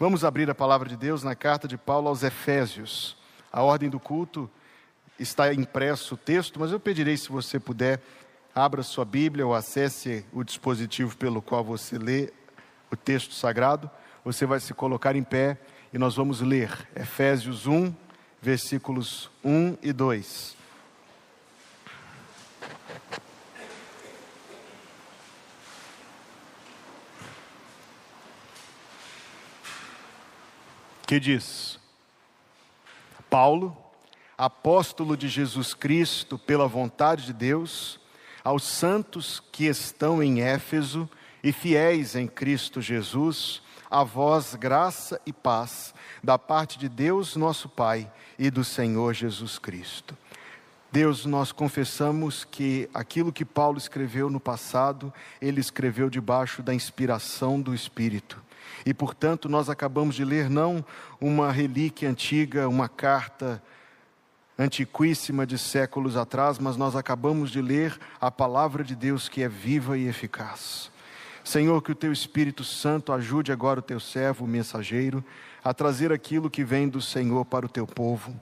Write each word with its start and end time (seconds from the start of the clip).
Vamos 0.00 0.24
abrir 0.24 0.48
a 0.48 0.54
palavra 0.54 0.88
de 0.88 0.96
Deus 0.96 1.22
na 1.22 1.34
carta 1.34 1.68
de 1.68 1.76
Paulo 1.76 2.08
aos 2.08 2.22
Efésios. 2.22 3.18
A 3.52 3.62
ordem 3.62 3.90
do 3.90 4.00
culto 4.00 4.50
está 5.18 5.52
impresso 5.52 6.14
o 6.14 6.16
texto, 6.16 6.58
mas 6.58 6.72
eu 6.72 6.80
pedirei 6.80 7.18
se 7.18 7.28
você 7.28 7.60
puder, 7.60 8.00
abra 8.54 8.82
sua 8.82 9.04
Bíblia 9.04 9.46
ou 9.46 9.54
acesse 9.54 10.24
o 10.32 10.42
dispositivo 10.42 11.14
pelo 11.18 11.42
qual 11.42 11.62
você 11.62 11.98
lê 11.98 12.32
o 12.90 12.96
texto 12.96 13.34
sagrado. 13.34 13.90
Você 14.24 14.46
vai 14.46 14.58
se 14.58 14.72
colocar 14.72 15.16
em 15.16 15.22
pé 15.22 15.58
e 15.92 15.98
nós 15.98 16.16
vamos 16.16 16.40
ler 16.40 16.88
Efésios 16.96 17.66
1, 17.66 17.94
versículos 18.40 19.30
1 19.44 19.76
e 19.82 19.92
2. 19.92 20.59
Que 31.10 31.18
diz: 31.18 31.76
Paulo, 33.28 33.76
apóstolo 34.38 35.16
de 35.16 35.28
Jesus 35.28 35.74
Cristo, 35.74 36.38
pela 36.38 36.68
vontade 36.68 37.26
de 37.26 37.32
Deus, 37.32 37.98
aos 38.44 38.62
santos 38.62 39.42
que 39.50 39.64
estão 39.64 40.22
em 40.22 40.40
Éfeso 40.40 41.10
e 41.42 41.50
fiéis 41.50 42.14
em 42.14 42.28
Cristo 42.28 42.80
Jesus, 42.80 43.60
a 43.90 44.04
vós 44.04 44.54
graça 44.54 45.20
e 45.26 45.32
paz 45.32 45.92
da 46.22 46.38
parte 46.38 46.78
de 46.78 46.88
Deus, 46.88 47.34
nosso 47.34 47.68
Pai, 47.68 48.08
e 48.38 48.48
do 48.48 48.62
Senhor 48.62 49.12
Jesus 49.12 49.58
Cristo. 49.58 50.16
Deus, 50.92 51.26
nós 51.26 51.50
confessamos 51.50 52.44
que 52.44 52.88
aquilo 52.94 53.32
que 53.32 53.44
Paulo 53.44 53.78
escreveu 53.78 54.30
no 54.30 54.38
passado, 54.38 55.12
ele 55.42 55.60
escreveu 55.60 56.08
debaixo 56.08 56.62
da 56.62 56.72
inspiração 56.72 57.60
do 57.60 57.74
Espírito. 57.74 58.40
E, 58.84 58.94
portanto, 58.94 59.48
nós 59.48 59.68
acabamos 59.68 60.14
de 60.14 60.24
ler 60.24 60.48
não 60.48 60.84
uma 61.20 61.52
relíquia 61.52 62.08
antiga, 62.08 62.68
uma 62.68 62.88
carta 62.88 63.62
antiquíssima 64.58 65.46
de 65.46 65.56
séculos 65.56 66.16
atrás, 66.16 66.58
mas 66.58 66.76
nós 66.76 66.94
acabamos 66.94 67.50
de 67.50 67.62
ler 67.62 67.98
a 68.20 68.30
palavra 68.30 68.84
de 68.84 68.94
Deus 68.94 69.28
que 69.28 69.42
é 69.42 69.48
viva 69.48 69.96
e 69.96 70.06
eficaz. 70.06 70.90
Senhor, 71.42 71.82
que 71.82 71.92
o 71.92 71.94
teu 71.94 72.12
Espírito 72.12 72.62
Santo 72.62 73.12
ajude 73.12 73.50
agora 73.50 73.80
o 73.80 73.82
teu 73.82 73.98
servo, 73.98 74.44
o 74.44 74.48
mensageiro, 74.48 75.24
a 75.62 75.74
trazer 75.74 76.12
aquilo 76.12 76.50
que 76.50 76.64
vem 76.64 76.88
do 76.88 77.00
Senhor 77.00 77.44
para 77.44 77.66
o 77.66 77.68
teu 77.68 77.86
povo. 77.86 78.34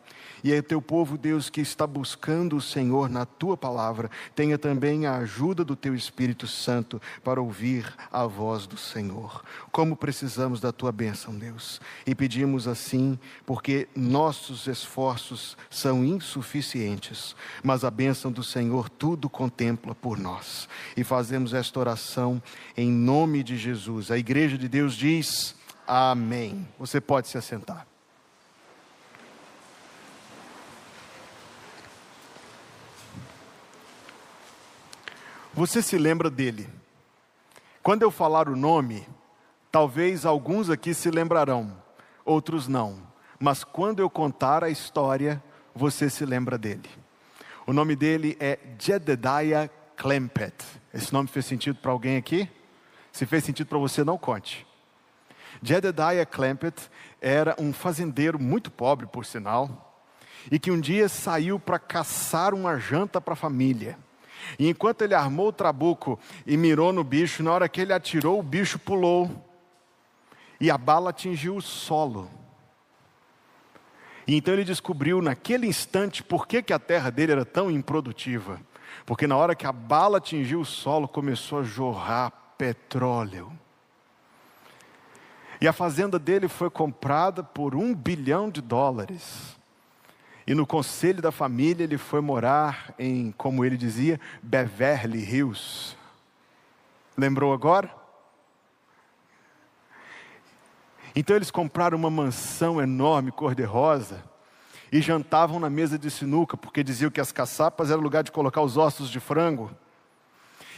E 0.42 0.52
é 0.52 0.58
o 0.58 0.62
teu 0.62 0.80
povo, 0.80 1.18
Deus, 1.18 1.50
que 1.50 1.60
está 1.60 1.86
buscando 1.86 2.56
o 2.56 2.60
Senhor 2.60 3.08
na 3.08 3.26
tua 3.26 3.56
palavra, 3.56 4.10
tenha 4.34 4.56
também 4.56 5.06
a 5.06 5.16
ajuda 5.16 5.64
do 5.64 5.74
teu 5.74 5.94
Espírito 5.94 6.46
Santo 6.46 7.00
para 7.24 7.40
ouvir 7.40 7.92
a 8.12 8.24
voz 8.26 8.66
do 8.66 8.76
Senhor. 8.76 9.42
Como 9.72 9.96
precisamos 9.96 10.60
da 10.60 10.70
tua 10.70 10.92
bênção, 10.92 11.34
Deus. 11.34 11.80
E 12.06 12.14
pedimos 12.14 12.68
assim, 12.68 13.18
porque 13.44 13.88
nossos 13.96 14.66
esforços 14.66 15.56
são 15.68 16.04
insuficientes, 16.04 17.34
mas 17.62 17.82
a 17.84 17.90
bênção 17.90 18.30
do 18.30 18.44
Senhor 18.44 18.88
tudo 18.88 19.28
contempla 19.28 19.94
por 19.94 20.18
nós. 20.18 20.68
E 20.96 21.02
fazemos 21.02 21.52
esta 21.52 21.80
oração 21.80 22.40
em 22.76 22.90
nome 22.90 23.42
de 23.42 23.56
Jesus. 23.56 24.10
A 24.10 24.18
igreja 24.18 24.56
de 24.56 24.68
Deus 24.68 24.94
diz: 24.94 25.57
Amém. 25.88 26.68
Você 26.78 27.00
pode 27.00 27.28
se 27.28 27.38
assentar. 27.38 27.86
Você 35.54 35.80
se 35.80 35.96
lembra 35.96 36.28
dele? 36.28 36.68
Quando 37.82 38.02
eu 38.02 38.10
falar 38.10 38.50
o 38.50 38.54
nome, 38.54 39.08
talvez 39.72 40.26
alguns 40.26 40.68
aqui 40.68 40.92
se 40.92 41.10
lembrarão, 41.10 41.74
outros 42.22 42.68
não. 42.68 43.02
Mas 43.40 43.64
quando 43.64 44.00
eu 44.00 44.10
contar 44.10 44.62
a 44.62 44.68
história, 44.68 45.42
você 45.74 46.10
se 46.10 46.26
lembra 46.26 46.58
dele. 46.58 46.88
O 47.66 47.72
nome 47.72 47.96
dele 47.96 48.36
é 48.38 48.58
Jedediah 48.78 49.70
Klempet. 49.96 50.54
Esse 50.92 51.14
nome 51.14 51.28
fez 51.28 51.46
sentido 51.46 51.78
para 51.80 51.92
alguém 51.92 52.18
aqui? 52.18 52.46
Se 53.10 53.24
fez 53.24 53.42
sentido 53.42 53.68
para 53.68 53.78
você, 53.78 54.04
não 54.04 54.18
conte. 54.18 54.67
Jedediah 55.62 56.26
Clampett 56.26 56.90
era 57.20 57.56
um 57.58 57.72
fazendeiro 57.72 58.38
muito 58.38 58.70
pobre, 58.70 59.06
por 59.06 59.24
sinal, 59.24 60.04
e 60.50 60.58
que 60.58 60.70
um 60.70 60.80
dia 60.80 61.08
saiu 61.08 61.58
para 61.58 61.78
caçar 61.78 62.54
uma 62.54 62.78
janta 62.78 63.20
para 63.20 63.34
a 63.34 63.36
família. 63.36 63.98
E 64.58 64.68
enquanto 64.68 65.02
ele 65.02 65.14
armou 65.14 65.48
o 65.48 65.52
trabuco 65.52 66.18
e 66.46 66.56
mirou 66.56 66.92
no 66.92 67.02
bicho, 67.02 67.42
na 67.42 67.52
hora 67.52 67.68
que 67.68 67.80
ele 67.80 67.92
atirou, 67.92 68.38
o 68.38 68.42
bicho 68.42 68.78
pulou 68.78 69.44
e 70.60 70.70
a 70.70 70.78
bala 70.78 71.10
atingiu 71.10 71.56
o 71.56 71.62
solo. 71.62 72.30
E 74.26 74.36
então 74.36 74.54
ele 74.54 74.64
descobriu 74.64 75.22
naquele 75.22 75.66
instante 75.66 76.22
por 76.22 76.46
que, 76.46 76.62
que 76.62 76.72
a 76.72 76.78
terra 76.78 77.10
dele 77.10 77.32
era 77.32 77.44
tão 77.44 77.70
improdutiva. 77.70 78.60
Porque 79.06 79.26
na 79.26 79.36
hora 79.36 79.54
que 79.54 79.66
a 79.66 79.72
bala 79.72 80.18
atingiu 80.18 80.60
o 80.60 80.66
solo, 80.66 81.08
começou 81.08 81.60
a 81.60 81.62
jorrar 81.62 82.30
petróleo. 82.58 83.50
E 85.60 85.66
a 85.66 85.72
fazenda 85.72 86.18
dele 86.18 86.48
foi 86.48 86.70
comprada 86.70 87.42
por 87.42 87.74
um 87.74 87.94
bilhão 87.94 88.48
de 88.48 88.60
dólares. 88.60 89.56
E 90.46 90.54
no 90.54 90.66
conselho 90.66 91.20
da 91.20 91.30
família 91.32 91.84
ele 91.84 91.98
foi 91.98 92.20
morar 92.20 92.94
em, 92.98 93.32
como 93.32 93.64
ele 93.64 93.76
dizia, 93.76 94.20
Beverly 94.42 95.18
Hills. 95.18 95.96
Lembrou 97.16 97.52
agora? 97.52 97.94
Então 101.14 101.34
eles 101.34 101.50
compraram 101.50 101.98
uma 101.98 102.08
mansão 102.08 102.80
enorme, 102.80 103.32
cor-de-rosa, 103.32 104.22
e 104.92 105.00
jantavam 105.00 105.58
na 105.58 105.68
mesa 105.68 105.98
de 105.98 106.10
sinuca, 106.10 106.56
porque 106.56 106.84
diziam 106.84 107.10
que 107.10 107.20
as 107.20 107.32
caçapas 107.32 107.90
era 107.90 108.00
lugar 108.00 108.22
de 108.22 108.32
colocar 108.32 108.62
os 108.62 108.76
ossos 108.76 109.10
de 109.10 109.18
frango. 109.18 109.70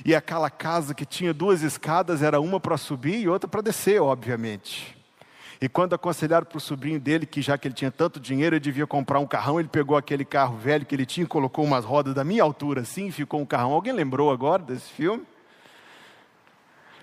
E 0.05 0.15
aquela 0.15 0.49
casa 0.49 0.95
que 0.95 1.05
tinha 1.05 1.35
duas 1.35 1.63
escadas 1.63 2.23
era 2.23 2.41
uma 2.41 2.59
para 2.59 2.77
subir 2.77 3.21
e 3.21 3.29
outra 3.29 3.49
para 3.49 3.61
descer, 3.61 4.01
obviamente. 4.01 4.97
E 5.61 5.69
quando 5.69 5.95
aconselharam 5.95 6.47
para 6.47 6.57
o 6.57 6.61
sobrinho 6.61 6.99
dele 6.99 7.27
que 7.27 7.43
já 7.43 7.59
que 7.59 7.69
ele 7.69 7.75
tinha 7.75 7.91
tanto 7.91 8.19
dinheiro, 8.19 8.57
ele 8.57 8.61
devia 8.61 8.87
comprar 8.87 9.19
um 9.19 9.27
carrão, 9.27 9.61
ele 9.61 9.69
pegou 9.69 9.97
aquele 9.97 10.25
carro 10.25 10.57
velho 10.57 10.87
que 10.87 10.95
ele 10.95 11.05
tinha, 11.05 11.27
colocou 11.27 11.65
umas 11.65 11.85
rodas 11.85 12.15
da 12.15 12.25
minha 12.25 12.43
altura 12.43 12.81
assim, 12.81 13.09
e 13.09 13.13
ficou 13.13 13.41
um 13.41 13.47
carrão. 13.47 13.73
Alguém 13.73 13.93
lembrou 13.93 14.31
agora 14.31 14.63
desse 14.63 14.91
filme? 14.91 15.23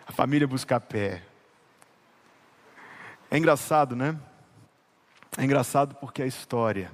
A 0.08 0.12
família 0.12 0.48
busca 0.48 0.80
pé. 0.80 1.22
É 3.30 3.38
engraçado, 3.38 3.96
né? 3.96 4.18
É 5.38 5.44
engraçado 5.44 5.94
porque 5.96 6.24
a 6.24 6.26
história 6.26 6.92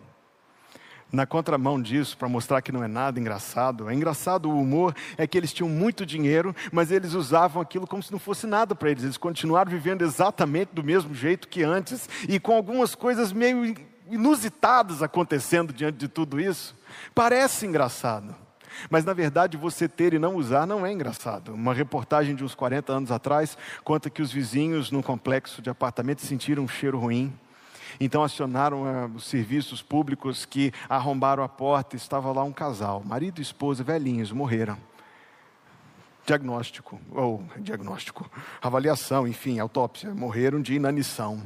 na 1.13 1.27
contramão 1.27 1.79
disso, 1.79 2.17
para 2.17 2.27
mostrar 2.27 2.59
que 2.63 2.71
não 2.71 2.83
é 2.83 2.87
nada 2.87 3.19
engraçado. 3.19 3.87
É 3.87 3.93
engraçado 3.93 4.49
o 4.49 4.59
humor, 4.59 4.95
é 5.15 5.27
que 5.27 5.37
eles 5.37 5.53
tinham 5.53 5.69
muito 5.69 6.07
dinheiro, 6.07 6.55
mas 6.71 6.91
eles 6.91 7.13
usavam 7.13 7.61
aquilo 7.61 7.85
como 7.85 8.01
se 8.01 8.11
não 8.11 8.17
fosse 8.17 8.47
nada 8.47 8.73
para 8.73 8.89
eles. 8.89 9.03
Eles 9.03 9.17
continuaram 9.17 9.71
vivendo 9.71 10.01
exatamente 10.01 10.69
do 10.73 10.83
mesmo 10.83 11.13
jeito 11.13 11.47
que 11.47 11.61
antes 11.61 12.09
e 12.27 12.39
com 12.39 12.55
algumas 12.55 12.95
coisas 12.95 13.31
meio 13.31 13.75
inusitadas 14.09 15.03
acontecendo 15.03 15.71
diante 15.71 15.97
de 15.99 16.07
tudo 16.07 16.41
isso. 16.41 16.75
Parece 17.13 17.67
engraçado. 17.67 18.35
Mas 18.89 19.05
na 19.05 19.13
verdade, 19.13 19.55
você 19.55 19.87
ter 19.87 20.15
e 20.15 20.19
não 20.19 20.35
usar 20.35 20.65
não 20.65 20.83
é 20.83 20.91
engraçado. 20.91 21.53
Uma 21.53 21.75
reportagem 21.75 22.33
de 22.33 22.43
uns 22.43 22.55
40 22.55 22.91
anos 22.91 23.11
atrás 23.11 23.55
conta 23.83 24.09
que 24.09 24.21
os 24.21 24.31
vizinhos 24.31 24.89
num 24.89 25.03
complexo 25.03 25.61
de 25.61 25.69
apartamentos 25.69 26.25
sentiram 26.25 26.63
um 26.63 26.67
cheiro 26.67 26.97
ruim 26.97 27.31
então 27.99 28.23
acionaram 28.23 28.83
uh, 28.83 29.15
os 29.15 29.25
serviços 29.25 29.81
públicos 29.81 30.45
que 30.45 30.71
arrombaram 30.87 31.43
a 31.43 31.49
porta. 31.49 31.95
Estava 31.95 32.31
lá 32.31 32.43
um 32.43 32.51
casal, 32.51 33.03
marido 33.05 33.39
e 33.39 33.41
esposa, 33.41 33.83
velhinhos, 33.83 34.31
morreram. 34.31 34.77
Diagnóstico, 36.25 37.01
ou 37.11 37.43
diagnóstico, 37.57 38.29
avaliação, 38.61 39.27
enfim, 39.27 39.59
autópsia, 39.59 40.13
morreram 40.13 40.61
de 40.61 40.73
inanição. 40.73 41.41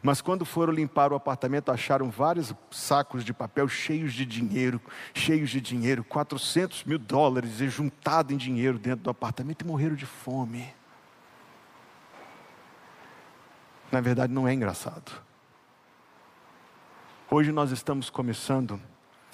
Mas 0.00 0.20
quando 0.20 0.44
foram 0.44 0.72
limpar 0.72 1.12
o 1.12 1.16
apartamento, 1.16 1.70
acharam 1.70 2.08
vários 2.08 2.54
sacos 2.70 3.24
de 3.24 3.34
papel 3.34 3.68
cheios 3.68 4.14
de 4.14 4.24
dinheiro, 4.24 4.80
cheios 5.12 5.50
de 5.50 5.60
dinheiro, 5.60 6.04
400 6.04 6.84
mil 6.84 6.98
dólares 6.98 7.56
juntado 7.72 8.32
em 8.32 8.36
dinheiro 8.36 8.78
dentro 8.78 9.04
do 9.04 9.10
apartamento 9.10 9.62
e 9.62 9.66
morreram 9.66 9.96
de 9.96 10.06
fome. 10.06 10.72
Na 13.90 14.00
verdade, 14.00 14.32
não 14.32 14.48
é 14.48 14.54
engraçado. 14.54 15.12
Hoje 17.34 17.50
nós 17.50 17.70
estamos 17.70 18.10
começando 18.10 18.78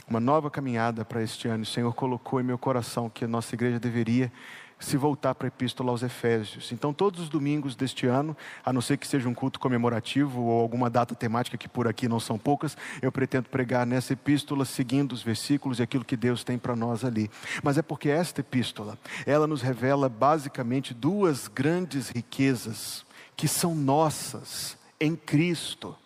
uma 0.08 0.20
nova 0.20 0.48
caminhada 0.48 1.04
para 1.04 1.20
este 1.20 1.48
ano. 1.48 1.64
O 1.64 1.66
Senhor 1.66 1.92
colocou 1.92 2.40
em 2.40 2.44
meu 2.44 2.56
coração 2.56 3.10
que 3.10 3.24
a 3.24 3.28
nossa 3.28 3.56
igreja 3.56 3.80
deveria 3.80 4.30
se 4.78 4.96
voltar 4.96 5.34
para 5.34 5.48
a 5.48 5.50
Epístola 5.50 5.90
aos 5.90 6.04
Efésios. 6.04 6.70
Então, 6.70 6.94
todos 6.94 7.18
os 7.18 7.28
domingos 7.28 7.74
deste 7.74 8.06
ano, 8.06 8.36
a 8.64 8.72
não 8.72 8.80
ser 8.80 8.98
que 8.98 9.06
seja 9.08 9.28
um 9.28 9.34
culto 9.34 9.58
comemorativo 9.58 10.42
ou 10.42 10.60
alguma 10.60 10.88
data 10.88 11.12
temática, 11.12 11.58
que 11.58 11.68
por 11.68 11.88
aqui 11.88 12.06
não 12.06 12.20
são 12.20 12.38
poucas, 12.38 12.76
eu 13.02 13.10
pretendo 13.10 13.48
pregar 13.48 13.84
nessa 13.84 14.12
epístola 14.12 14.64
seguindo 14.64 15.10
os 15.10 15.24
versículos 15.24 15.80
e 15.80 15.82
aquilo 15.82 16.04
que 16.04 16.16
Deus 16.16 16.44
tem 16.44 16.56
para 16.56 16.76
nós 16.76 17.04
ali. 17.04 17.28
Mas 17.64 17.78
é 17.78 17.82
porque 17.82 18.08
esta 18.08 18.42
epístola, 18.42 18.96
ela 19.26 19.48
nos 19.48 19.60
revela 19.60 20.08
basicamente 20.08 20.94
duas 20.94 21.48
grandes 21.48 22.10
riquezas 22.10 23.04
que 23.36 23.48
são 23.48 23.74
nossas 23.74 24.78
em 25.00 25.16
Cristo. 25.16 25.96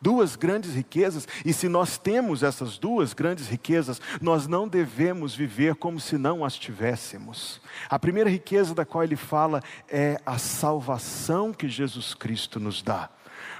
Duas 0.00 0.34
grandes 0.34 0.74
riquezas, 0.74 1.28
e 1.44 1.52
se 1.52 1.68
nós 1.68 1.98
temos 1.98 2.42
essas 2.42 2.78
duas 2.78 3.12
grandes 3.12 3.48
riquezas, 3.48 4.00
nós 4.20 4.46
não 4.46 4.66
devemos 4.66 5.34
viver 5.34 5.74
como 5.74 6.00
se 6.00 6.16
não 6.16 6.44
as 6.44 6.56
tivéssemos. 6.56 7.60
A 7.88 7.98
primeira 7.98 8.30
riqueza 8.30 8.74
da 8.74 8.86
qual 8.86 9.04
ele 9.04 9.16
fala 9.16 9.62
é 9.88 10.18
a 10.24 10.38
salvação 10.38 11.52
que 11.52 11.68
Jesus 11.68 12.14
Cristo 12.14 12.58
nos 12.58 12.80
dá. 12.80 13.10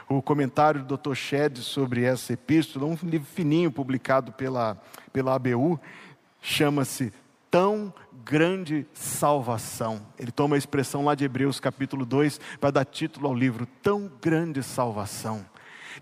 O 0.08 0.22
comentário 0.22 0.82
do 0.82 0.96
Dr. 0.96 1.14
Shed 1.14 1.58
sobre 1.58 2.04
essa 2.04 2.32
epístola, 2.32 2.86
um 2.86 2.96
livro 3.02 3.28
fininho 3.32 3.70
publicado 3.70 4.32
pela, 4.32 4.80
pela 5.12 5.34
ABU, 5.34 5.78
chama-se 6.40 7.12
Tão 7.50 7.92
Grande 8.24 8.86
Salvação. 8.92 10.04
Ele 10.18 10.30
toma 10.30 10.56
a 10.56 10.58
expressão 10.58 11.04
lá 11.04 11.14
de 11.14 11.24
Hebreus 11.24 11.60
capítulo 11.60 12.04
2 12.04 12.40
para 12.60 12.70
dar 12.70 12.84
título 12.84 13.28
ao 13.28 13.34
livro 13.34 13.66
Tão 13.82 14.10
Grande 14.20 14.62
Salvação. 14.62 15.44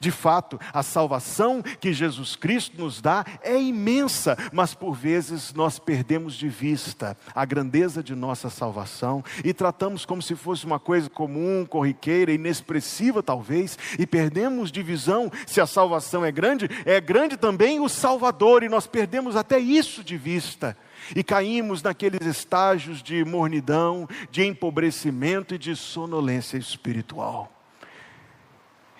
De 0.01 0.11
fato, 0.11 0.61
a 0.73 0.83
salvação 0.83 1.63
que 1.63 1.93
Jesus 1.93 2.37
Cristo 2.37 2.79
nos 2.79 3.01
dá 3.01 3.25
é 3.43 3.61
imensa, 3.61 4.37
mas 4.53 4.75
por 4.75 4.95
vezes 4.95 5.53
nós 5.53 5.79
perdemos 5.79 6.35
de 6.35 6.49
vista 6.49 7.17
a 7.35 7.45
grandeza 7.45 8.03
de 8.03 8.15
nossa 8.15 8.49
salvação 8.49 9.25
e 9.45 9.53
tratamos 9.53 10.05
como 10.05 10.23
se 10.23 10.35
fosse 10.35 10.65
uma 10.65 10.79
coisa 10.79 11.11
comum, 11.11 11.67
corriqueira, 11.67 12.33
inexpressiva 12.33 13.23
talvez, 13.23 13.79
e 13.99 14.07
perdemos 14.07 14.71
de 14.71 14.83
visão 14.83 15.31
se 15.47 15.61
a 15.61 15.67
salvação 15.67 16.25
é 16.25 16.31
grande, 16.31 16.69
é 16.85 17.01
grande 17.01 17.37
também 17.37 17.81
o 17.81 17.89
Salvador, 17.89 18.63
e 18.63 18.69
nós 18.69 18.87
perdemos 18.87 19.37
até 19.37 19.59
isso 19.59 20.05
de 20.05 20.17
vista. 20.17 20.77
E 21.15 21.23
caímos 21.23 21.83
naqueles 21.83 22.27
estágios 22.27 23.03
de 23.03 23.25
mornidão, 23.25 24.09
de 24.31 24.45
empobrecimento 24.45 25.55
e 25.55 25.59
de 25.59 25.75
sonolência 25.75 26.59
espiritual. 26.59 27.58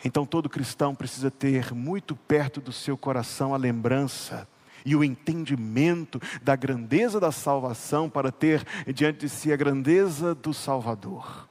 Então 0.05 0.25
todo 0.25 0.49
cristão 0.49 0.95
precisa 0.95 1.31
ter 1.31 1.75
muito 1.75 2.15
perto 2.15 2.61
do 2.61 2.73
seu 2.73 2.97
coração 2.97 3.55
a 3.55 3.57
lembrança 3.57 4.47
e 4.85 4.95
o 4.95 5.03
entendimento 5.03 6.21
da 6.43 6.55
grandeza 6.55 7.19
da 7.19 7.33
salvação 7.33 8.09
para 8.09 8.31
ter 8.31 8.65
diante 8.87 9.21
de 9.21 9.29
si 9.29 9.53
a 9.53 9.57
grandeza 9.57 10.35
do 10.35 10.55
Salvador. 10.55 11.49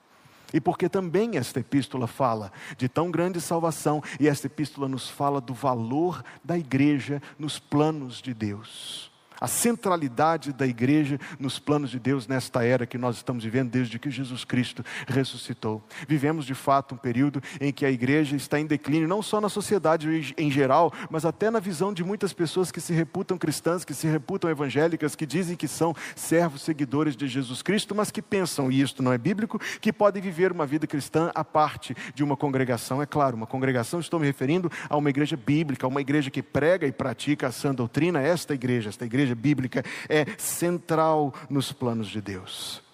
E 0.53 0.61
porque 0.61 0.87
também 0.87 1.37
esta 1.37 1.59
epístola 1.59 2.07
fala 2.07 2.53
de 2.77 2.87
tão 2.87 3.11
grande 3.11 3.41
salvação, 3.41 4.01
e 4.17 4.29
esta 4.29 4.47
epístola 4.47 4.87
nos 4.87 5.09
fala 5.09 5.41
do 5.41 5.53
valor 5.53 6.23
da 6.41 6.57
igreja 6.57 7.21
nos 7.37 7.59
planos 7.59 8.21
de 8.21 8.33
Deus 8.33 9.06
a 9.39 9.47
centralidade 9.47 10.51
da 10.53 10.65
igreja 10.65 11.19
nos 11.39 11.59
planos 11.59 11.91
de 11.91 11.99
Deus 11.99 12.27
nesta 12.27 12.63
era 12.63 12.85
que 12.85 12.97
nós 12.97 13.17
estamos 13.17 13.43
vivendo 13.43 13.69
desde 13.69 13.99
que 13.99 14.09
Jesus 14.09 14.43
Cristo 14.43 14.83
ressuscitou. 15.07 15.83
Vivemos 16.07 16.45
de 16.45 16.53
fato 16.53 16.95
um 16.95 16.97
período 16.97 17.41
em 17.59 17.71
que 17.71 17.85
a 17.85 17.91
igreja 17.91 18.35
está 18.35 18.59
em 18.59 18.65
declínio, 18.65 19.07
não 19.07 19.21
só 19.21 19.39
na 19.39 19.49
sociedade 19.49 20.33
em 20.37 20.51
geral, 20.51 20.91
mas 21.09 21.25
até 21.25 21.49
na 21.49 21.59
visão 21.59 21.93
de 21.93 22.03
muitas 22.03 22.33
pessoas 22.33 22.71
que 22.71 22.81
se 22.81 22.93
reputam 22.93 23.37
cristãs, 23.37 23.85
que 23.85 23.93
se 23.93 24.07
reputam 24.07 24.49
evangélicas, 24.49 25.15
que 25.15 25.25
dizem 25.25 25.55
que 25.55 25.67
são 25.67 25.95
servos 26.15 26.61
seguidores 26.61 27.15
de 27.15 27.27
Jesus 27.27 27.61
Cristo, 27.61 27.93
mas 27.93 28.11
que 28.11 28.21
pensam, 28.21 28.71
e 28.71 28.81
isto 28.81 29.03
não 29.03 29.13
é 29.13 29.17
bíblico, 29.17 29.59
que 29.79 29.93
podem 29.93 30.21
viver 30.21 30.51
uma 30.51 30.65
vida 30.65 30.87
cristã 30.87 31.31
à 31.33 31.43
parte 31.43 31.95
de 32.13 32.23
uma 32.23 32.35
congregação. 32.35 33.01
É 33.01 33.05
claro, 33.05 33.35
uma 33.35 33.47
congregação, 33.47 33.99
estou 33.99 34.19
me 34.19 34.25
referindo 34.25 34.71
a 34.89 34.97
uma 34.97 35.09
igreja 35.09 35.37
bíblica, 35.37 35.87
uma 35.87 36.01
igreja 36.01 36.29
que 36.29 36.41
prega 36.41 36.87
e 36.87 36.91
pratica 36.91 37.47
a 37.47 37.51
sã 37.51 37.73
doutrina, 37.73 38.21
esta 38.21 38.53
igreja, 38.53 38.89
esta 38.89 39.05
igreja 39.05 39.26
igreja 39.27 39.35
bíblica 39.35 39.83
é 40.07 40.25
central 40.37 41.33
nos 41.49 41.71
planos 41.71 42.07
de 42.07 42.21
Deus. 42.21 42.87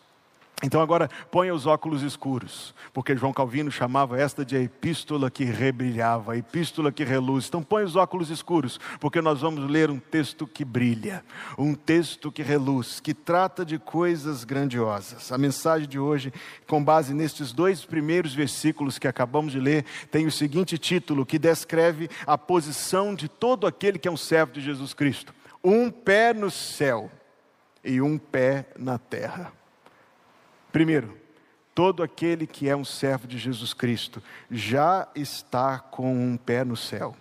Então 0.65 0.79
agora 0.79 1.09
ponha 1.29 1.53
os 1.53 1.67
óculos 1.67 2.01
escuros, 2.03 2.73
porque 2.93 3.17
João 3.17 3.33
Calvino 3.33 3.69
chamava 3.69 4.17
esta 4.17 4.45
de 4.45 4.55
a 4.55 4.61
epístola 4.61 5.29
que 5.29 5.43
rebrilhava, 5.43 6.31
a 6.31 6.37
epístola 6.37 6.89
que 6.89 7.03
reluz. 7.03 7.47
Então 7.49 7.61
ponha 7.61 7.85
os 7.85 7.97
óculos 7.97 8.29
escuros, 8.29 8.79
porque 8.97 9.19
nós 9.19 9.41
vamos 9.41 9.69
ler 9.69 9.89
um 9.89 9.99
texto 9.99 10.47
que 10.47 10.63
brilha, 10.63 11.21
um 11.57 11.75
texto 11.75 12.31
que 12.31 12.41
reluz, 12.41 13.01
que 13.01 13.13
trata 13.13 13.65
de 13.65 13.77
coisas 13.77 14.45
grandiosas. 14.45 15.33
A 15.33 15.37
mensagem 15.37 15.85
de 15.87 15.99
hoje, 15.99 16.31
com 16.65 16.81
base 16.81 17.13
nestes 17.13 17.51
dois 17.51 17.83
primeiros 17.83 18.33
versículos 18.33 18.97
que 18.97 19.07
acabamos 19.07 19.51
de 19.51 19.59
ler, 19.59 19.83
tem 20.09 20.25
o 20.25 20.31
seguinte 20.31 20.77
título 20.77 21.25
que 21.25 21.37
descreve 21.37 22.09
a 22.25 22.37
posição 22.37 23.13
de 23.13 23.27
todo 23.27 23.67
aquele 23.67 23.99
que 23.99 24.07
é 24.07 24.11
um 24.11 24.15
servo 24.15 24.53
de 24.53 24.61
Jesus 24.61 24.93
Cristo 24.93 25.33
um 25.63 25.89
pé 25.89 26.33
no 26.33 26.51
céu 26.51 27.09
e 27.83 28.01
um 28.01 28.17
pé 28.17 28.67
na 28.77 28.97
terra. 28.97 29.53
Primeiro, 30.71 31.17
todo 31.73 32.03
aquele 32.03 32.45
que 32.45 32.67
é 32.67 32.75
um 32.75 32.85
servo 32.85 33.27
de 33.27 33.37
Jesus 33.37 33.73
Cristo 33.73 34.21
já 34.49 35.07
está 35.15 35.79
com 35.79 36.13
um 36.13 36.35
pé 36.35 36.63
no 36.63 36.75
céu. 36.75 37.15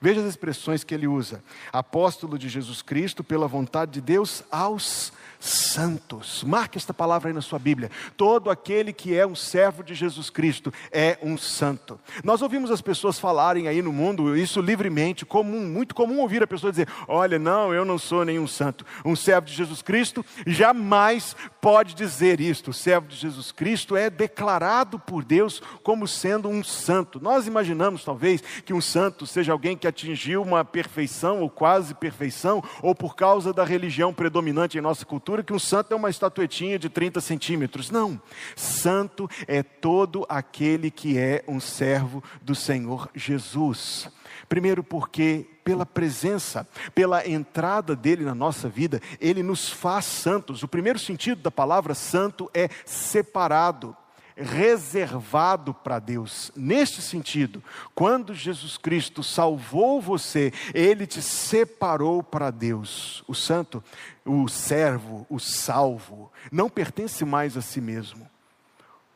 Veja 0.00 0.20
as 0.20 0.26
expressões 0.26 0.84
que 0.84 0.94
ele 0.94 1.06
usa: 1.06 1.42
apóstolo 1.72 2.38
de 2.38 2.48
Jesus 2.48 2.82
Cristo, 2.82 3.24
pela 3.24 3.48
vontade 3.48 3.92
de 3.92 4.00
Deus, 4.00 4.44
aos 4.50 5.12
santos. 5.40 6.42
Marque 6.42 6.78
esta 6.78 6.92
palavra 6.92 7.28
aí 7.28 7.34
na 7.34 7.40
sua 7.40 7.58
Bíblia. 7.58 7.90
Todo 8.16 8.50
aquele 8.50 8.92
que 8.92 9.16
é 9.16 9.26
um 9.26 9.34
servo 9.34 9.82
de 9.82 9.94
Jesus 9.94 10.30
Cristo 10.30 10.72
é 10.90 11.18
um 11.22 11.38
santo. 11.38 11.98
Nós 12.24 12.42
ouvimos 12.42 12.70
as 12.70 12.80
pessoas 12.80 13.18
falarem 13.18 13.68
aí 13.68 13.80
no 13.80 13.92
mundo 13.92 14.36
isso 14.36 14.60
livremente, 14.60 15.24
comum, 15.24 15.60
muito 15.60 15.94
comum 15.94 16.20
ouvir 16.20 16.42
a 16.42 16.46
pessoa 16.46 16.72
dizer: 16.72 16.88
"Olha, 17.06 17.38
não, 17.38 17.72
eu 17.72 17.84
não 17.84 17.98
sou 17.98 18.24
nenhum 18.24 18.46
santo". 18.46 18.84
Um 19.04 19.14
servo 19.16 19.46
de 19.46 19.54
Jesus 19.54 19.82
Cristo 19.82 20.24
jamais 20.46 21.36
pode 21.60 21.94
dizer 21.94 22.40
isto. 22.40 22.70
O 22.70 22.74
servo 22.74 23.08
de 23.08 23.16
Jesus 23.16 23.52
Cristo 23.52 23.96
é 23.96 24.10
declarado 24.10 24.98
por 24.98 25.24
Deus 25.24 25.62
como 25.82 26.06
sendo 26.08 26.48
um 26.48 26.62
santo. 26.64 27.20
Nós 27.20 27.46
imaginamos 27.46 28.04
talvez 28.04 28.42
que 28.64 28.74
um 28.74 28.80
santo 28.80 29.26
seja 29.26 29.52
alguém 29.52 29.76
que 29.76 29.87
atingiu 29.88 30.42
uma 30.42 30.64
perfeição 30.64 31.40
ou 31.40 31.50
quase 31.50 31.94
perfeição, 31.94 32.62
ou 32.82 32.94
por 32.94 33.16
causa 33.16 33.52
da 33.52 33.64
religião 33.64 34.12
predominante 34.12 34.78
em 34.78 34.80
nossa 34.80 35.04
cultura 35.04 35.42
que 35.42 35.52
um 35.52 35.58
santo 35.58 35.92
é 35.92 35.96
uma 35.96 36.10
estatuetinha 36.10 36.78
de 36.78 36.88
30 36.88 37.20
centímetros. 37.20 37.90
Não. 37.90 38.20
Santo 38.54 39.28
é 39.46 39.62
todo 39.62 40.24
aquele 40.28 40.90
que 40.90 41.18
é 41.18 41.44
um 41.48 41.60
servo 41.60 42.22
do 42.40 42.54
Senhor 42.54 43.08
Jesus. 43.14 44.10
Primeiro, 44.48 44.82
porque 44.82 45.46
pela 45.64 45.84
presença, 45.84 46.66
pela 46.94 47.28
entrada 47.28 47.94
dele 47.94 48.24
na 48.24 48.34
nossa 48.34 48.68
vida, 48.68 49.00
ele 49.20 49.42
nos 49.42 49.68
faz 49.68 50.06
santos. 50.06 50.62
O 50.62 50.68
primeiro 50.68 50.98
sentido 50.98 51.42
da 51.42 51.50
palavra 51.50 51.94
santo 51.94 52.50
é 52.54 52.70
separado 52.86 53.94
reservado 54.38 55.74
para 55.74 55.98
Deus. 55.98 56.52
Neste 56.54 57.02
sentido, 57.02 57.62
quando 57.94 58.34
Jesus 58.34 58.76
Cristo 58.76 59.22
salvou 59.22 60.00
você, 60.00 60.52
ele 60.72 61.06
te 61.06 61.20
separou 61.20 62.22
para 62.22 62.50
Deus. 62.50 63.24
O 63.26 63.34
santo, 63.34 63.82
o 64.24 64.48
servo, 64.48 65.26
o 65.28 65.38
salvo, 65.38 66.32
não 66.52 66.70
pertence 66.70 67.24
mais 67.24 67.56
a 67.56 67.62
si 67.62 67.80
mesmo. 67.80 68.28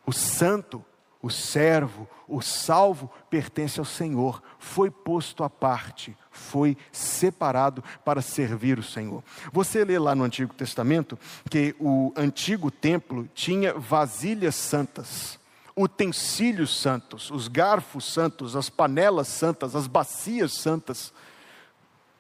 O 0.04 0.12
santo, 0.12 0.84
o 1.22 1.30
servo, 1.30 2.08
o 2.26 2.42
salvo 2.42 3.08
pertence 3.30 3.78
ao 3.78 3.84
Senhor, 3.84 4.42
foi 4.58 4.90
posto 4.90 5.44
à 5.44 5.48
parte, 5.48 6.16
foi 6.32 6.76
separado 6.90 7.82
para 8.04 8.20
servir 8.20 8.76
o 8.78 8.82
Senhor. 8.82 9.22
Você 9.52 9.84
lê 9.84 9.98
lá 9.98 10.16
no 10.16 10.24
Antigo 10.24 10.52
Testamento 10.52 11.16
que 11.48 11.76
o 11.78 12.12
antigo 12.16 12.72
templo 12.72 13.28
tinha 13.34 13.72
vasilhas 13.74 14.56
santas, 14.56 15.38
utensílios 15.76 16.76
santos, 16.80 17.30
os 17.30 17.46
garfos 17.46 18.12
santos, 18.12 18.56
as 18.56 18.68
panelas 18.68 19.28
santas, 19.28 19.76
as 19.76 19.86
bacias 19.86 20.52
santas. 20.52 21.12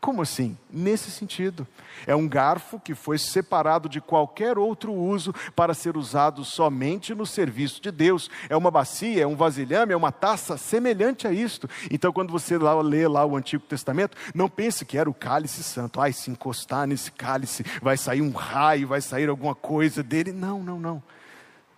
Como 0.02 0.20
assim? 0.20 0.58
Nesse 0.68 1.12
sentido. 1.12 1.64
É 2.08 2.16
um 2.16 2.26
garfo 2.26 2.80
que 2.80 2.92
foi 2.92 3.18
separado 3.18 3.88
de 3.88 4.00
qualquer 4.00 4.58
outro 4.58 4.92
uso 4.92 5.32
para 5.54 5.74
ser 5.74 5.96
usado 5.96 6.44
somente 6.44 7.14
no 7.14 7.24
serviço 7.24 7.80
de 7.80 7.92
Deus. 7.92 8.28
É 8.48 8.56
uma 8.56 8.68
bacia, 8.68 9.22
é 9.22 9.26
um 9.28 9.36
vasilhame, 9.36 9.92
é 9.92 9.96
uma 9.96 10.10
taça 10.10 10.56
semelhante 10.56 11.28
a 11.28 11.32
isto. 11.32 11.70
Então, 11.88 12.12
quando 12.12 12.32
você 12.32 12.58
lá, 12.58 12.74
lê 12.82 13.06
lá 13.06 13.24
o 13.24 13.36
Antigo 13.36 13.62
Testamento, 13.62 14.16
não 14.34 14.48
pense 14.48 14.84
que 14.84 14.98
era 14.98 15.08
o 15.08 15.14
cálice 15.14 15.62
santo. 15.62 16.00
Ai, 16.00 16.12
se 16.12 16.32
encostar 16.32 16.84
nesse 16.84 17.12
cálice, 17.12 17.62
vai 17.80 17.96
sair 17.96 18.22
um 18.22 18.32
raio, 18.32 18.88
vai 18.88 19.00
sair 19.00 19.28
alguma 19.28 19.54
coisa 19.54 20.02
dele. 20.02 20.32
Não, 20.32 20.64
não, 20.64 20.80
não. 20.80 21.00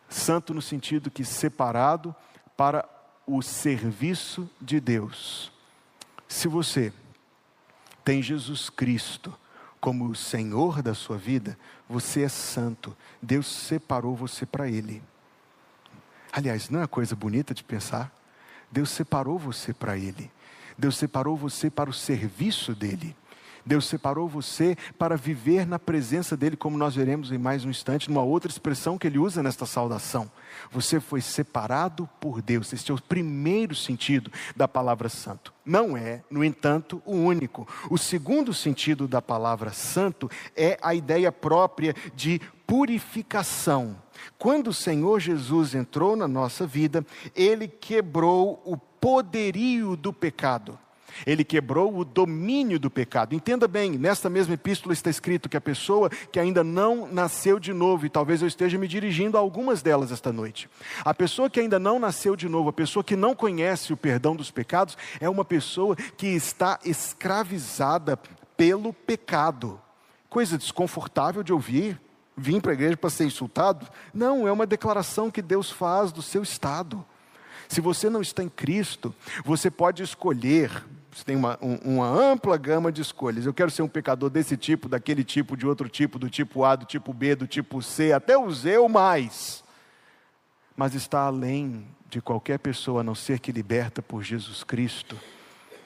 Santo 0.09 0.55
no 0.55 0.63
sentido 0.63 1.11
que 1.11 1.27
separado 1.27 2.17
para 2.57 2.89
o 3.27 3.43
serviço 3.43 4.49
de 4.63 4.81
Deus. 4.81 5.53
Se 6.27 6.49
você 6.49 6.91
tem 8.05 8.23
Jesus 8.23 8.69
Cristo 8.69 9.35
como 9.81 10.07
o 10.07 10.15
Senhor 10.15 10.81
da 10.81 10.95
sua 10.95 11.19
vida, 11.19 11.59
você 11.89 12.23
é 12.23 12.29
santo. 12.29 12.97
Deus 13.21 13.47
separou 13.47 14.17
você 14.17 14.47
para 14.47 14.69
Ele. 14.69 15.03
Aliás, 16.33 16.71
não 16.71 16.83
é 16.83 16.87
coisa 16.87 17.15
bonita 17.15 17.53
de 17.53 17.63
pensar? 17.63 18.11
Deus 18.71 18.91
separou 18.91 19.39
você 19.39 19.75
para 19.75 19.97
Ele. 19.97 20.31
Deus 20.77 20.97
separou 20.97 21.37
você 21.37 21.71
para 21.71 21.91
o 21.91 21.93
serviço 21.93 22.75
dele. 22.75 23.15
Deus 23.65 23.87
separou 23.87 24.29
você 24.29 24.77
para 24.99 25.17
viver 25.17 25.67
na 25.67 25.79
presença 25.79 26.37
dEle, 26.37 26.57
como 26.57 26.77
nós 26.77 26.95
veremos 26.95 27.33
em 27.33 27.39
mais 27.39 27.65
um 27.65 27.71
instante, 27.71 28.09
numa 28.09 28.23
outra 28.23 28.51
expressão 28.51 28.99
que 28.99 29.07
ele 29.07 29.19
usa 29.19 29.43
nesta 29.43 29.65
saudação. 29.67 30.31
Você 30.71 31.01
foi 31.01 31.21
separado 31.21 32.09
por 32.21 32.43
Deus. 32.43 32.73
Este 32.73 32.91
é 32.91 32.95
o 32.95 33.01
primeiro 33.01 33.75
sentido 33.75 34.31
da 34.55 34.69
palavra 34.69 35.09
santo. 35.09 35.53
Não 35.65 35.97
é, 35.97 36.23
no 36.31 36.45
entanto, 36.45 37.03
o 37.07 37.13
único. 37.13 37.67
O 37.91 37.97
segundo 37.97 38.53
sentido 38.53 39.09
da 39.09 39.23
palavra 39.23 39.73
santo 39.73 40.31
é 40.55 40.79
a 40.83 40.95
ideia 40.95 41.33
própria 41.33 41.95
de 42.15 42.41
purificação. 42.67 43.97
Quando 44.39 44.69
o 44.69 44.75
Senhor 44.75 45.21
Jesus 45.21 45.75
entrou 45.75 46.17
na 46.17 46.29
nossa 46.29 46.67
vida, 46.67 47.05
ele 47.35 47.67
quebrou 47.69 48.63
o 48.65 48.77
poderio 48.77 49.97
do 49.97 50.13
pecado. 50.13 50.79
Ele 51.27 51.45
quebrou 51.45 51.97
o 51.97 52.05
domínio 52.05 52.79
do 52.79 52.91
pecado. 52.91 53.35
Entenda 53.35 53.69
bem, 53.69 53.93
nesta 53.99 54.29
mesma 54.29 54.55
epístola 54.55 54.93
está 54.93 55.11
escrito 55.11 55.49
que 55.49 55.57
a 55.57 55.61
pessoa 55.61 56.09
que 56.11 56.39
ainda 56.39 56.65
não 56.65 57.07
nasceu 57.07 57.59
de 57.59 57.73
novo, 57.73 58.07
e 58.07 58.11
talvez 58.11 58.43
eu 58.43 58.49
esteja 58.49 58.79
me 58.79 58.89
dirigindo 58.89 59.37
a 59.37 59.41
algumas 59.41 59.83
delas 59.83 60.13
esta 60.13 60.33
noite. 60.33 60.69
A 61.05 61.15
pessoa 61.15 61.51
que 61.51 61.61
ainda 61.61 61.79
não 61.79 61.99
nasceu 61.99 62.37
de 62.37 62.49
novo, 62.49 62.69
a 62.69 62.73
pessoa 62.73 63.05
que 63.05 63.17
não 63.17 63.35
conhece 63.35 63.93
o 63.93 63.97
perdão 63.97 64.35
dos 64.35 64.51
pecados, 64.51 64.97
é 65.21 65.29
uma 65.29 65.45
pessoa 65.45 65.97
que 65.97 66.27
está 66.27 66.79
escravizada 66.85 68.19
pelo 68.57 68.93
pecado. 68.93 69.81
Coisa 70.29 70.59
desconfortável 70.59 71.43
de 71.43 71.53
ouvir. 71.53 72.01
Vim 72.37 72.61
para 72.61 72.73
a 72.73 72.75
igreja 72.75 72.97
para 72.97 73.11
ser 73.11 73.25
insultado? 73.25 73.87
Não, 74.13 74.49
é 74.49 74.53
uma 74.53 74.67
declaração 74.67 75.31
que 75.31 75.41
Deus 75.41 75.71
faz 75.71 76.11
do 76.11 76.21
seu 76.21 76.43
estado. 76.43 77.05
Se 77.69 77.81
você 77.81 78.11
não 78.11 78.21
está 78.21 78.43
em 78.43 78.49
Cristo, 78.49 79.15
você 79.45 79.71
pode 79.71 80.03
escolher 80.03 80.85
você 81.15 81.25
tem 81.25 81.37
uma, 81.37 81.57
um, 81.63 81.77
uma 81.85 82.09
ampla 82.09 82.57
gama 82.57 82.91
de 82.91 83.01
escolhas. 83.01 83.47
Eu 83.47 83.55
quero 83.55 83.71
ser 83.71 83.83
um 83.83 83.89
pecador 83.89 84.29
desse 84.29 84.57
tipo, 84.57 84.89
daquele 84.89 85.23
tipo, 85.23 85.57
de 85.57 85.65
outro 85.65 85.89
tipo, 85.89 86.19
do 86.19 86.29
tipo 86.29 86.65
A, 86.65 86.75
do 86.75 86.85
tipo 86.85 87.15
B, 87.15 87.37
do 87.37 87.47
tipo 87.47 87.81
C, 87.81 88.13
até 88.13 88.37
o 88.37 88.51
Z 88.51 88.79
ou 88.79 88.89
mais. 88.89 89.63
Mas 90.77 90.93
está 90.93 91.21
além 91.21 91.87
de 92.11 92.21
qualquer 92.21 92.59
pessoa, 92.59 93.01
a 93.01 93.05
não 93.05 93.15
ser 93.15 93.39
que 93.39 93.53
liberta 93.53 94.03
por 94.03 94.25
Jesus 94.25 94.65
Cristo, 94.65 95.17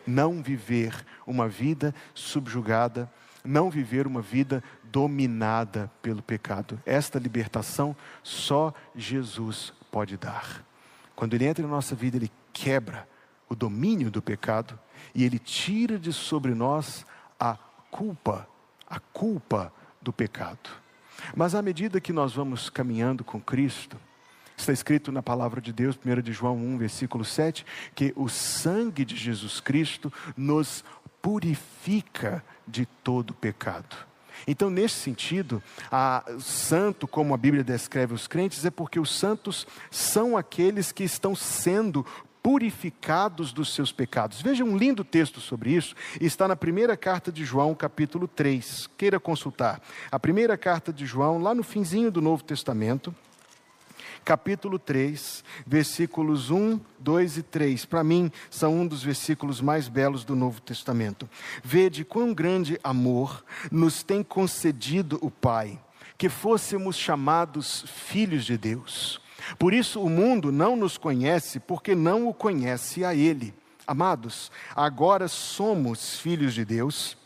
não 0.07 0.43
viver 0.43 0.95
uma 1.27 1.47
vida 1.47 1.95
subjugada, 2.15 3.11
não 3.45 3.69
viver 3.69 4.07
uma 4.07 4.23
vida 4.23 4.65
dominada 4.83 5.91
pelo 6.01 6.23
pecado. 6.23 6.81
Esta 6.87 7.19
libertação 7.19 7.95
só 8.23 8.73
Jesus 8.97 9.75
pode 9.91 10.17
dar. 10.17 10.65
Quando 11.15 11.35
Ele 11.35 11.45
entra 11.45 11.63
na 11.67 11.71
nossa 11.71 11.95
vida, 11.95 12.17
Ele 12.17 12.33
quebra 12.51 13.07
o 13.47 13.55
domínio 13.55 14.11
do 14.11 14.23
pecado 14.23 14.79
e 15.19 15.25
Ele 15.25 15.41
tira 15.41 15.99
de 15.99 16.13
sobre 16.13 16.55
nós 16.55 17.05
a 17.41 17.57
culpa, 17.91 18.49
a 18.89 19.01
culpa 19.01 19.73
do 20.01 20.13
pecado. 20.13 20.71
Mas 21.35 21.57
à 21.57 21.61
medida 21.61 22.01
que 22.01 22.13
nós 22.13 22.35
vamos 22.35 22.71
caminhando 22.71 23.25
com 23.25 23.41
Cristo, 23.41 23.97
está 24.57 24.73
escrito 24.73 25.11
na 25.11 25.21
palavra 25.21 25.61
de 25.61 25.73
Deus, 25.73 25.99
1 25.99 26.23
de 26.23 26.33
João 26.33 26.57
1, 26.57 26.79
versículo 26.79 27.25
7, 27.25 27.67
que 27.97 28.13
o 28.15 28.29
sangue 28.29 29.05
de 29.05 29.17
Jesus 29.17 29.59
Cristo 29.59 30.13
nos 30.37 30.85
purifica 31.21 32.45
de 32.65 32.87
todo 32.87 33.35
pecado. 33.35 33.97
Então, 34.47 34.71
nesse 34.71 34.95
sentido, 34.95 35.61
a 35.91 36.25
santo, 36.39 37.09
como 37.09 37.35
a 37.35 37.37
Bíblia 37.37 37.65
descreve 37.65 38.15
os 38.15 38.29
crentes, 38.29 38.65
é 38.65 38.71
porque 38.71 39.01
os 39.01 39.19
santos 39.19 39.67
são 39.91 40.37
aqueles 40.37 40.93
que 40.93 41.03
estão 41.03 41.35
sendo 41.35 42.07
purificados 42.49 43.53
dos 43.53 43.75
seus 43.75 43.93
pecados. 43.93 44.41
Veja 44.41 44.65
um 44.65 44.75
lindo 44.75 45.05
texto 45.05 45.39
sobre 45.39 45.73
isso, 45.73 45.95
está 46.19 46.49
na 46.49 46.57
primeira 46.57 46.97
carta 46.97 47.31
de 47.31 47.45
João, 47.45 47.75
capítulo 47.75 48.27
3. 48.27 48.89
Queira 48.97 49.21
consultar. 49.21 49.83
A 50.11 50.19
primeira 50.19 50.57
carta 50.57 50.91
de 50.91 51.05
João, 51.05 51.43
lá 51.43 51.55
no 51.55 51.63
finzinho 51.63 52.11
do 52.11 52.23
Novo 52.23 52.43
Testamento, 52.43 53.15
capítulo 54.25 54.79
3, 54.79 55.45
versículos 55.67 56.51
1, 56.51 56.81
2 56.99 57.37
e 57.37 57.43
3. 57.43 57.85
Para 57.85 58.03
mim, 58.03 58.33
são 58.51 58.81
um 58.81 58.87
dos 58.87 59.03
versículos 59.03 59.61
mais 59.61 59.87
belos 59.87 60.25
do 60.25 60.35
Novo 60.35 60.63
Testamento. 60.63 61.29
Vede 61.63 62.03
quão 62.03 62.33
grande 62.33 62.81
amor 62.83 63.45
nos 63.71 64.03
tem 64.03 64.23
concedido 64.23 65.19
o 65.21 65.31
Pai, 65.31 65.79
que 66.17 66.31
fôssemos 66.31 66.97
chamados 66.97 67.85
filhos 67.87 68.47
de 68.47 68.57
Deus. 68.57 69.21
Por 69.59 69.73
isso 69.73 70.03
o 70.03 70.11
mundo 70.11 70.51
não 70.51 70.77
nos 70.77 70.97
conhece, 70.97 71.61
porque 71.61 71.95
não 71.95 72.29
o 72.29 72.35
conhece 72.35 73.05
a 73.05 73.15
Ele. 73.15 73.55
Amados, 73.87 74.51
agora 74.77 75.29
somos 75.29 76.19
filhos 76.19 76.55
de 76.55 76.65
Deus 76.65 77.17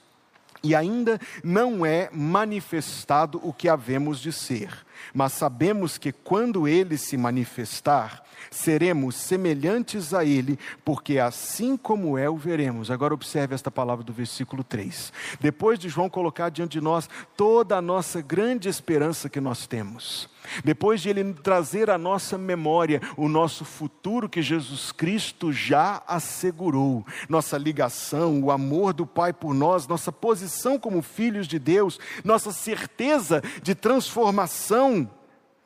e 0.62 0.74
ainda 0.74 1.20
não 1.42 1.84
é 1.84 2.08
manifestado 2.12 3.40
o 3.42 3.52
que 3.52 3.68
havemos 3.68 4.20
de 4.20 4.32
ser, 4.32 4.86
mas 5.12 5.32
sabemos 5.32 5.98
que 5.98 6.12
quando 6.12 6.68
Ele 6.68 6.96
se 6.96 7.16
manifestar, 7.16 8.22
seremos 8.50 9.16
semelhantes 9.16 10.12
a 10.14 10.24
Ele, 10.24 10.58
porque 10.84 11.18
assim 11.18 11.76
como 11.76 12.16
é, 12.18 12.28
o 12.28 12.36
veremos. 12.36 12.90
Agora 12.90 13.14
observe 13.14 13.54
esta 13.54 13.70
palavra 13.70 14.04
do 14.04 14.12
versículo 14.12 14.64
3. 14.64 15.12
Depois 15.40 15.78
de 15.78 15.88
João 15.88 16.08
colocar 16.08 16.50
diante 16.50 16.72
de 16.72 16.80
nós 16.80 17.08
toda 17.36 17.76
a 17.76 17.82
nossa 17.82 18.20
grande 18.20 18.68
esperança 18.68 19.28
que 19.28 19.40
nós 19.40 19.66
temos, 19.66 20.28
depois 20.64 21.00
de 21.00 21.08
Ele 21.08 21.32
trazer 21.34 21.90
à 21.90 21.98
nossa 21.98 22.36
memória 22.36 23.00
o 23.16 23.28
nosso 23.28 23.64
futuro 23.64 24.28
que 24.28 24.42
Jesus 24.42 24.92
Cristo 24.92 25.52
já 25.52 26.02
assegurou, 26.06 27.06
nossa 27.28 27.56
ligação, 27.56 28.42
o 28.42 28.50
amor 28.50 28.92
do 28.92 29.06
Pai 29.06 29.32
por 29.32 29.54
nós, 29.54 29.86
nossa 29.86 30.10
posição 30.10 30.78
como 30.78 31.02
filhos 31.02 31.46
de 31.46 31.58
Deus, 31.58 31.98
nossa 32.24 32.52
certeza 32.52 33.42
de 33.62 33.74
transformação 33.74 35.08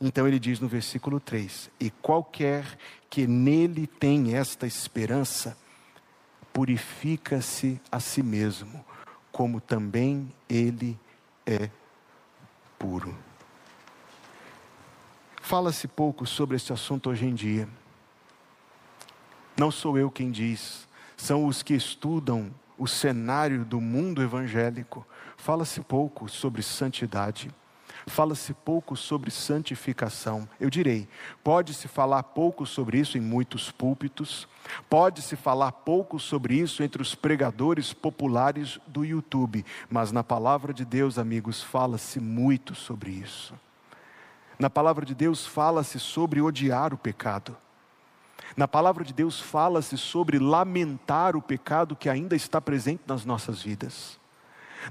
então 0.00 0.28
ele 0.28 0.38
diz 0.38 0.60
no 0.60 0.68
versículo 0.68 1.18
3: 1.18 1.70
E 1.80 1.90
qualquer 1.90 2.78
que 3.08 3.26
nele 3.26 3.86
tem 3.86 4.34
esta 4.34 4.66
esperança, 4.66 5.56
purifica-se 6.52 7.80
a 7.90 8.00
si 8.00 8.22
mesmo, 8.22 8.84
como 9.32 9.60
também 9.60 10.32
ele 10.48 10.98
é 11.46 11.70
puro. 12.78 13.16
Fala-se 15.40 15.86
pouco 15.86 16.26
sobre 16.26 16.56
este 16.56 16.72
assunto 16.72 17.08
hoje 17.08 17.24
em 17.24 17.34
dia. 17.34 17.68
Não 19.56 19.70
sou 19.70 19.96
eu 19.96 20.10
quem 20.10 20.30
diz, 20.30 20.86
são 21.16 21.46
os 21.46 21.62
que 21.62 21.72
estudam 21.72 22.52
o 22.76 22.86
cenário 22.86 23.64
do 23.64 23.80
mundo 23.80 24.22
evangélico. 24.22 25.06
Fala-se 25.36 25.80
pouco 25.80 26.28
sobre 26.28 26.62
santidade. 26.62 27.50
Fala-se 28.08 28.54
pouco 28.54 28.96
sobre 28.96 29.30
santificação. 29.30 30.48
Eu 30.60 30.70
direi, 30.70 31.08
pode-se 31.42 31.88
falar 31.88 32.22
pouco 32.22 32.64
sobre 32.64 32.98
isso 32.98 33.18
em 33.18 33.20
muitos 33.20 33.72
púlpitos, 33.72 34.46
pode-se 34.88 35.34
falar 35.34 35.72
pouco 35.72 36.18
sobre 36.18 36.54
isso 36.54 36.84
entre 36.84 37.02
os 37.02 37.14
pregadores 37.16 37.92
populares 37.92 38.78
do 38.86 39.04
YouTube, 39.04 39.64
mas 39.90 40.12
na 40.12 40.22
palavra 40.22 40.72
de 40.72 40.84
Deus, 40.84 41.18
amigos, 41.18 41.62
fala-se 41.62 42.20
muito 42.20 42.74
sobre 42.74 43.10
isso. 43.10 43.54
Na 44.58 44.70
palavra 44.70 45.04
de 45.04 45.14
Deus 45.14 45.44
fala-se 45.44 45.98
sobre 45.98 46.40
odiar 46.40 46.94
o 46.94 46.98
pecado. 46.98 47.56
Na 48.56 48.68
palavra 48.68 49.04
de 49.04 49.12
Deus 49.12 49.40
fala-se 49.40 49.98
sobre 49.98 50.38
lamentar 50.38 51.36
o 51.36 51.42
pecado 51.42 51.96
que 51.96 52.08
ainda 52.08 52.36
está 52.36 52.60
presente 52.60 53.02
nas 53.06 53.24
nossas 53.24 53.60
vidas. 53.60 54.18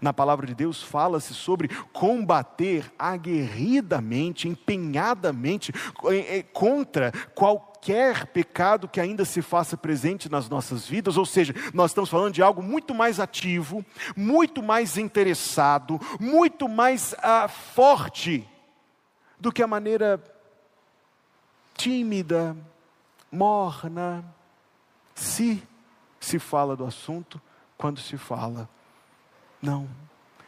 Na 0.01 0.13
palavra 0.13 0.45
de 0.47 0.55
Deus 0.55 0.81
fala-se 0.81 1.33
sobre 1.33 1.69
combater 1.91 2.91
aguerridamente, 2.97 4.47
empenhadamente 4.47 5.73
eh, 6.05 6.37
eh, 6.37 6.43
contra 6.43 7.11
qualquer 7.33 8.27
pecado 8.27 8.87
que 8.87 8.99
ainda 8.99 9.25
se 9.25 9.41
faça 9.41 9.77
presente 9.77 10.29
nas 10.29 10.49
nossas 10.49 10.87
vidas, 10.87 11.17
ou 11.17 11.25
seja, 11.25 11.53
nós 11.73 11.91
estamos 11.91 12.09
falando 12.09 12.33
de 12.33 12.41
algo 12.41 12.61
muito 12.61 12.93
mais 12.93 13.19
ativo, 13.19 13.85
muito 14.15 14.63
mais 14.63 14.97
interessado, 14.97 15.99
muito 16.19 16.67
mais 16.67 17.15
ah, 17.21 17.47
forte 17.47 18.47
do 19.39 19.51
que 19.51 19.61
a 19.61 19.67
maneira 19.67 20.21
tímida, 21.75 22.55
morna, 23.31 24.23
se 25.13 25.61
se 26.25 26.39
fala 26.39 26.75
do 26.75 26.85
assunto, 26.85 27.39
quando 27.77 27.99
se 27.99 28.17
fala 28.17 28.67
não. 29.65 29.89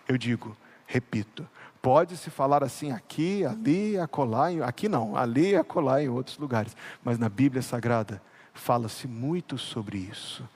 Eu 0.07 0.17
digo, 0.17 0.55
repito, 0.85 1.47
pode-se 1.81 2.29
falar 2.29 2.63
assim 2.63 2.91
aqui, 2.91 3.43
ali, 3.43 3.97
acolá, 3.97 4.47
aqui 4.65 4.87
não, 4.87 5.17
ali, 5.17 5.55
acolá, 5.55 6.01
em 6.01 6.09
outros 6.09 6.37
lugares, 6.37 6.75
mas 7.03 7.17
na 7.17 7.27
Bíblia 7.27 7.61
Sagrada 7.61 8.21
fala-se 8.53 9.07
muito 9.07 9.57
sobre 9.57 9.97
isso. 9.97 10.47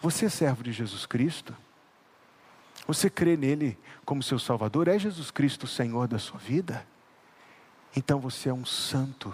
Você 0.00 0.26
é 0.26 0.28
servo 0.28 0.62
de 0.62 0.72
Jesus 0.72 1.06
Cristo? 1.06 1.54
Você 2.86 3.08
crê 3.08 3.36
nele 3.36 3.78
como 4.04 4.22
seu 4.22 4.38
Salvador? 4.38 4.88
É 4.88 4.98
Jesus 4.98 5.30
Cristo 5.30 5.64
o 5.64 5.68
Senhor 5.68 6.08
da 6.08 6.18
sua 6.18 6.38
vida? 6.38 6.84
Então 7.96 8.18
você 8.18 8.48
é 8.48 8.52
um 8.52 8.64
santo. 8.64 9.32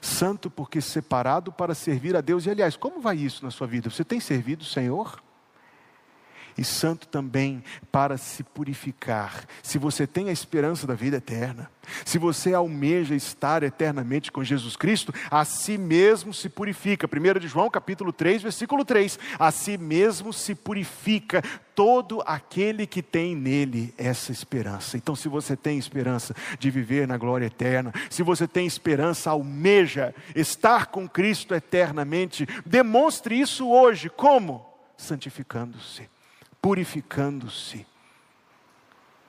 Santo 0.00 0.50
porque 0.50 0.80
separado 0.80 1.52
para 1.52 1.74
servir 1.74 2.16
a 2.16 2.20
Deus. 2.20 2.46
E 2.46 2.50
aliás, 2.50 2.76
como 2.76 3.00
vai 3.00 3.16
isso 3.16 3.44
na 3.44 3.50
sua 3.50 3.66
vida? 3.66 3.90
Você 3.90 4.04
tem 4.04 4.20
servido 4.20 4.62
o 4.62 4.66
Senhor? 4.66 5.22
E 6.58 6.64
santo 6.64 7.06
também 7.06 7.62
para 7.90 8.18
se 8.18 8.42
purificar. 8.42 9.46
Se 9.62 9.78
você 9.78 10.06
tem 10.06 10.28
a 10.28 10.32
esperança 10.32 10.86
da 10.86 10.94
vida 10.94 11.18
eterna, 11.18 11.70
se 12.04 12.18
você 12.18 12.52
almeja 12.52 13.14
estar 13.14 13.62
eternamente 13.62 14.30
com 14.30 14.44
Jesus 14.44 14.76
Cristo, 14.76 15.12
a 15.30 15.44
si 15.44 15.78
mesmo 15.78 16.34
se 16.34 16.48
purifica. 16.48 17.08
1 17.08 17.38
de 17.38 17.48
João, 17.48 17.70
capítulo 17.70 18.12
3, 18.12 18.42
versículo 18.42 18.84
3. 18.84 19.18
A 19.38 19.50
si 19.50 19.78
mesmo 19.78 20.32
se 20.32 20.54
purifica 20.54 21.42
todo 21.74 22.22
aquele 22.26 22.86
que 22.86 23.02
tem 23.02 23.36
nele 23.36 23.94
essa 23.96 24.32
esperança. 24.32 24.96
Então, 24.96 25.14
se 25.14 25.28
você 25.28 25.56
tem 25.56 25.78
esperança 25.78 26.34
de 26.58 26.70
viver 26.70 27.06
na 27.06 27.16
glória 27.16 27.46
eterna, 27.46 27.92
se 28.10 28.22
você 28.22 28.48
tem 28.48 28.66
esperança, 28.66 29.30
almeja 29.30 30.14
estar 30.34 30.86
com 30.86 31.08
Cristo 31.08 31.54
eternamente, 31.54 32.46
demonstre 32.66 33.38
isso 33.38 33.68
hoje. 33.68 34.10
Como? 34.10 34.66
Santificando-se, 34.96 36.08
purificando-se 36.60 37.86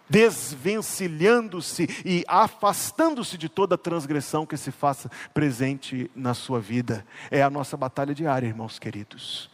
desvencilhando-se 0.10 1.88
e 2.04 2.26
afastando-se 2.28 3.38
de 3.38 3.48
toda 3.48 3.78
transgressão 3.78 4.46
que 4.46 4.58
se 4.58 4.72
faça 4.72 5.10
presente 5.34 6.10
na 6.16 6.34
sua 6.34 6.60
vida. 6.60 7.06
É 7.30 7.44
a 7.44 7.50
nossa 7.50 7.78
batalha 7.78 8.16
diária, 8.16 8.48
irmãos 8.48 8.80
queridos. 8.80 9.50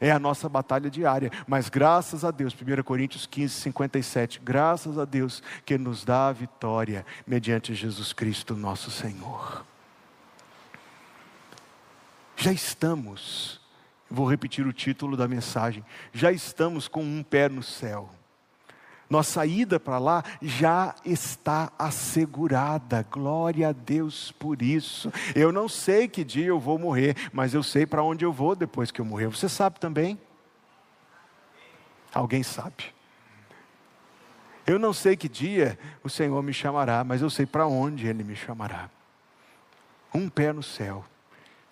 É 0.00 0.10
a 0.10 0.18
nossa 0.18 0.48
batalha 0.48 0.90
diária, 0.90 1.30
mas 1.46 1.68
graças 1.68 2.24
a 2.24 2.30
Deus, 2.32 2.52
1 2.52 2.82
Coríntios 2.82 3.26
15, 3.26 3.54
57, 3.54 4.40
graças 4.42 4.98
a 4.98 5.04
Deus 5.04 5.42
que 5.64 5.78
nos 5.78 6.04
dá 6.04 6.28
a 6.28 6.32
vitória 6.32 7.06
mediante 7.24 7.74
Jesus 7.74 8.12
Cristo, 8.12 8.56
nosso 8.56 8.90
Senhor. 8.90 9.64
Já 12.36 12.52
estamos, 12.52 13.60
vou 14.14 14.28
repetir 14.28 14.66
o 14.66 14.72
título 14.72 15.16
da 15.16 15.28
mensagem, 15.28 15.84
já 16.12 16.32
estamos 16.32 16.88
com 16.88 17.02
um 17.02 17.22
pé 17.22 17.48
no 17.48 17.62
céu 17.62 18.10
nossa 19.08 19.44
ida 19.46 19.78
para 19.78 19.98
lá 19.98 20.24
já 20.40 20.94
está 21.04 21.72
assegurada. 21.78 23.06
Glória 23.10 23.68
a 23.68 23.72
Deus 23.72 24.32
por 24.32 24.62
isso. 24.62 25.12
Eu 25.34 25.52
não 25.52 25.68
sei 25.68 26.08
que 26.08 26.24
dia 26.24 26.46
eu 26.46 26.58
vou 26.58 26.78
morrer, 26.78 27.14
mas 27.32 27.54
eu 27.54 27.62
sei 27.62 27.86
para 27.86 28.02
onde 28.02 28.24
eu 28.24 28.32
vou 28.32 28.56
depois 28.56 28.90
que 28.90 29.00
eu 29.00 29.04
morrer. 29.04 29.28
Você 29.28 29.48
sabe 29.48 29.78
também? 29.78 30.18
Alguém 32.12 32.42
sabe. 32.42 32.92
Eu 34.66 34.78
não 34.78 34.92
sei 34.92 35.16
que 35.16 35.28
dia 35.28 35.78
o 36.02 36.08
Senhor 36.08 36.42
me 36.42 36.52
chamará, 36.52 37.04
mas 37.04 37.20
eu 37.20 37.28
sei 37.28 37.44
para 37.44 37.66
onde 37.66 38.06
Ele 38.06 38.24
me 38.24 38.34
chamará. 38.34 38.88
Um 40.12 40.28
pé 40.28 40.52
no 40.52 40.62
céu 40.62 41.04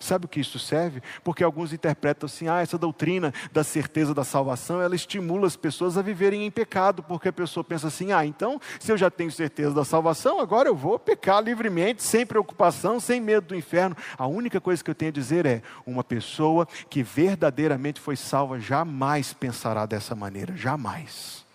Sabe 0.03 0.25
o 0.25 0.27
que 0.27 0.39
isso 0.39 0.59
serve? 0.59 1.01
Porque 1.23 1.43
alguns 1.43 1.71
interpretam 1.71 2.25
assim: 2.25 2.47
ah, 2.47 2.61
essa 2.61 2.77
doutrina 2.77 3.33
da 3.51 3.63
certeza 3.63 4.13
da 4.13 4.23
salvação, 4.23 4.81
ela 4.81 4.95
estimula 4.95 5.47
as 5.47 5.55
pessoas 5.55 5.97
a 5.97 6.01
viverem 6.01 6.45
em 6.45 6.51
pecado, 6.51 7.01
porque 7.01 7.29
a 7.29 7.33
pessoa 7.33 7.63
pensa 7.63 7.87
assim: 7.87 8.11
ah, 8.11 8.25
então, 8.25 8.59
se 8.79 8.91
eu 8.91 8.97
já 8.97 9.09
tenho 9.09 9.31
certeza 9.31 9.73
da 9.73 9.85
salvação, 9.85 10.39
agora 10.39 10.67
eu 10.67 10.75
vou 10.75 10.99
pecar 10.99 11.41
livremente, 11.41 12.03
sem 12.03 12.25
preocupação, 12.25 12.99
sem 12.99 13.21
medo 13.21 13.47
do 13.47 13.55
inferno. 13.55 13.95
A 14.17 14.27
única 14.27 14.59
coisa 14.59 14.83
que 14.83 14.89
eu 14.89 14.95
tenho 14.95 15.09
a 15.09 15.13
dizer 15.13 15.45
é: 15.45 15.61
uma 15.85 16.03
pessoa 16.03 16.67
que 16.89 17.01
verdadeiramente 17.01 18.01
foi 18.01 18.15
salva 18.15 18.59
jamais 18.59 19.33
pensará 19.33 19.85
dessa 19.85 20.15
maneira, 20.15 20.55
jamais. 20.55 21.45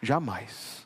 Jamais. 0.00 0.81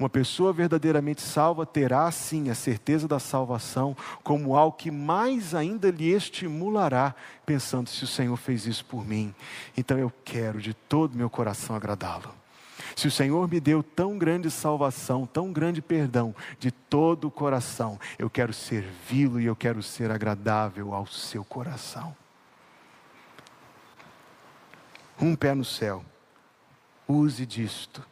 Uma 0.00 0.08
pessoa 0.08 0.50
verdadeiramente 0.50 1.20
salva 1.20 1.66
terá 1.66 2.10
sim 2.10 2.48
a 2.48 2.54
certeza 2.54 3.06
da 3.06 3.18
salvação 3.18 3.94
como 4.24 4.56
algo 4.56 4.74
que 4.74 4.90
mais 4.90 5.54
ainda 5.54 5.90
lhe 5.90 6.08
estimulará, 6.10 7.14
pensando 7.44 7.90
se 7.90 8.02
o 8.04 8.06
Senhor 8.06 8.34
fez 8.38 8.64
isso 8.64 8.82
por 8.86 9.06
mim, 9.06 9.34
então 9.76 9.98
eu 9.98 10.10
quero 10.24 10.58
de 10.58 10.72
todo 10.72 11.18
meu 11.18 11.28
coração 11.28 11.76
agradá-lo. 11.76 12.34
Se 12.96 13.08
o 13.08 13.10
Senhor 13.10 13.46
me 13.46 13.60
deu 13.60 13.82
tão 13.82 14.16
grande 14.16 14.50
salvação, 14.50 15.26
tão 15.26 15.52
grande 15.52 15.82
perdão, 15.82 16.34
de 16.58 16.70
todo 16.70 17.28
o 17.28 17.30
coração, 17.30 18.00
eu 18.18 18.30
quero 18.30 18.54
servi-lo 18.54 19.38
e 19.38 19.44
eu 19.44 19.54
quero 19.54 19.82
ser 19.82 20.10
agradável 20.10 20.94
ao 20.94 21.06
seu 21.06 21.44
coração. 21.44 22.16
Um 25.20 25.36
pé 25.36 25.54
no 25.54 25.64
céu, 25.64 26.02
use 27.06 27.44
disto 27.44 28.08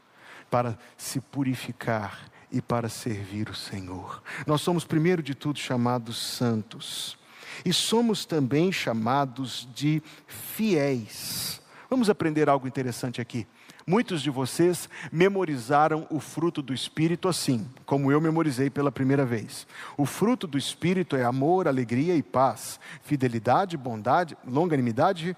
para 0.50 0.78
se 0.96 1.20
purificar 1.20 2.30
e 2.50 2.61
para 2.61 2.88
servir 2.88 3.48
o 3.48 3.54
Senhor. 3.54 4.22
Nós 4.46 4.61
somos, 4.61 4.84
primeiro 4.84 5.22
de 5.22 5.34
tudo, 5.34 5.58
chamados 5.58 6.16
santos. 6.16 7.18
E 7.64 7.72
somos 7.72 8.24
também 8.24 8.70
chamados 8.70 9.68
de 9.74 10.02
fiéis. 10.26 11.61
Vamos 11.90 12.08
aprender 12.11 12.48
algo 12.48 12.68
interessante 12.68 13.20
aqui. 13.20 13.46
Muitos 13.87 14.20
de 14.20 14.28
vocês 14.28 14.87
memorizaram 15.11 16.06
o 16.11 16.20
fruto 16.20 16.61
do 16.61 16.74
Espírito 16.74 17.26
assim, 17.26 17.66
como 17.87 18.12
eu 18.12 18.20
memorizei 18.20 18.68
pela 18.68 18.92
primeira 18.92 19.24
vez. 19.24 19.66
O 19.96 20.04
fruto 20.04 20.46
do 20.46 20.58
Espírito 20.58 21.16
é 21.16 21.24
amor, 21.24 21.66
alegria 21.66 22.14
e 22.14 22.22
paz, 22.22 22.78
fidelidade, 23.02 23.78
bondade, 23.78 24.37
longanimidade, 24.46 25.34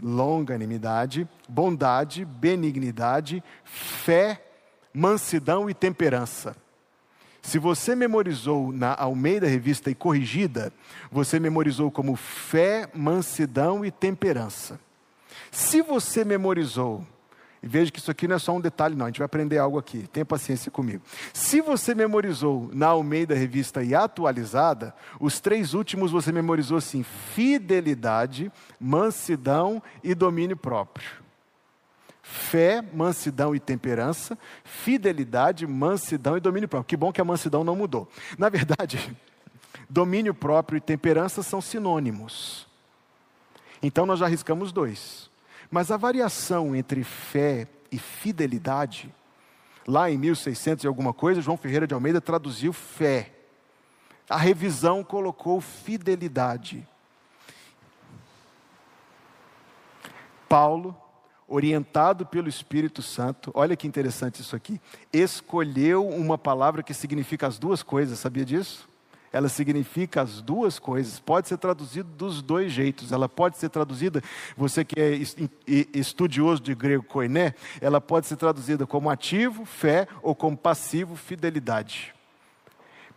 longanimidade, 0.00 1.28
bondade, 1.48 2.24
benignidade, 2.24 3.42
fé 3.64 4.47
mansidão 4.98 5.70
e 5.70 5.74
temperança. 5.74 6.56
Se 7.40 7.56
você 7.56 7.94
memorizou 7.94 8.72
na 8.72 8.96
Almeida 8.96 9.46
Revista 9.46 9.88
e 9.90 9.94
Corrigida, 9.94 10.72
você 11.08 11.38
memorizou 11.38 11.88
como 11.88 12.16
fé, 12.16 12.90
mansidão 12.92 13.84
e 13.84 13.92
temperança. 13.92 14.80
Se 15.52 15.80
você 15.80 16.24
memorizou, 16.24 17.06
e 17.62 17.68
veja 17.68 17.92
que 17.92 18.00
isso 18.00 18.10
aqui 18.10 18.26
não 18.26 18.34
é 18.34 18.38
só 18.40 18.52
um 18.56 18.60
detalhe, 18.60 18.96
não, 18.96 19.06
a 19.06 19.08
gente 19.08 19.18
vai 19.18 19.26
aprender 19.26 19.58
algo 19.58 19.78
aqui, 19.78 20.08
tenha 20.08 20.26
paciência 20.26 20.68
comigo. 20.68 21.04
Se 21.32 21.60
você 21.60 21.94
memorizou 21.94 22.68
na 22.72 22.88
Almeida 22.88 23.36
Revista 23.36 23.84
e 23.84 23.94
Atualizada, 23.94 24.92
os 25.20 25.38
três 25.38 25.74
últimos 25.74 26.10
você 26.10 26.32
memorizou 26.32 26.76
assim: 26.76 27.04
fidelidade, 27.04 28.50
mansidão 28.80 29.80
e 30.02 30.12
domínio 30.12 30.56
próprio 30.56 31.27
fé, 32.28 32.82
mansidão 32.92 33.54
e 33.54 33.58
temperança, 33.58 34.38
fidelidade, 34.62 35.66
mansidão 35.66 36.36
e 36.36 36.40
domínio 36.40 36.68
próprio. 36.68 36.86
Que 36.86 36.96
bom 36.96 37.10
que 37.10 37.20
a 37.20 37.24
mansidão 37.24 37.64
não 37.64 37.74
mudou. 37.74 38.06
Na 38.36 38.50
verdade, 38.50 39.16
domínio 39.88 40.34
próprio 40.34 40.76
e 40.76 40.80
temperança 40.80 41.42
são 41.42 41.60
sinônimos. 41.60 42.66
Então 43.82 44.04
nós 44.04 44.18
já 44.18 44.26
arriscamos 44.26 44.72
dois. 44.72 45.30
Mas 45.70 45.90
a 45.90 45.96
variação 45.96 46.76
entre 46.76 47.02
fé 47.02 47.66
e 47.90 47.98
fidelidade, 47.98 49.12
lá 49.86 50.10
em 50.10 50.18
1600 50.18 50.84
e 50.84 50.86
alguma 50.86 51.14
coisa, 51.14 51.40
João 51.40 51.56
Ferreira 51.56 51.86
de 51.86 51.94
Almeida 51.94 52.20
traduziu 52.20 52.74
fé. 52.74 53.32
A 54.28 54.36
revisão 54.36 55.02
colocou 55.02 55.60
fidelidade. 55.62 56.86
Paulo 60.46 60.94
orientado 61.48 62.26
pelo 62.26 62.48
Espírito 62.48 63.00
Santo, 63.00 63.50
olha 63.54 63.74
que 63.74 63.86
interessante 63.86 64.42
isso 64.42 64.54
aqui, 64.54 64.78
escolheu 65.10 66.06
uma 66.06 66.36
palavra 66.36 66.82
que 66.82 66.92
significa 66.92 67.46
as 67.46 67.58
duas 67.58 67.82
coisas, 67.82 68.18
sabia 68.18 68.44
disso? 68.44 68.86
Ela 69.32 69.48
significa 69.48 70.22
as 70.22 70.40
duas 70.40 70.78
coisas, 70.78 71.18
pode 71.18 71.48
ser 71.48 71.58
traduzida 71.58 72.08
dos 72.16 72.40
dois 72.40 72.72
jeitos. 72.72 73.12
Ela 73.12 73.28
pode 73.28 73.58
ser 73.58 73.68
traduzida, 73.68 74.22
você 74.56 74.84
que 74.86 74.98
é 74.98 75.12
estudioso 75.94 76.62
de 76.62 76.74
grego 76.74 77.02
koiné, 77.02 77.54
ela 77.78 78.00
pode 78.00 78.26
ser 78.26 78.36
traduzida 78.36 78.86
como 78.86 79.10
ativo, 79.10 79.66
fé, 79.66 80.08
ou 80.22 80.34
como 80.34 80.56
passivo, 80.56 81.14
fidelidade. 81.14 82.14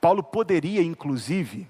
Paulo 0.02 0.22
poderia, 0.22 0.82
inclusive, 0.82 1.66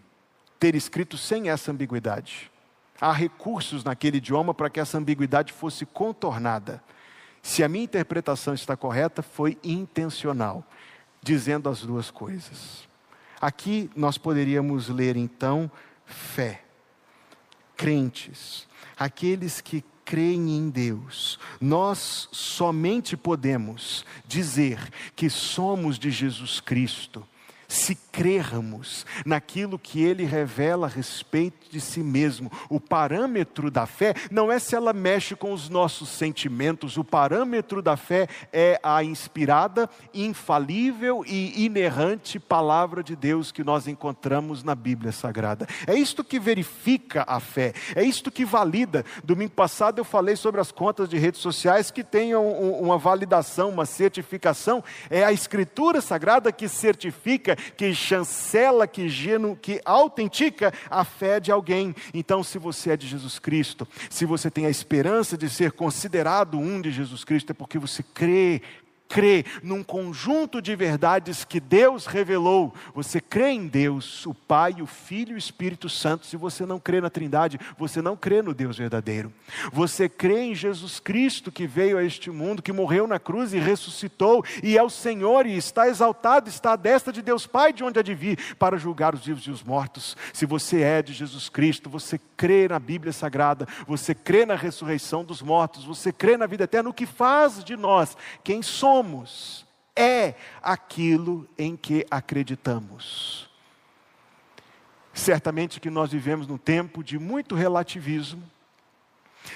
ter 0.59 0.73
escrito 0.73 1.19
sem 1.19 1.49
essa 1.49 1.71
ambiguidade 1.71 2.51
há 3.01 3.11
recursos 3.11 3.83
naquele 3.83 4.17
idioma 4.17 4.53
para 4.53 4.69
que 4.69 4.79
essa 4.79 4.99
ambiguidade 4.99 5.51
fosse 5.51 5.87
contornada. 5.87 6.83
Se 7.41 7.63
a 7.63 7.67
minha 7.67 7.83
interpretação 7.83 8.53
está 8.53 8.77
correta, 8.77 9.23
foi 9.23 9.57
intencional, 9.63 10.63
dizendo 11.19 11.67
as 11.67 11.81
duas 11.81 12.11
coisas. 12.11 12.87
Aqui 13.41 13.89
nós 13.95 14.19
poderíamos 14.19 14.87
ler 14.87 15.17
então 15.17 15.69
fé, 16.05 16.63
crentes, 17.75 18.67
aqueles 18.95 19.59
que 19.59 19.83
creem 20.05 20.57
em 20.57 20.69
Deus. 20.69 21.39
Nós 21.59 22.29
somente 22.31 23.17
podemos 23.17 24.05
dizer 24.27 24.77
que 25.15 25.27
somos 25.27 25.97
de 25.97 26.11
Jesus 26.11 26.59
Cristo 26.59 27.27
se 27.71 27.95
crermos 28.11 29.05
naquilo 29.25 29.79
que 29.79 30.03
ele 30.03 30.25
revela 30.25 30.87
a 30.87 30.89
respeito 30.89 31.71
de 31.71 31.79
si 31.79 32.01
mesmo. 32.01 32.51
O 32.69 32.81
parâmetro 32.81 33.71
da 33.71 33.85
fé 33.85 34.13
não 34.29 34.51
é 34.51 34.59
se 34.59 34.75
ela 34.75 34.91
mexe 34.91 35.37
com 35.37 35.53
os 35.53 35.69
nossos 35.69 36.09
sentimentos, 36.09 36.97
o 36.97 37.03
parâmetro 37.03 37.81
da 37.81 37.95
fé 37.95 38.27
é 38.51 38.77
a 38.83 39.01
inspirada, 39.05 39.89
infalível 40.13 41.23
e 41.25 41.63
inerrante 41.63 42.37
palavra 42.39 43.01
de 43.01 43.15
Deus 43.15 43.53
que 43.53 43.63
nós 43.63 43.87
encontramos 43.87 44.63
na 44.63 44.75
Bíblia 44.75 45.13
Sagrada. 45.13 45.65
É 45.87 45.95
isto 45.95 46.25
que 46.25 46.39
verifica 46.41 47.23
a 47.25 47.39
fé, 47.39 47.73
é 47.95 48.03
isto 48.03 48.29
que 48.29 48.43
valida. 48.43 49.05
Domingo 49.23 49.51
passado 49.51 49.99
eu 49.99 50.03
falei 50.03 50.35
sobre 50.35 50.59
as 50.59 50.73
contas 50.73 51.07
de 51.07 51.17
redes 51.17 51.39
sociais 51.39 51.89
que 51.89 52.03
tenham 52.03 52.45
uma 52.51 52.97
validação, 52.97 53.69
uma 53.69 53.85
certificação. 53.85 54.83
É 55.09 55.23
a 55.23 55.31
Escritura 55.31 56.01
Sagrada 56.01 56.51
que 56.51 56.67
certifica 56.67 57.55
que 57.75 57.93
chancela, 57.93 58.87
que, 58.87 59.07
genu, 59.09 59.55
que 59.55 59.81
autentica 59.85 60.73
a 60.89 61.03
fé 61.03 61.39
de 61.39 61.51
alguém. 61.51 61.95
Então, 62.13 62.43
se 62.43 62.57
você 62.57 62.91
é 62.91 62.97
de 62.97 63.07
Jesus 63.07 63.39
Cristo, 63.39 63.87
se 64.09 64.25
você 64.25 64.49
tem 64.49 64.65
a 64.65 64.69
esperança 64.69 65.37
de 65.37 65.49
ser 65.49 65.71
considerado 65.71 66.57
um 66.57 66.81
de 66.81 66.91
Jesus 66.91 67.23
Cristo, 67.23 67.51
é 67.51 67.53
porque 67.53 67.77
você 67.77 68.03
crê 68.03 68.61
crê 69.11 69.43
num 69.61 69.83
conjunto 69.83 70.61
de 70.61 70.73
verdades 70.73 71.43
que 71.43 71.59
Deus 71.59 72.05
revelou. 72.05 72.73
Você 72.95 73.19
crê 73.19 73.49
em 73.49 73.67
Deus, 73.67 74.25
o 74.25 74.33
Pai, 74.33 74.81
o 74.81 74.87
Filho 74.87 75.33
e 75.33 75.35
o 75.35 75.37
Espírito 75.37 75.89
Santo. 75.89 76.25
Se 76.25 76.37
você 76.37 76.65
não 76.65 76.79
crê 76.79 77.01
na 77.01 77.09
Trindade, 77.09 77.59
você 77.77 78.01
não 78.01 78.15
crê 78.15 78.41
no 78.41 78.53
Deus 78.53 78.77
verdadeiro. 78.77 79.31
Você 79.73 80.07
crê 80.07 80.43
em 80.43 80.55
Jesus 80.55 80.99
Cristo 80.99 81.51
que 81.51 81.67
veio 81.67 81.97
a 81.97 82.03
este 82.03 82.31
mundo, 82.31 82.61
que 82.61 82.71
morreu 82.71 83.05
na 83.05 83.19
cruz 83.19 83.53
e 83.53 83.59
ressuscitou, 83.59 84.45
e 84.63 84.77
é 84.77 84.83
o 84.83 84.89
Senhor 84.89 85.45
e 85.45 85.57
está 85.57 85.89
exaltado, 85.89 86.47
está 86.47 86.73
à 86.73 86.75
destra 86.77 87.11
de 87.11 87.21
Deus 87.21 87.45
Pai, 87.45 87.73
de 87.73 87.83
onde 87.83 87.99
há 87.99 88.01
de 88.01 88.15
vir, 88.15 88.55
para 88.55 88.77
julgar 88.77 89.13
os 89.13 89.25
vivos 89.25 89.43
e 89.43 89.51
os 89.51 89.61
mortos. 89.61 90.15
Se 90.31 90.45
você 90.45 90.81
é 90.81 91.01
de 91.01 91.11
Jesus 91.11 91.49
Cristo, 91.49 91.89
você 91.89 92.19
crê 92.37 92.69
na 92.69 92.79
Bíblia 92.79 93.11
Sagrada, 93.11 93.67
você 93.85 94.15
crê 94.15 94.45
na 94.45 94.55
ressurreição 94.55 95.25
dos 95.25 95.41
mortos, 95.41 95.83
você 95.83 96.13
crê 96.13 96.37
na 96.37 96.47
vida 96.47 96.63
eterna, 96.63 96.89
o 96.89 96.93
que 96.93 97.05
faz 97.05 97.61
de 97.61 97.75
nós 97.75 98.15
quem 98.43 98.61
somos 98.61 99.00
somos 99.01 99.65
é 99.95 100.35
aquilo 100.61 101.47
em 101.57 101.75
que 101.75 102.05
acreditamos. 102.09 103.49
Certamente 105.13 105.81
que 105.81 105.89
nós 105.89 106.11
vivemos 106.11 106.47
num 106.47 106.57
tempo 106.57 107.03
de 107.03 107.19
muito 107.19 107.55
relativismo. 107.55 108.41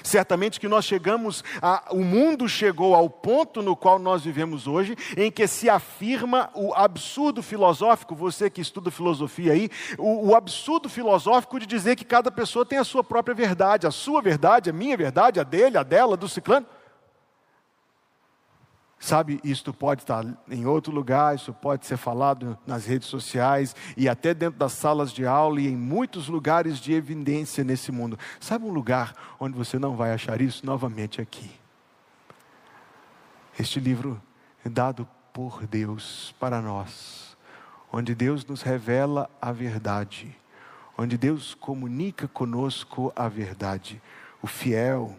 Certamente 0.02 0.58
que 0.58 0.66
nós 0.68 0.84
chegamos, 0.84 1.44
a, 1.62 1.84
o 1.92 2.02
mundo 2.02 2.48
chegou 2.48 2.94
ao 2.94 3.08
ponto 3.08 3.62
no 3.62 3.76
qual 3.76 4.00
nós 4.00 4.22
vivemos 4.24 4.66
hoje, 4.66 4.96
em 5.16 5.30
que 5.30 5.46
se 5.46 5.70
afirma 5.70 6.50
o 6.54 6.74
absurdo 6.74 7.40
filosófico, 7.40 8.14
você 8.14 8.50
que 8.50 8.60
estuda 8.60 8.90
filosofia 8.90 9.52
aí, 9.52 9.70
o, 9.96 10.30
o 10.30 10.34
absurdo 10.34 10.88
filosófico 10.88 11.60
de 11.60 11.66
dizer 11.66 11.94
que 11.94 12.04
cada 12.04 12.32
pessoa 12.32 12.66
tem 12.66 12.78
a 12.78 12.84
sua 12.84 13.04
própria 13.04 13.34
verdade, 13.34 13.86
a 13.86 13.92
sua 13.92 14.20
verdade, 14.20 14.68
a 14.68 14.72
minha 14.72 14.96
verdade, 14.96 15.38
a 15.38 15.44
dele, 15.44 15.78
a 15.78 15.84
dela, 15.84 16.16
do 16.16 16.28
ciclano. 16.28 16.66
Sabe, 18.98 19.38
isto 19.44 19.74
pode 19.74 20.02
estar 20.02 20.24
em 20.50 20.64
outro 20.64 20.92
lugar, 20.92 21.34
isso 21.34 21.52
pode 21.52 21.84
ser 21.86 21.98
falado 21.98 22.58
nas 22.66 22.86
redes 22.86 23.08
sociais 23.08 23.76
e 23.96 24.08
até 24.08 24.32
dentro 24.32 24.58
das 24.58 24.72
salas 24.72 25.12
de 25.12 25.26
aula 25.26 25.60
e 25.60 25.68
em 25.68 25.76
muitos 25.76 26.28
lugares 26.28 26.78
de 26.78 26.94
evidência 26.94 27.62
nesse 27.62 27.92
mundo. 27.92 28.18
Sabe 28.40 28.64
um 28.64 28.72
lugar 28.72 29.14
onde 29.38 29.56
você 29.56 29.78
não 29.78 29.96
vai 29.96 30.12
achar 30.12 30.40
isso 30.40 30.64
novamente 30.64 31.20
aqui? 31.20 31.50
Este 33.58 33.78
livro 33.78 34.20
é 34.64 34.68
dado 34.68 35.06
por 35.32 35.66
Deus 35.66 36.34
para 36.40 36.62
nós, 36.62 37.36
onde 37.92 38.14
Deus 38.14 38.44
nos 38.46 38.62
revela 38.62 39.30
a 39.40 39.52
verdade, 39.52 40.34
onde 40.96 41.18
Deus 41.18 41.54
comunica 41.54 42.26
conosco 42.26 43.12
a 43.14 43.28
verdade. 43.28 44.00
O 44.40 44.46
fiel, 44.46 45.14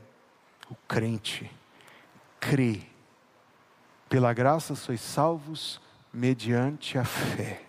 o 0.69 0.75
crente, 0.87 1.49
crê 2.39 2.81
pela 4.09 4.33
graça 4.33 4.75
sois 4.75 5.01
salvos 5.01 5.81
mediante 6.13 6.97
a 6.97 7.03
fé. 7.03 7.63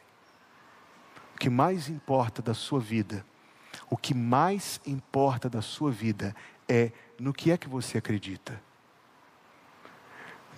O 1.34 1.38
que 1.38 1.50
mais 1.50 1.88
importa 1.88 2.42
da 2.42 2.54
sua 2.54 2.80
vida, 2.80 3.24
o 3.90 3.96
que 3.96 4.14
mais 4.14 4.80
importa 4.86 5.48
da 5.48 5.62
sua 5.62 5.90
vida 5.90 6.34
é 6.68 6.90
no 7.18 7.32
que 7.32 7.50
é 7.50 7.56
que 7.56 7.68
você 7.68 7.98
acredita. 7.98 8.60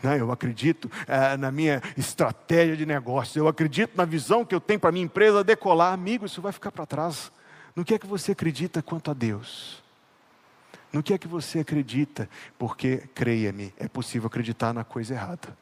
Não, 0.02 0.14
eu 0.14 0.32
acredito 0.32 0.90
é, 1.06 1.36
na 1.36 1.52
minha 1.52 1.82
estratégia 1.96 2.76
de 2.76 2.86
negócio, 2.86 3.38
eu 3.38 3.48
acredito 3.48 3.96
na 3.96 4.04
visão 4.04 4.44
que 4.44 4.54
eu 4.54 4.60
tenho 4.60 4.80
para 4.80 4.90
minha 4.90 5.04
empresa 5.04 5.44
decolar. 5.44 5.92
Amigo, 5.92 6.24
isso 6.24 6.40
vai 6.40 6.52
ficar 6.52 6.72
para 6.72 6.86
trás. 6.86 7.30
No 7.76 7.84
que 7.84 7.94
é 7.94 7.98
que 7.98 8.06
você 8.06 8.32
acredita 8.32 8.82
quanto 8.82 9.10
a 9.10 9.14
Deus? 9.14 9.82
No 10.92 11.02
que 11.02 11.12
é 11.12 11.18
que 11.18 11.28
você 11.28 11.60
acredita? 11.60 12.28
Porque, 12.58 13.08
creia-me, 13.14 13.72
é 13.76 13.86
possível 13.86 14.26
acreditar 14.26 14.72
na 14.72 14.82
coisa 14.82 15.14
errada. 15.14 15.56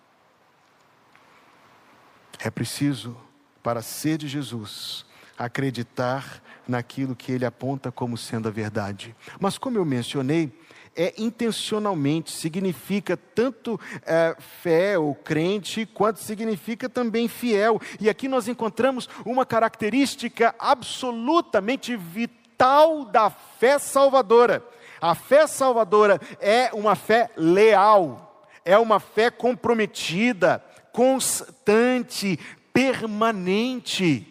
É 2.38 2.51
preciso, 2.51 3.16
para 3.62 3.83
ser 3.83 4.18
de 4.18 4.29
Jesus, 4.29 5.05
acreditar 5.37 6.42
naquilo 6.66 7.16
que 7.16 7.33
ele 7.33 7.44
aponta 7.44 7.90
como 7.90 8.16
sendo 8.16 8.48
a 8.48 8.51
verdade. 8.51 9.14
Mas, 9.40 9.57
como 9.59 9.79
eu 9.79 9.85
mencionei, 9.85 10.53
é 10.94 11.14
intencionalmente, 11.16 12.33
significa 12.33 13.16
tanto 13.16 13.81
é, 14.05 14.37
fé 14.38 14.98
ou 14.98 15.14
crente, 15.14 15.87
quanto 15.87 16.18
significa 16.18 16.88
também 16.88 17.29
fiel. 17.29 17.81
E 18.01 18.11
aqui 18.11 18.27
nós 18.29 18.48
encontramos 18.48 19.09
uma 19.24 19.46
característica 19.46 20.55
absolutamente 20.59 21.96
vital 21.96 23.05
da 23.05 23.31
fé 23.31 23.79
salvadora. 23.79 24.64
A 25.01 25.14
fé 25.14 25.46
salvadora 25.46 26.20
é 26.40 26.70
uma 26.72 26.96
fé 26.96 27.31
leal, 27.37 28.48
é 28.64 28.77
uma 28.77 28.98
fé 28.98 29.31
comprometida, 29.31 30.62
constante, 30.92 32.38
permanente. 32.72 34.27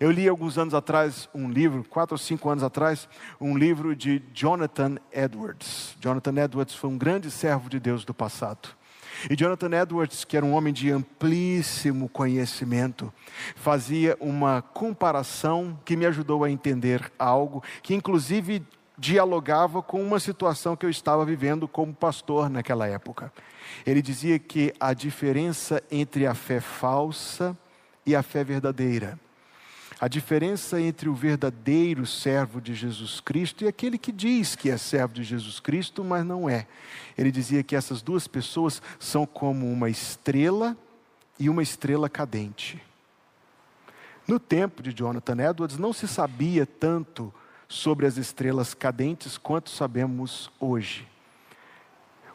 Eu 0.00 0.10
li 0.10 0.28
alguns 0.28 0.58
anos 0.58 0.74
atrás 0.74 1.28
um 1.34 1.50
livro, 1.50 1.82
quatro 1.82 2.14
ou 2.14 2.18
cinco 2.18 2.48
anos 2.48 2.62
atrás, 2.62 3.08
um 3.40 3.56
livro 3.56 3.96
de 3.96 4.22
Jonathan 4.32 4.96
Edwards. 5.12 5.96
Jonathan 5.98 6.44
Edwards 6.44 6.74
foi 6.74 6.90
um 6.90 6.98
grande 6.98 7.30
servo 7.30 7.68
de 7.68 7.80
Deus 7.80 8.04
do 8.04 8.14
passado. 8.14 8.68
E 9.28 9.34
Jonathan 9.34 9.74
Edwards, 9.82 10.24
que 10.24 10.36
era 10.36 10.46
um 10.46 10.52
homem 10.52 10.72
de 10.72 10.92
amplíssimo 10.92 12.08
conhecimento, 12.08 13.12
fazia 13.56 14.16
uma 14.20 14.62
comparação 14.62 15.76
que 15.84 15.96
me 15.96 16.06
ajudou 16.06 16.44
a 16.44 16.50
entender 16.50 17.10
algo, 17.18 17.62
que 17.82 17.94
inclusive 17.94 18.62
dialogava 18.96 19.82
com 19.82 20.02
uma 20.02 20.20
situação 20.20 20.76
que 20.76 20.86
eu 20.86 20.90
estava 20.90 21.24
vivendo 21.24 21.66
como 21.66 21.94
pastor 21.94 22.48
naquela 22.48 22.86
época. 22.86 23.32
Ele 23.86 24.02
dizia 24.02 24.38
que 24.38 24.74
a 24.78 24.92
diferença 24.92 25.82
entre 25.90 26.26
a 26.26 26.34
fé 26.34 26.60
falsa 26.60 27.56
e 28.04 28.14
a 28.14 28.22
fé 28.22 28.42
verdadeira, 28.44 29.18
a 30.00 30.06
diferença 30.06 30.80
entre 30.80 31.08
o 31.08 31.14
verdadeiro 31.14 32.06
servo 32.06 32.60
de 32.60 32.74
Jesus 32.74 33.20
Cristo 33.20 33.64
e 33.64 33.68
aquele 33.68 33.98
que 33.98 34.12
diz 34.12 34.54
que 34.54 34.70
é 34.70 34.76
servo 34.76 35.14
de 35.14 35.24
Jesus 35.24 35.58
Cristo, 35.58 36.04
mas 36.04 36.24
não 36.24 36.48
é. 36.48 36.66
Ele 37.16 37.32
dizia 37.32 37.64
que 37.64 37.74
essas 37.74 38.00
duas 38.00 38.28
pessoas 38.28 38.80
são 38.98 39.26
como 39.26 39.70
uma 39.70 39.90
estrela 39.90 40.76
e 41.38 41.50
uma 41.50 41.62
estrela 41.62 42.08
cadente. 42.08 42.80
No 44.26 44.38
tempo 44.38 44.82
de 44.82 44.92
Jonathan 44.92 45.50
Edwards, 45.50 45.78
não 45.78 45.92
se 45.92 46.06
sabia 46.06 46.64
tanto 46.64 47.32
sobre 47.66 48.06
as 48.06 48.16
estrelas 48.16 48.74
cadentes 48.74 49.36
quanto 49.36 49.70
sabemos 49.70 50.50
hoje. 50.60 51.08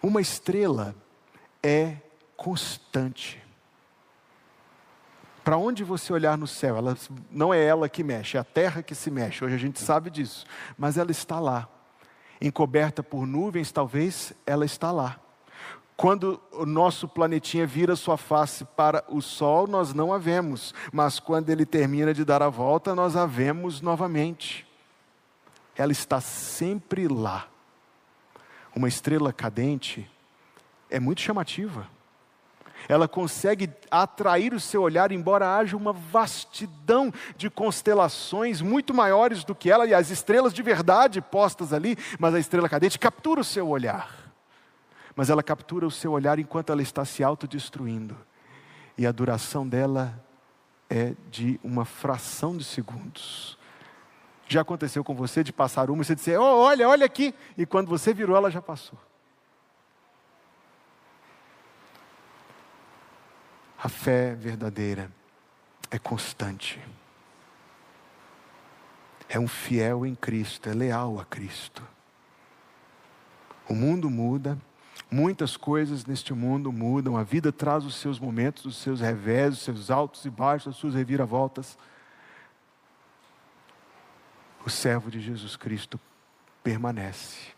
Uma 0.02 0.20
estrela 0.20 0.96
é 1.64 1.96
constante. 2.36 3.42
Para 5.44 5.58
onde 5.58 5.84
você 5.84 6.14
olhar 6.14 6.38
no 6.38 6.48
céu, 6.48 6.78
ela, 6.78 6.98
não 7.32 7.54
é 7.54 7.64
ela 7.64 7.90
que 7.90 8.04
mexe, 8.04 8.38
é 8.38 8.40
a 8.40 8.44
terra 8.44 8.84
que 8.84 8.94
se 8.94 9.10
mexe. 9.10 9.44
Hoje 9.44 9.56
a 9.56 9.58
gente 9.58 9.80
sabe 9.80 10.10
disso, 10.10 10.46
mas 10.78 10.98
ela 10.98 11.12
está 11.12 11.40
lá. 11.40 11.68
Encoberta 12.42 13.02
por 13.02 13.26
nuvens, 13.26 13.72
talvez 13.72 14.34
ela 14.46 14.66
está 14.66 14.92
lá. 14.92 15.20
Quando 15.96 16.42
o 16.52 16.66
nosso 16.66 17.08
planetinha 17.08 17.66
vira 17.66 17.96
sua 17.96 18.18
face 18.18 18.66
para 18.66 19.04
o 19.08 19.22
Sol, 19.22 19.68
nós 19.68 19.94
não 19.94 20.12
a 20.12 20.18
vemos, 20.18 20.74
mas 20.92 21.20
quando 21.20 21.50
ele 21.50 21.66
termina 21.66 22.14
de 22.14 22.26
dar 22.26 22.42
a 22.42 22.50
volta, 22.50 22.96
nós 22.96 23.16
a 23.16 23.26
vemos 23.26 23.80
novamente 23.80 24.68
ela 25.76 25.92
está 25.92 26.22
sempre 26.22 27.08
lá. 27.08 27.48
Uma 28.76 28.88
estrela 28.88 29.32
cadente 29.32 30.10
é 30.94 31.00
muito 31.00 31.22
chamativa. 31.22 31.88
Ela 32.88 33.08
consegue 33.08 33.70
atrair 33.90 34.54
o 34.54 34.60
seu 34.60 34.84
olhar, 34.84 35.12
embora 35.12 35.56
haja 35.58 35.76
uma 35.76 35.92
vastidão 35.92 37.12
de 37.36 37.50
constelações 37.50 38.62
muito 38.62 38.94
maiores 38.94 39.44
do 39.44 39.56
que 39.56 39.72
ela, 39.72 39.88
e 39.88 39.94
as 39.94 40.12
estrelas 40.12 40.54
de 40.54 40.62
verdade 40.62 41.20
postas 41.20 41.74
ali, 41.74 41.98
mas 42.20 42.36
a 42.36 42.40
estrela 42.40 42.70
cadente 42.70 43.00
captura 43.00 43.42
o 43.42 43.44
seu 43.44 43.68
olhar. 43.68 44.32
Mas 45.16 45.30
ela 45.30 45.42
captura 45.42 45.88
o 45.88 45.92
seu 45.92 46.12
olhar 46.12 46.38
enquanto 46.38 46.72
ela 46.72 46.82
está 46.82 47.04
se 47.04 47.24
autodestruindo, 47.24 48.16
e 48.96 49.08
a 49.08 49.12
duração 49.12 49.68
dela 49.68 50.24
é 50.90 51.14
de 51.32 51.60
uma 51.64 51.86
fração 51.86 52.56
de 52.56 52.64
segundos. 52.64 53.58
Já 54.48 54.62
aconteceu 54.62 55.04
com 55.04 55.16
você 55.16 55.44
de 55.44 55.52
passar 55.52 55.90
uma 55.90 56.04
e 56.04 56.06
você 56.06 56.14
dizer, 56.14 56.38
oh, 56.38 56.60
olha, 56.60 56.88
olha 56.88 57.06
aqui, 57.06 57.34
e 57.58 57.66
quando 57.66 57.88
você 57.88 58.14
virou, 58.14 58.36
ela 58.36 58.52
já 58.52 58.62
passou. 58.62 59.00
A 63.84 63.90
fé 63.90 64.34
verdadeira 64.34 65.12
é 65.92 66.00
constante. 66.00 66.80
É 69.28 69.38
um 69.38 69.48
fiel 69.48 70.06
em 70.06 70.16
Cristo, 70.16 70.70
é 70.70 70.74
leal 70.74 71.20
a 71.20 71.26
Cristo. 71.26 71.86
O 73.68 73.76
mundo 73.76 74.10
muda, 74.10 74.58
muitas 75.12 75.58
coisas 75.58 76.06
neste 76.06 76.34
mundo 76.34 76.72
mudam, 76.72 77.18
a 77.18 77.24
vida 77.24 77.52
traz 77.52 77.84
os 77.84 77.96
seus 77.96 78.18
momentos, 78.20 78.64
os 78.64 78.78
seus 78.78 79.02
revés, 79.02 79.56
os 79.56 79.62
seus 79.64 79.92
altos 79.92 80.24
e 80.24 80.30
baixos, 80.30 80.70
as 80.70 80.80
suas 80.80 80.96
reviravoltas. 80.96 81.78
O 84.66 84.70
servo 84.70 85.12
de 85.12 85.20
Jesus 85.20 85.58
Cristo 85.58 86.00
permanece 86.64 87.52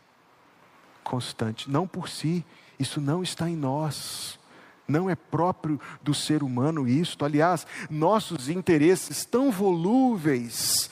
constante, 1.04 1.70
não 1.70 1.88
por 1.88 2.10
si, 2.10 2.44
isso 2.80 3.00
não 3.00 3.22
está 3.22 3.48
em 3.48 3.56
nós. 3.56 4.40
Não 4.88 5.10
é 5.10 5.16
próprio 5.16 5.80
do 6.02 6.14
ser 6.14 6.44
humano 6.44 6.88
isto. 6.88 7.26
Aliás, 7.26 7.66
nossos 7.90 8.50
interesses 8.50 9.26
tão 9.26 9.52
volúveis, 9.52 10.90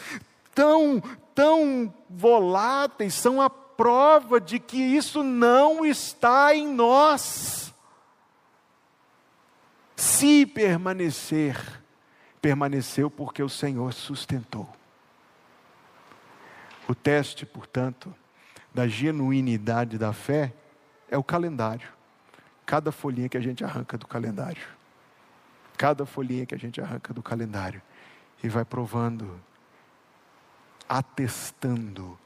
tão, 0.54 1.02
tão 1.36 1.94
voláteis, 2.10 3.14
são 3.14 3.42
a 3.42 3.50
prova 3.50 4.42
de 4.42 4.60
que 4.60 4.78
isso 4.78 5.24
não 5.24 5.86
está 5.86 6.56
em 6.56 6.68
nós. 6.68 7.74
Se 9.96 10.46
permanecer, 10.46 11.82
permaneceu 12.42 13.12
porque 13.12 13.44
o 13.44 13.50
Senhor 13.50 13.94
sustentou. 13.94 14.68
O 16.88 16.96
teste, 16.96 17.46
portanto, 17.46 18.14
da 18.74 18.88
genuinidade 18.88 19.98
da 20.00 20.12
fé 20.12 20.52
é 21.10 21.18
o 21.18 21.24
calendário 21.24 21.88
cada 22.66 22.92
folhinha 22.92 23.30
que 23.30 23.38
a 23.38 23.42
gente 23.42 23.64
arranca 23.64 23.98
do 23.98 24.08
calendário. 24.08 24.64
Cada 25.78 26.06
folhinha 26.06 26.46
que 26.46 26.56
a 26.56 26.58
gente 26.58 26.80
arranca 26.80 27.14
do 27.14 27.22
calendário. 27.22 27.82
E 28.44 28.50
vai 28.50 28.66
provando, 28.66 29.40
atestando, 30.88 32.18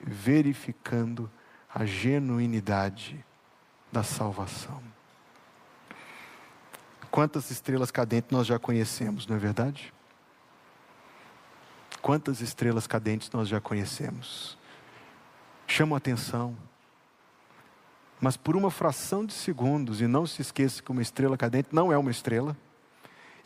verificando 0.00 1.30
a 1.72 1.84
genuinidade 1.84 3.24
da 3.92 4.02
salvação. 4.02 4.82
Quantas 7.10 7.50
estrelas 7.50 7.90
cadentes 7.90 8.30
nós 8.30 8.46
já 8.46 8.58
conhecemos, 8.58 9.26
não 9.26 9.36
é 9.36 9.38
verdade? 9.38 9.92
Quantas 12.00 12.40
estrelas 12.40 12.86
cadentes 12.86 13.30
nós 13.30 13.48
já 13.48 13.60
conhecemos? 13.60 14.58
Chama 15.66 15.96
a 15.96 15.98
atenção 15.98 16.56
mas 18.20 18.36
por 18.36 18.56
uma 18.56 18.70
fração 18.70 19.24
de 19.24 19.32
segundos, 19.32 20.00
e 20.00 20.06
não 20.06 20.26
se 20.26 20.42
esqueça 20.42 20.82
que 20.82 20.90
uma 20.90 21.02
estrela 21.02 21.36
cadente 21.36 21.68
não 21.72 21.92
é 21.92 21.98
uma 21.98 22.10
estrela, 22.10 22.56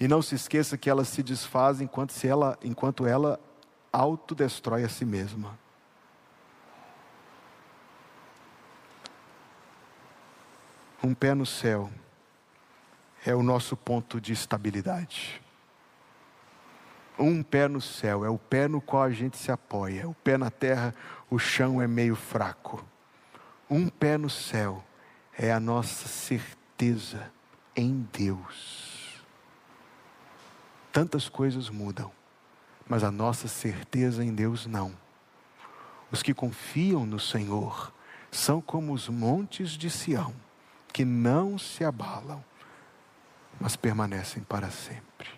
e 0.01 0.09
não 0.09 0.23
se 0.23 0.35
esqueça 0.35 0.79
que 0.79 0.89
ela 0.89 1.05
se 1.05 1.23
desfaz 1.23 1.81
enquanto, 1.81 2.13
se 2.13 2.27
ela, 2.27 2.59
enquanto 2.63 3.07
ela 3.07 3.39
autodestrói 3.93 4.85
a 4.85 4.89
si 4.89 5.05
mesma. 5.05 5.59
Um 11.05 11.15
pé 11.15 11.35
no 11.35 11.45
céu 11.45 11.91
é 13.27 13.35
o 13.35 13.43
nosso 13.43 13.77
ponto 13.77 14.21
de 14.21 14.33
estabilidade. 14.33 15.41
Um 17.19 17.43
pé 17.43 17.69
no 17.69 17.81
céu 17.81 18.25
é 18.25 18.31
o 18.31 18.39
pé 18.39 18.67
no 18.67 18.81
qual 18.81 19.03
a 19.03 19.11
gente 19.11 19.37
se 19.37 19.53
apoia. 19.53 20.09
O 20.09 20.15
pé 20.15 20.39
na 20.39 20.51
terra, 20.51 20.95
o 21.29 21.39
chão 21.39 21.83
é 21.83 21.87
meio 21.87 22.17
fraco 22.17 22.85
um 23.73 23.89
pé 23.89 24.19
no 24.19 24.29
céu 24.29 24.85
é 25.33 25.51
a 25.51 25.59
nossa 25.59 26.07
certeza 26.07 27.33
em 27.75 28.07
Deus. 28.13 29.25
Tantas 30.93 31.27
coisas 31.27 31.71
mudam, 31.71 32.13
mas 32.87 33.03
a 33.03 33.11
nossa 33.11 33.49
certeza 33.49 34.23
em 34.23 34.35
Deus 34.35 34.67
não. 34.67 34.93
Os 36.11 36.23
que 36.23 36.35
confiam 36.35 37.07
no 37.07 37.19
Senhor 37.19 37.91
são 38.31 38.61
como 38.61 38.93
os 38.93 39.09
montes 39.09 39.71
de 39.71 39.89
Sião, 39.89 40.35
que 40.93 41.03
não 41.03 41.59
se 41.59 41.83
abalam, 41.83 42.45
mas 43.59 43.75
permanecem 43.75 44.43
para 44.43 44.71
sempre. 44.71 45.31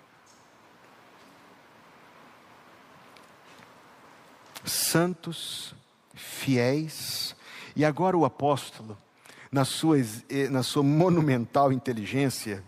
Santos, 4.65 5.73
fiéis, 6.15 7.37
e 7.77 7.85
agora 7.85 8.17
o 8.17 8.25
apóstolo, 8.25 8.97
na 9.51 9.65
sua, 9.65 9.99
eh, 9.99 10.49
na 10.51 10.63
sua 10.63 10.83
monumental 10.83 11.73
inteligência, 11.73 12.63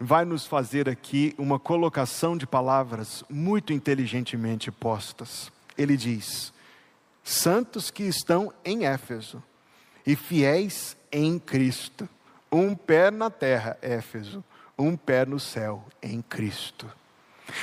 vai 0.00 0.24
nos 0.24 0.46
fazer 0.46 0.88
aqui 0.88 1.34
uma 1.38 1.58
colocação 1.58 2.36
de 2.36 2.46
palavras 2.46 3.24
muito 3.28 3.72
inteligentemente 3.72 4.70
postas. 4.70 5.50
Ele 5.76 5.96
diz: 5.96 6.52
Santos 7.22 7.90
que 7.90 8.04
estão 8.04 8.52
em 8.64 8.86
Éfeso 8.86 9.42
e 10.06 10.16
fiéis 10.16 10.96
em 11.10 11.38
Cristo, 11.38 12.08
um 12.50 12.74
pé 12.74 13.10
na 13.10 13.30
terra, 13.30 13.78
Éfeso, 13.80 14.44
um 14.78 14.96
pé 14.96 15.24
no 15.24 15.38
céu, 15.38 15.84
em 16.02 16.20
Cristo. 16.22 16.90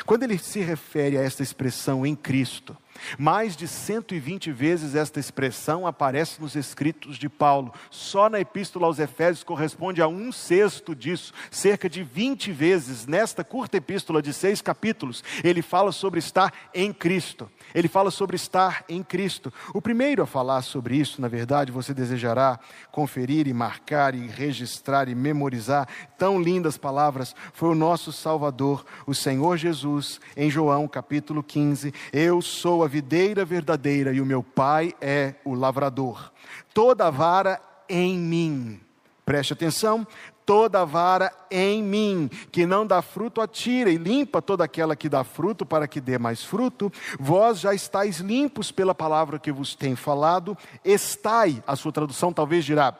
Quando 0.05 0.23
ele 0.23 0.37
se 0.37 0.59
refere 0.59 1.17
a 1.17 1.21
esta 1.21 1.43
expressão 1.43 2.05
em 2.05 2.15
Cristo, 2.15 2.75
mais 3.17 3.55
de 3.55 3.67
120 3.67 4.51
vezes 4.51 4.95
esta 4.95 5.19
expressão 5.19 5.87
aparece 5.87 6.41
nos 6.41 6.55
escritos 6.55 7.17
de 7.17 7.29
Paulo. 7.29 7.73
Só 7.89 8.29
na 8.29 8.39
Epístola 8.39 8.87
aos 8.87 8.99
Efésios 8.99 9.43
corresponde 9.43 10.01
a 10.01 10.07
um 10.07 10.31
sexto 10.31 10.95
disso. 10.95 11.33
Cerca 11.51 11.89
de 11.89 12.03
20 12.03 12.51
vezes 12.51 13.05
nesta 13.07 13.43
curta 13.43 13.77
epístola 13.77 14.21
de 14.21 14.33
seis 14.33 14.61
capítulos, 14.61 15.23
ele 15.43 15.61
fala 15.61 15.91
sobre 15.91 16.19
estar 16.19 16.53
em 16.73 16.91
Cristo. 16.91 17.49
Ele 17.73 17.87
fala 17.87 18.11
sobre 18.11 18.35
estar 18.35 18.83
em 18.89 19.03
Cristo. 19.03 19.53
O 19.73 19.81
primeiro 19.81 20.23
a 20.23 20.27
falar 20.27 20.61
sobre 20.61 20.97
isso, 20.97 21.21
na 21.21 21.27
verdade, 21.27 21.71
você 21.71 21.93
desejará 21.93 22.59
conferir 22.91 23.47
e 23.47 23.53
marcar 23.53 24.15
e 24.15 24.27
registrar 24.27 25.07
e 25.07 25.15
memorizar 25.15 25.87
tão 26.17 26.41
lindas 26.41 26.77
palavras, 26.77 27.35
foi 27.53 27.69
o 27.69 27.75
nosso 27.75 28.11
Salvador, 28.11 28.85
o 29.05 29.13
Senhor 29.13 29.57
Jesus, 29.57 30.19
em 30.35 30.49
João 30.49 30.87
capítulo 30.87 31.41
15. 31.41 31.93
Eu 32.11 32.41
sou 32.41 32.83
a 32.83 32.87
videira 32.89 33.45
verdadeira 33.45 34.11
e 34.11 34.19
o 34.19 34.25
meu 34.25 34.43
Pai 34.43 34.93
é 34.99 35.35
o 35.45 35.53
lavrador. 35.53 36.33
Toda 36.73 37.09
vara 37.09 37.61
em 37.87 38.17
mim. 38.17 38.81
Preste 39.23 39.53
atenção, 39.53 40.05
toda 40.49 40.83
vara 40.83 41.31
em 41.51 41.83
mim, 41.83 42.27
que 42.51 42.65
não 42.65 42.83
dá 42.85 43.03
fruto, 43.03 43.39
atira 43.39 43.91
e 43.91 43.97
limpa 43.97 44.41
toda 44.41 44.63
aquela 44.63 44.95
que 44.95 45.07
dá 45.07 45.23
fruto, 45.23 45.63
para 45.63 45.87
que 45.87 46.01
dê 46.01 46.17
mais 46.17 46.43
fruto. 46.43 46.91
Vós 47.19 47.59
já 47.59 47.71
estáis 47.71 48.17
limpos 48.17 48.71
pela 48.71 48.95
palavra 48.95 49.37
que 49.37 49.51
vos 49.51 49.75
tem 49.75 49.95
falado. 49.95 50.57
Estai, 50.83 51.63
a 51.67 51.75
sua 51.75 51.91
tradução 51.91 52.33
talvez 52.33 52.65
dirá, 52.65 52.95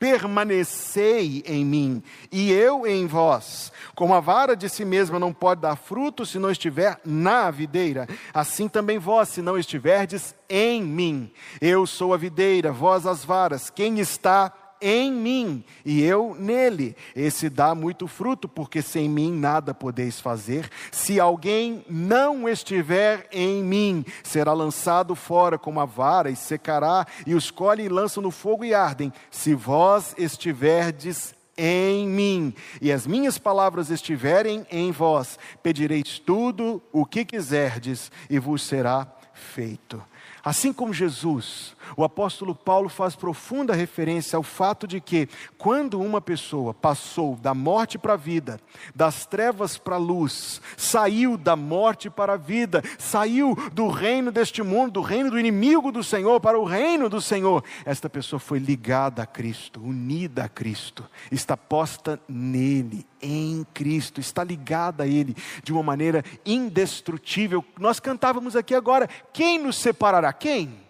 permanecei 0.00 1.44
em 1.46 1.62
mim 1.62 2.02
e 2.32 2.50
eu 2.50 2.86
em 2.86 3.06
vós. 3.06 3.70
Como 3.94 4.14
a 4.14 4.20
vara 4.20 4.56
de 4.56 4.66
si 4.66 4.82
mesma 4.82 5.18
não 5.18 5.30
pode 5.30 5.60
dar 5.60 5.76
fruto 5.76 6.24
se 6.24 6.38
não 6.38 6.50
estiver 6.50 6.98
na 7.04 7.50
videira, 7.50 8.08
assim 8.32 8.66
também 8.66 8.98
vós, 8.98 9.28
se 9.28 9.42
não 9.42 9.58
estiverdes 9.58 10.34
em 10.48 10.82
mim. 10.82 11.30
Eu 11.60 11.86
sou 11.86 12.14
a 12.14 12.16
videira, 12.16 12.72
vós 12.72 13.06
as 13.06 13.22
varas. 13.22 13.68
Quem 13.68 14.00
está 14.00 14.50
em 14.80 15.12
mim 15.12 15.64
e 15.84 16.02
eu 16.02 16.36
nele. 16.38 16.96
Esse 17.14 17.48
dá 17.48 17.74
muito 17.74 18.06
fruto, 18.06 18.48
porque 18.48 18.82
sem 18.82 19.08
mim 19.08 19.32
nada 19.32 19.74
podeis 19.74 20.20
fazer. 20.20 20.70
Se 20.90 21.20
alguém 21.20 21.84
não 21.88 22.48
estiver 22.48 23.28
em 23.32 23.62
mim, 23.62 24.04
será 24.22 24.52
lançado 24.52 25.14
fora 25.14 25.58
como 25.58 25.80
a 25.80 25.84
vara 25.84 26.30
e 26.30 26.36
secará, 26.36 27.06
e 27.26 27.34
os 27.34 27.50
colhem 27.50 27.86
e 27.86 27.88
lançam 27.88 28.22
no 28.22 28.30
fogo 28.30 28.64
e 28.64 28.74
ardem. 28.74 29.12
Se 29.30 29.54
vós 29.54 30.14
estiverdes 30.16 31.34
em 31.56 32.08
mim 32.08 32.54
e 32.80 32.90
as 32.90 33.06
minhas 33.06 33.36
palavras 33.36 33.90
estiverem 33.90 34.66
em 34.70 34.90
vós, 34.90 35.38
pedireis 35.62 36.18
tudo 36.18 36.82
o 36.90 37.04
que 37.04 37.22
quiserdes 37.22 38.10
e 38.30 38.38
vos 38.38 38.62
será 38.62 39.06
feito. 39.34 40.02
Assim 40.42 40.72
como 40.72 40.94
Jesus, 40.94 41.76
o 41.96 42.04
apóstolo 42.04 42.54
Paulo 42.54 42.88
faz 42.88 43.14
profunda 43.14 43.74
referência 43.74 44.36
ao 44.36 44.42
fato 44.42 44.86
de 44.86 45.00
que, 45.00 45.28
quando 45.58 46.00
uma 46.00 46.20
pessoa 46.20 46.72
passou 46.72 47.36
da 47.36 47.54
morte 47.54 47.98
para 47.98 48.14
a 48.14 48.16
vida, 48.16 48.60
das 48.94 49.26
trevas 49.26 49.78
para 49.78 49.96
a 49.96 49.98
luz, 49.98 50.60
saiu 50.76 51.36
da 51.36 51.56
morte 51.56 52.08
para 52.08 52.34
a 52.34 52.36
vida, 52.36 52.82
saiu 52.98 53.56
do 53.72 53.88
reino 53.88 54.30
deste 54.30 54.62
mundo, 54.62 54.92
do 54.92 55.00
reino 55.00 55.30
do 55.30 55.38
inimigo 55.38 55.92
do 55.92 56.02
Senhor, 56.02 56.40
para 56.40 56.58
o 56.58 56.64
reino 56.64 57.08
do 57.08 57.20
Senhor, 57.20 57.64
esta 57.84 58.08
pessoa 58.08 58.40
foi 58.40 58.58
ligada 58.58 59.22
a 59.22 59.26
Cristo, 59.26 59.80
unida 59.80 60.44
a 60.44 60.48
Cristo, 60.48 61.04
está 61.30 61.56
posta 61.56 62.20
nele, 62.28 63.06
em 63.22 63.66
Cristo, 63.74 64.20
está 64.20 64.42
ligada 64.42 65.04
a 65.04 65.06
Ele 65.06 65.36
de 65.62 65.72
uma 65.72 65.82
maneira 65.82 66.24
indestrutível. 66.44 67.64
Nós 67.78 68.00
cantávamos 68.00 68.56
aqui 68.56 68.74
agora: 68.74 69.08
quem 69.32 69.58
nos 69.58 69.76
separará? 69.76 70.32
Quem? 70.32 70.89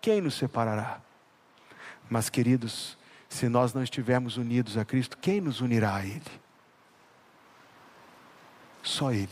Quem 0.00 0.20
nos 0.20 0.34
separará? 0.34 1.00
Mas, 2.08 2.30
queridos, 2.30 2.96
se 3.28 3.48
nós 3.48 3.72
não 3.72 3.82
estivermos 3.82 4.36
unidos 4.36 4.76
a 4.76 4.84
Cristo, 4.84 5.16
quem 5.18 5.40
nos 5.40 5.60
unirá 5.60 5.96
a 5.96 6.04
Ele? 6.04 6.22
Só 8.82 9.12
Ele. 9.12 9.28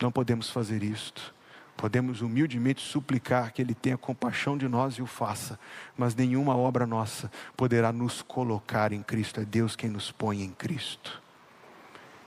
Não 0.00 0.10
podemos 0.10 0.50
fazer 0.50 0.82
isto. 0.82 1.34
Podemos 1.76 2.22
humildemente 2.22 2.80
suplicar 2.80 3.52
que 3.52 3.60
Ele 3.60 3.74
tenha 3.74 3.98
compaixão 3.98 4.56
de 4.56 4.68
nós 4.68 4.94
e 4.94 5.02
o 5.02 5.06
faça, 5.06 5.58
mas 5.96 6.14
nenhuma 6.14 6.56
obra 6.56 6.86
nossa 6.86 7.30
poderá 7.56 7.92
nos 7.92 8.22
colocar 8.22 8.92
em 8.92 9.02
Cristo, 9.02 9.40
é 9.40 9.44
Deus 9.44 9.74
quem 9.74 9.90
nos 9.90 10.10
põe 10.10 10.42
em 10.42 10.50
Cristo. 10.50 11.20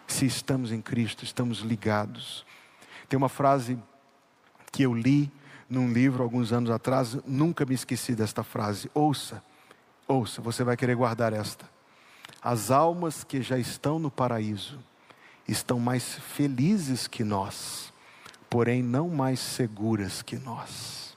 Se 0.05 0.25
estamos 0.25 0.71
em 0.71 0.81
Cristo, 0.81 1.23
estamos 1.23 1.59
ligados. 1.59 2.45
Tem 3.09 3.17
uma 3.17 3.29
frase 3.29 3.79
que 4.71 4.83
eu 4.83 4.93
li 4.93 5.31
num 5.69 5.91
livro 5.91 6.23
alguns 6.23 6.51
anos 6.51 6.69
atrás, 6.69 7.17
nunca 7.25 7.65
me 7.65 7.75
esqueci 7.75 8.15
desta 8.15 8.43
frase. 8.43 8.89
Ouça, 8.93 9.43
ouça, 10.07 10.41
você 10.41 10.63
vai 10.63 10.77
querer 10.77 10.95
guardar 10.95 11.33
esta. 11.33 11.65
As 12.41 12.71
almas 12.71 13.23
que 13.23 13.41
já 13.41 13.57
estão 13.57 13.99
no 13.99 14.11
paraíso 14.11 14.79
estão 15.47 15.79
mais 15.79 16.15
felizes 16.15 17.07
que 17.07 17.23
nós 17.23 17.87
porém 18.49 18.81
não 18.81 19.09
mais 19.09 19.39
seguras 19.39 20.21
que 20.21 20.37
nós. 20.37 21.15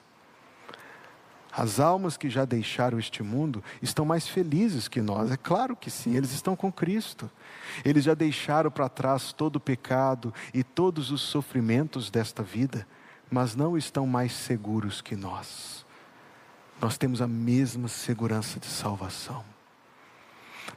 As 1.52 1.80
almas 1.80 2.16
que 2.16 2.30
já 2.30 2.44
deixaram 2.44 2.98
este 2.98 3.22
mundo 3.22 3.62
estão 3.82 4.04
mais 4.04 4.28
felizes 4.28 4.86
que 4.86 5.00
nós, 5.00 5.32
é 5.32 5.36
claro 5.36 5.74
que 5.74 5.90
sim, 5.90 6.16
eles 6.16 6.32
estão 6.32 6.54
com 6.54 6.70
Cristo. 6.70 7.28
Eles 7.84 8.04
já 8.04 8.14
deixaram 8.14 8.70
para 8.70 8.88
trás 8.88 9.32
todo 9.32 9.56
o 9.56 9.60
pecado 9.60 10.32
e 10.54 10.62
todos 10.62 11.10
os 11.10 11.20
sofrimentos 11.20 12.08
desta 12.08 12.42
vida, 12.42 12.86
mas 13.30 13.54
não 13.54 13.76
estão 13.76 14.06
mais 14.06 14.32
seguros 14.32 15.00
que 15.00 15.14
nós. 15.14 15.84
Nós 16.80 16.96
temos 16.98 17.22
a 17.22 17.28
mesma 17.28 17.88
segurança 17.88 18.58
de 18.58 18.66
salvação. 18.66 19.44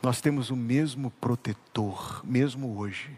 Nós 0.01 0.21
temos 0.21 0.49
o 0.49 0.55
mesmo 0.55 1.11
protetor, 1.11 2.21
mesmo 2.23 2.77
hoje 2.77 3.11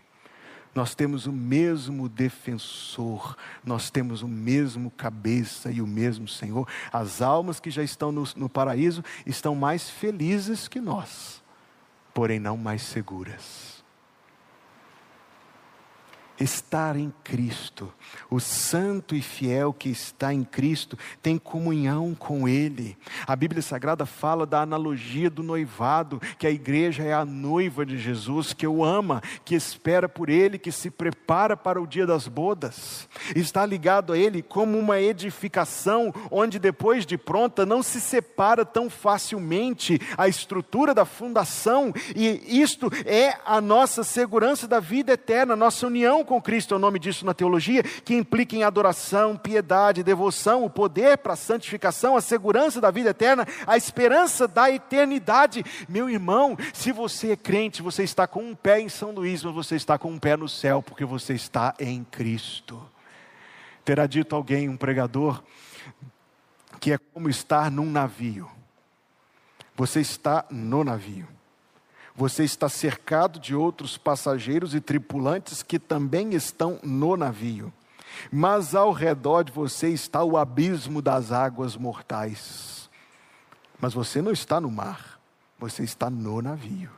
nós 0.76 0.94
temos 0.94 1.26
o 1.26 1.32
mesmo 1.32 2.10
defensor, 2.10 3.38
nós 3.64 3.90
temos 3.90 4.22
o 4.22 4.28
mesmo 4.28 4.92
cabeça 4.92 5.72
e 5.72 5.82
o 5.82 5.88
mesmo 5.88 6.28
Senhor. 6.28 6.68
As 6.92 7.22
almas 7.22 7.62
que 7.62 7.72
já 7.72 7.82
estão 7.82 8.12
no, 8.12 8.26
no 8.36 8.50
paraíso 8.50 9.02
estão 9.26 9.56
mais 9.56 9.90
felizes 9.90 10.68
que 10.68 10.82
nós, 10.82 11.42
porém 12.14 12.42
não 12.42 12.58
mais 12.58 12.82
seguras 12.82 13.75
estar 16.40 16.96
em 16.96 17.14
Cristo. 17.24 17.92
O 18.30 18.40
santo 18.40 19.16
e 19.16 19.22
fiel 19.22 19.74
que 19.74 19.90
está 19.90 20.34
em 20.34 20.44
Cristo 20.44 20.98
tem 21.22 21.38
comunhão 21.38 22.14
com 22.14 22.48
Ele. 22.48 22.98
A 23.26 23.36
Bíblia 23.36 23.62
Sagrada 23.62 24.06
fala 24.06 24.46
da 24.46 24.62
analogia 24.62 25.30
do 25.30 25.44
noivado, 25.44 26.22
que 26.38 26.48
a 26.48 26.52
igreja 26.52 27.04
é 27.04 27.14
a 27.14 27.24
noiva 27.24 27.86
de 27.86 27.98
Jesus, 27.98 28.54
que 28.54 28.68
o 28.68 28.84
ama, 28.84 29.22
que 29.44 29.56
espera 29.56 30.10
por 30.10 30.30
Ele, 30.30 30.58
que 30.58 30.72
se 30.72 30.90
prepara 30.90 31.56
para 31.56 31.82
o 31.82 31.88
dia 31.88 32.06
das 32.06 32.28
bodas. 32.28 33.08
Está 33.36 33.66
ligado 33.66 34.12
a 34.14 34.18
Ele 34.18 34.42
como 34.42 34.78
uma 34.78 35.00
edificação, 35.00 36.14
onde 36.30 36.60
depois 36.60 37.06
de 37.06 37.18
pronta 37.18 37.66
não 37.66 37.82
se 37.82 38.02
separa 38.02 38.66
tão 38.66 38.90
facilmente 38.90 40.00
a 40.18 40.28
estrutura 40.28 40.94
da 40.94 41.06
fundação, 41.06 41.94
e 42.16 42.62
isto 42.62 42.92
é 43.06 43.38
a 43.46 43.62
nossa 43.62 44.04
segurança 44.04 44.68
da 44.68 44.80
vida 44.80 45.14
eterna, 45.14 45.56
nossa 45.56 45.88
união 45.88 46.25
com 46.26 46.42
Cristo 46.42 46.74
é 46.74 46.78
o 46.78 46.80
nome 46.80 47.00
disso 47.00 47.26
na 47.26 47.34
teologia, 47.34 47.84
que 47.84 48.16
implica 48.16 48.56
em 48.56 48.64
adoração, 48.64 49.38
piedade, 49.38 50.04
devoção, 50.04 50.66
o 50.66 50.70
poder 50.70 51.18
para 51.20 51.34
a 51.34 51.38
santificação, 51.38 52.18
a 52.18 52.22
segurança 52.22 52.82
da 52.82 52.92
vida 52.92 53.12
eterna, 53.12 53.48
a 53.66 53.78
esperança 53.78 54.48
da 54.48 54.70
eternidade. 54.70 55.64
Meu 55.88 56.10
irmão, 56.10 56.58
se 56.74 56.92
você 56.92 57.32
é 57.32 57.36
crente, 57.36 57.82
você 57.82 58.04
está 58.04 58.28
com 58.28 58.44
um 58.44 58.56
pé 58.56 58.80
em 58.80 58.90
São 58.90 59.12
Luís, 59.12 59.44
mas 59.44 59.54
você 59.54 59.76
está 59.76 59.98
com 59.98 60.12
um 60.12 60.20
pé 60.20 60.36
no 60.36 60.50
céu, 60.50 60.82
porque 60.82 61.06
você 61.06 61.34
está 61.34 61.74
em 61.80 62.04
Cristo. 62.04 62.82
Terá 63.84 64.08
dito 64.08 64.36
alguém, 64.36 64.68
um 64.68 64.76
pregador, 64.76 65.44
que 66.80 66.92
é 66.92 66.98
como 66.98 67.30
estar 67.30 67.70
num 67.70 67.90
navio. 67.90 68.50
Você 69.76 70.00
está 70.00 70.46
no 70.50 70.84
navio. 70.84 71.35
Você 72.16 72.46
está 72.46 72.70
cercado 72.70 73.40
de 73.40 73.54
outros 73.54 73.98
passageiros 73.98 74.74
e 74.74 74.80
tripulantes 74.80 75.62
que 75.62 75.78
também 75.78 76.34
estão 76.34 76.80
no 76.82 77.18
navio. 77.18 77.74
Mas 78.32 78.74
ao 78.74 78.94
redor 78.94 79.44
de 79.44 79.52
você 79.52 79.90
está 79.90 80.24
o 80.24 80.38
abismo 80.38 81.02
das 81.02 81.34
águas 81.34 81.76
mortais. 81.76 82.90
Mas 83.80 83.94
você 83.94 84.22
não 84.22 84.32
está 84.32 84.62
no 84.62 84.72
mar, 84.72 85.20
você 85.60 85.84
está 85.84 86.10
no 86.10 86.42
navio. 86.42 86.90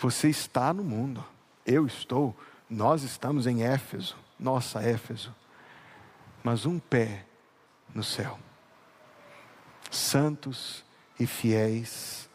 Você 0.00 0.28
está 0.28 0.74
no 0.74 0.82
mundo. 0.82 1.24
Eu 1.64 1.86
estou, 1.86 2.34
nós 2.68 3.04
estamos 3.04 3.46
em 3.46 3.62
Éfeso, 3.62 4.16
nossa 4.38 4.82
Éfeso. 4.82 5.32
Mas 6.42 6.66
um 6.66 6.80
pé 6.80 7.26
no 7.94 8.02
céu. 8.02 8.38
Santos 9.88 10.84
e 11.18 11.26
fiéis 11.26 12.29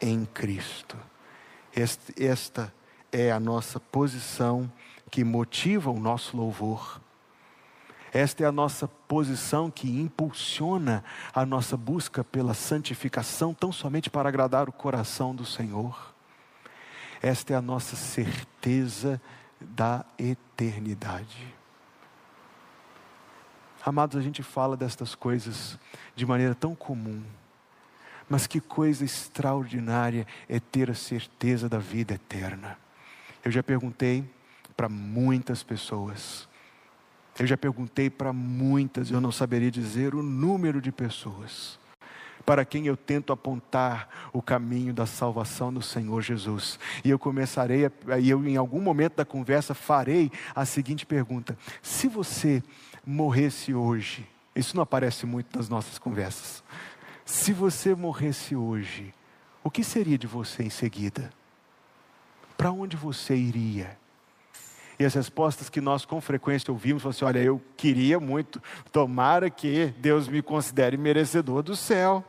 em 0.00 0.24
Cristo. 0.24 0.96
Esta 1.74 2.72
é 3.12 3.30
a 3.30 3.40
nossa 3.40 3.78
posição 3.78 4.70
que 5.10 5.24
motiva 5.24 5.90
o 5.90 5.98
nosso 6.00 6.36
louvor. 6.36 7.00
Esta 8.12 8.42
é 8.42 8.46
a 8.46 8.52
nossa 8.52 8.88
posição 8.88 9.70
que 9.70 9.88
impulsiona 10.00 11.04
a 11.32 11.46
nossa 11.46 11.76
busca 11.76 12.24
pela 12.24 12.54
santificação, 12.54 13.54
tão 13.54 13.70
somente 13.70 14.10
para 14.10 14.28
agradar 14.28 14.68
o 14.68 14.72
coração 14.72 15.34
do 15.34 15.44
Senhor. 15.44 16.12
Esta 17.22 17.52
é 17.52 17.56
a 17.56 17.62
nossa 17.62 17.94
certeza 17.94 19.20
da 19.60 20.04
eternidade. 20.18 21.54
Amados, 23.84 24.16
a 24.16 24.20
gente 24.20 24.42
fala 24.42 24.76
destas 24.76 25.14
coisas 25.14 25.78
de 26.16 26.26
maneira 26.26 26.54
tão 26.54 26.74
comum 26.74 27.22
mas 28.30 28.46
que 28.46 28.60
coisa 28.60 29.04
extraordinária 29.04 30.24
é 30.48 30.60
ter 30.60 30.88
a 30.88 30.94
certeza 30.94 31.68
da 31.68 31.78
vida 31.78 32.14
eterna. 32.14 32.78
Eu 33.44 33.50
já 33.50 33.60
perguntei 33.60 34.24
para 34.76 34.88
muitas 34.88 35.64
pessoas, 35.64 36.48
eu 37.36 37.46
já 37.46 37.56
perguntei 37.56 38.08
para 38.08 38.32
muitas, 38.32 39.10
eu 39.10 39.20
não 39.20 39.32
saberia 39.32 39.70
dizer 39.70 40.14
o 40.14 40.22
número 40.22 40.80
de 40.80 40.92
pessoas, 40.92 41.76
para 42.46 42.64
quem 42.64 42.86
eu 42.86 42.96
tento 42.96 43.32
apontar 43.32 44.08
o 44.32 44.40
caminho 44.40 44.94
da 44.94 45.06
salvação 45.06 45.70
no 45.70 45.82
Senhor 45.82 46.22
Jesus. 46.22 46.78
E 47.04 47.10
eu 47.10 47.18
começarei, 47.18 47.90
eu 48.24 48.46
em 48.46 48.56
algum 48.56 48.80
momento 48.80 49.16
da 49.16 49.24
conversa 49.24 49.74
farei 49.74 50.30
a 50.54 50.64
seguinte 50.64 51.04
pergunta: 51.04 51.58
se 51.82 52.06
você 52.08 52.62
morresse 53.04 53.74
hoje, 53.74 54.26
isso 54.54 54.76
não 54.76 54.82
aparece 54.82 55.26
muito 55.26 55.56
nas 55.56 55.68
nossas 55.68 55.98
conversas. 55.98 56.62
Se 57.30 57.52
você 57.52 57.94
morresse 57.94 58.56
hoje, 58.56 59.14
o 59.62 59.70
que 59.70 59.84
seria 59.84 60.18
de 60.18 60.26
você 60.26 60.64
em 60.64 60.68
seguida? 60.68 61.30
Para 62.56 62.72
onde 62.72 62.96
você 62.96 63.36
iria? 63.36 63.96
E 64.98 65.04
as 65.04 65.14
respostas 65.14 65.70
que 65.70 65.80
nós 65.80 66.04
com 66.04 66.20
frequência 66.20 66.72
ouvimos, 66.72 67.06
assim, 67.06 67.24
olha, 67.24 67.38
eu 67.38 67.62
queria 67.76 68.18
muito, 68.18 68.60
tomara 68.90 69.48
que 69.48 69.94
Deus 69.98 70.26
me 70.26 70.42
considere 70.42 70.96
merecedor 70.96 71.62
do 71.62 71.76
céu. 71.76 72.24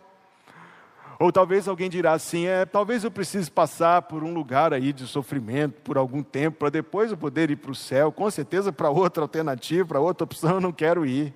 Ou 1.20 1.32
talvez 1.32 1.68
alguém 1.68 1.90
dirá 1.90 2.14
assim, 2.14 2.46
é, 2.46 2.64
talvez 2.64 3.04
eu 3.04 3.10
precise 3.10 3.50
passar 3.50 4.04
por 4.04 4.24
um 4.24 4.36
lugar 4.36 4.72
aí 4.72 4.94
de 4.94 5.08
sofrimento 5.08 5.82
por 5.82 5.98
algum 5.98 6.22
tempo, 6.22 6.60
para 6.60 6.70
depois 6.70 7.10
eu 7.10 7.18
poder 7.18 7.50
ir 7.50 7.56
para 7.56 7.72
o 7.72 7.76
céu, 7.76 8.12
com 8.12 8.30
certeza 8.30 8.72
para 8.72 8.92
outra 8.92 9.24
alternativa, 9.24 9.84
para 9.84 10.00
outra 10.00 10.26
opção 10.26 10.52
eu 10.52 10.62
não 10.62 10.72
quero 10.72 11.08
ir. 11.08 11.34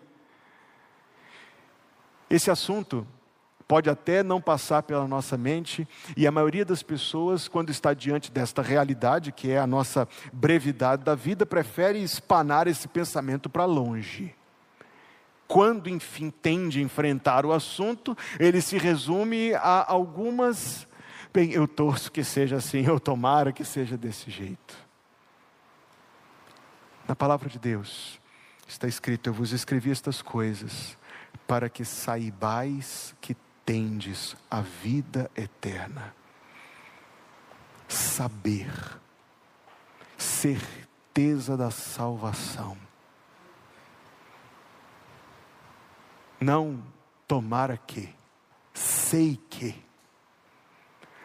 Esse 2.30 2.51
assunto 2.51 3.08
pode 3.67 3.89
até 3.89 4.21
não 4.21 4.39
passar 4.39 4.84
pela 4.84 5.08
nossa 5.08 5.38
mente, 5.38 5.88
e 6.15 6.28
a 6.28 6.32
maioria 6.32 6.63
das 6.63 6.84
pessoas, 6.84 7.47
quando 7.47 7.71
está 7.71 7.93
diante 7.93 8.32
desta 8.32 8.62
realidade, 8.62 9.32
que 9.32 9.49
é 9.49 9.58
a 9.58 9.67
nossa 9.67 10.08
brevidade 10.32 11.04
da 11.04 11.15
vida, 11.15 11.45
prefere 11.45 12.01
espanar 12.01 12.67
esse 12.67 12.88
pensamento 12.88 13.49
para 13.49 13.65
longe. 13.65 14.36
quando 15.47 15.88
enfim 15.89 16.32
tende 16.32 16.80
a 16.80 16.82
enfrentar 16.82 17.45
o 17.45 17.54
assunto, 17.54 18.17
ele 18.39 18.62
se 18.62 18.78
resume 18.78 19.54
a 19.54 19.91
algumas. 19.91 20.88
Bem, 21.32 21.51
eu 21.51 21.67
torço 21.67 22.12
que 22.12 22.23
seja 22.23 22.56
assim, 22.56 22.84
eu 22.86 22.99
tomara 22.99 23.51
que 23.51 23.63
seja 23.63 23.95
desse 23.95 24.32
jeito. 24.32 24.75
Na 27.08 27.15
palavra 27.15 27.48
de 27.48 27.60
Deus 27.60 28.19
está 28.67 28.87
escrito: 28.87 29.29
Eu 29.29 29.33
vos 29.33 29.52
escrevi 29.52 29.92
estas 29.92 30.21
coisas 30.21 30.98
para 31.46 31.69
que 31.69 31.85
saibais 31.85 33.15
que 33.21 33.35
tendes 33.66 34.36
a 34.50 34.62
vida 34.62 35.30
eterna. 35.36 36.13
Saber, 37.88 38.72
certeza 40.18 41.58
da 41.58 41.72
salvação. 41.72 42.78
Não 46.40 46.82
tomara 47.28 47.78
que, 47.78 48.13
sei 48.74 49.40
que. 49.50 49.84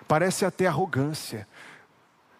Parece 0.09 0.45
até 0.45 0.67
arrogância. 0.67 1.47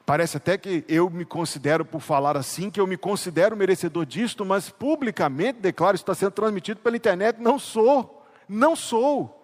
Parece 0.07 0.39
até 0.39 0.59
que 0.59 0.85
eu 0.89 1.09
me 1.09 1.25
considero, 1.25 1.85
por 1.85 2.01
falar 2.01 2.37
assim, 2.37 2.69
que 2.69 2.81
eu 2.81 2.87
me 2.87 2.97
considero 2.97 3.57
merecedor 3.57 4.05
disto, 4.05 4.45
mas 4.45 4.69
publicamente 4.69 5.61
declaro, 5.61 5.95
isso 5.95 6.03
está 6.03 6.15
sendo 6.15 6.33
transmitido 6.33 6.81
pela 6.81 6.97
internet, 6.97 7.41
não 7.41 7.59
sou, 7.61 8.27
não 8.49 8.75
sou. 8.75 9.40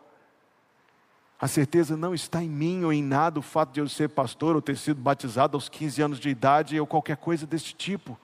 A 1.41 1.47
certeza 1.47 1.97
não 1.97 2.15
está 2.15 2.43
em 2.43 2.49
mim 2.49 2.85
ou 2.85 2.93
em 2.93 3.03
nada 3.03 3.39
o 3.39 3.43
fato 3.43 3.73
de 3.73 3.81
eu 3.81 3.89
ser 3.89 4.09
pastor 4.09 4.55
ou 4.55 4.63
ter 4.63 4.77
sido 4.77 5.01
batizado 5.01 5.57
aos 5.57 5.69
15 5.69 6.03
anos 6.03 6.19
de 6.19 6.29
idade 6.31 6.81
ou 6.81 6.87
qualquer 6.87 7.19
coisa 7.19 7.47
deste 7.47 7.75
tipo. 7.75 8.19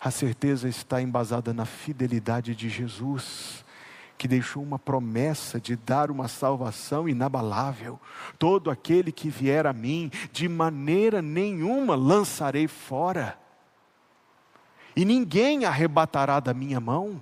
A 0.00 0.10
certeza 0.10 0.68
está 0.68 1.02
embasada 1.02 1.52
na 1.52 1.64
fidelidade 1.64 2.54
de 2.54 2.68
Jesus 2.68 3.64
que 4.16 4.26
deixou 4.26 4.62
uma 4.62 4.78
promessa 4.78 5.60
de 5.60 5.76
dar 5.76 6.10
uma 6.10 6.28
salvação 6.28 7.08
inabalável. 7.08 8.00
Todo 8.38 8.70
aquele 8.70 9.12
que 9.12 9.28
vier 9.28 9.66
a 9.66 9.72
mim, 9.72 10.10
de 10.32 10.48
maneira 10.48 11.20
nenhuma 11.20 11.94
lançarei 11.94 12.66
fora, 12.66 13.38
e 14.94 15.04
ninguém 15.04 15.66
arrebatará 15.66 16.40
da 16.40 16.54
minha 16.54 16.80
mão. 16.80 17.20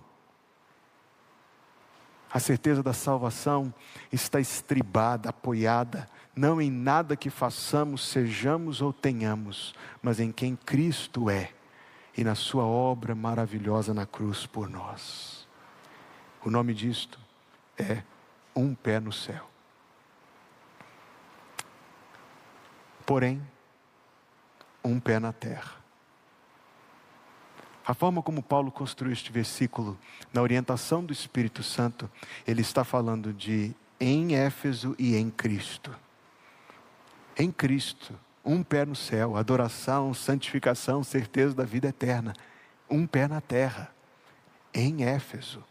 A 2.35 2.41
certeza 2.41 2.83
da 2.83 2.93
salvação 2.93 3.73
está 4.11 4.41
estribada, 4.41 5.29
apoiada, 5.29 6.11
não 6.35 6.61
em 6.61 6.69
nada 6.69 7.17
que 7.17 7.31
façamos, 7.31 8.09
sejamos 8.09 8.83
ou 8.83 8.93
tenhamos, 8.93 9.73
mas 10.03 10.19
em 10.19 10.33
quem 10.33 10.57
Cristo 10.57 11.31
é 11.31 11.53
e 12.19 12.25
na 12.25 12.35
Sua 12.35 12.65
obra 12.65 13.15
maravilhosa 13.15 13.95
na 13.95 14.05
cruz 14.05 14.47
por 14.47 14.69
nós. 14.69 15.47
O 16.45 16.51
nome 16.51 16.75
disto 16.75 17.21
é 17.79 18.03
um 18.55 18.75
pé 18.75 18.99
no 18.99 19.13
céu. 19.13 19.49
Porém, 23.07 23.41
um 24.85 24.99
pé 24.99 25.21
na 25.21 25.33
terra. 25.33 25.84
A 27.87 27.93
forma 27.93 28.23
como 28.23 28.43
Paulo 28.43 28.71
construiu 28.71 29.13
este 29.13 29.31
versículo, 29.31 29.99
na 30.33 30.41
orientação 30.41 31.05
do 31.05 31.13
Espírito 31.13 31.63
Santo, 31.63 32.11
ele 32.47 32.63
está 32.63 32.83
falando 32.83 33.33
de 33.33 33.75
em 34.01 34.35
Éfeso 34.35 34.97
e 34.99 35.17
em 35.17 35.31
Cristo. 35.31 35.95
Em 37.37 37.51
Cristo, 37.51 38.19
um 38.45 38.63
pé 38.63 38.87
no 38.87 38.97
céu, 38.97 39.37
adoração, 39.37 40.15
santificação, 40.15 41.05
certeza 41.05 41.55
da 41.55 41.65
vida 41.65 41.89
eterna. 41.89 42.33
Um 42.89 43.07
pé 43.07 43.29
na 43.29 43.41
terra, 43.41 43.91
em 44.73 45.05
Éfeso. 45.05 45.63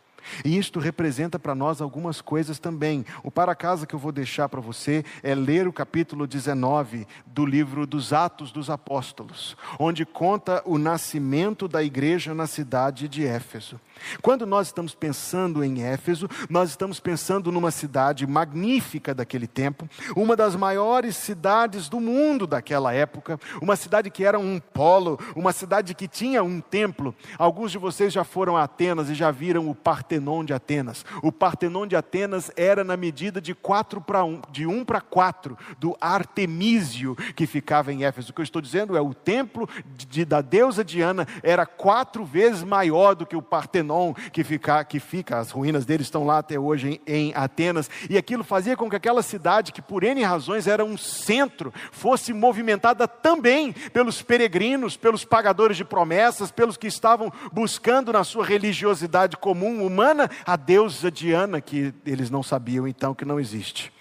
E 0.43 0.57
isto 0.57 0.79
representa 0.79 1.37
para 1.39 1.55
nós 1.55 1.81
algumas 1.81 2.21
coisas 2.21 2.59
também. 2.59 3.05
O 3.23 3.31
para 3.31 3.55
casa 3.55 3.85
que 3.85 3.93
eu 3.93 3.99
vou 3.99 4.11
deixar 4.11 4.49
para 4.49 4.61
você 4.61 5.03
é 5.21 5.35
ler 5.35 5.67
o 5.67 5.73
capítulo 5.73 6.25
19 6.25 7.07
do 7.25 7.45
livro 7.45 7.85
dos 7.85 8.13
Atos 8.13 8.51
dos 8.51 8.69
Apóstolos, 8.69 9.55
onde 9.79 10.05
conta 10.05 10.61
o 10.65 10.77
nascimento 10.77 11.67
da 11.67 11.83
igreja 11.83 12.33
na 12.33 12.47
cidade 12.47 13.07
de 13.07 13.25
Éfeso. 13.25 13.79
Quando 14.21 14.45
nós 14.45 14.67
estamos 14.67 14.95
pensando 14.95 15.63
em 15.63 15.83
Éfeso, 15.83 16.27
nós 16.49 16.69
estamos 16.69 16.99
pensando 16.99 17.51
numa 17.51 17.71
cidade 17.71 18.25
magnífica 18.25 19.13
daquele 19.13 19.47
tempo, 19.47 19.87
uma 20.15 20.35
das 20.35 20.55
maiores 20.55 21.15
cidades 21.15 21.87
do 21.87 21.99
mundo 21.99 22.47
daquela 22.47 22.93
época, 22.93 23.39
uma 23.61 23.75
cidade 23.75 24.09
que 24.09 24.25
era 24.25 24.39
um 24.39 24.59
polo, 24.59 25.19
uma 25.35 25.53
cidade 25.53 25.93
que 25.93 26.07
tinha 26.07 26.43
um 26.43 26.59
templo. 26.59 27.15
Alguns 27.37 27.71
de 27.71 27.77
vocês 27.77 28.11
já 28.11 28.23
foram 28.23 28.57
a 28.57 28.63
Atenas 28.63 29.09
e 29.09 29.15
já 29.15 29.31
viram 29.31 29.69
o 29.69 29.75
Partenon 29.75 30.12
de 30.45 30.53
Atenas. 30.53 31.05
O 31.21 31.31
Partenon 31.31 31.87
de 31.87 31.95
Atenas 31.95 32.51
era 32.55 32.83
na 32.83 32.95
medida 32.97 33.41
de 33.41 33.53
quatro 33.53 33.99
para 33.99 34.23
um, 34.23 34.41
de 34.51 34.65
um 34.65 34.85
para 34.85 35.01
quatro 35.01 35.57
do 35.79 35.95
Artemísio 35.99 37.15
que 37.35 37.45
ficava 37.45 37.91
em 37.91 38.05
Éfeso. 38.05 38.31
O 38.31 38.33
que 38.33 38.41
eu 38.41 38.43
estou 38.43 38.61
dizendo 38.61 38.95
é 38.95 39.01
o 39.01 39.13
templo 39.13 39.67
de, 39.95 40.25
da 40.25 40.41
deusa 40.41 40.83
Diana 40.83 41.27
era 41.41 41.65
quatro 41.65 42.23
vezes 42.23 42.63
maior 42.63 43.15
do 43.15 43.25
que 43.25 43.35
o 43.35 43.41
Partenon 43.41 43.63
Partenon, 43.63 44.13
que 44.31 44.43
fica, 44.43 44.83
que 44.83 44.99
fica, 44.99 45.39
as 45.39 45.51
ruínas 45.51 45.85
dele 45.85 46.03
estão 46.03 46.25
lá 46.25 46.39
até 46.39 46.59
hoje 46.59 47.01
em, 47.07 47.13
em 47.13 47.33
Atenas, 47.33 47.89
e 48.09 48.17
aquilo 48.17 48.43
fazia 48.43 48.75
com 48.75 48.89
que 48.89 48.95
aquela 48.95 49.23
cidade, 49.23 49.71
que 49.71 49.81
por 49.81 50.03
N 50.03 50.21
razões 50.23 50.67
era 50.67 50.83
um 50.83 50.97
centro, 50.97 51.73
fosse 51.91 52.33
movimentada 52.33 53.07
também 53.07 53.71
pelos 53.71 54.21
peregrinos, 54.21 54.97
pelos 54.97 55.23
pagadores 55.23 55.77
de 55.77 55.85
promessas, 55.85 56.51
pelos 56.51 56.77
que 56.77 56.87
estavam 56.87 57.31
buscando 57.51 58.11
na 58.11 58.23
sua 58.23 58.45
religiosidade 58.45 59.37
comum 59.37 59.85
humana 59.85 60.02
a 60.45 60.55
deusa 60.55 61.09
Diana, 61.09 61.61
que 61.61 61.93
eles 62.05 62.29
não 62.29 62.43
sabiam 62.43 62.87
então 62.87 63.13
que 63.13 63.25
não 63.25 63.39
existe. 63.39 63.91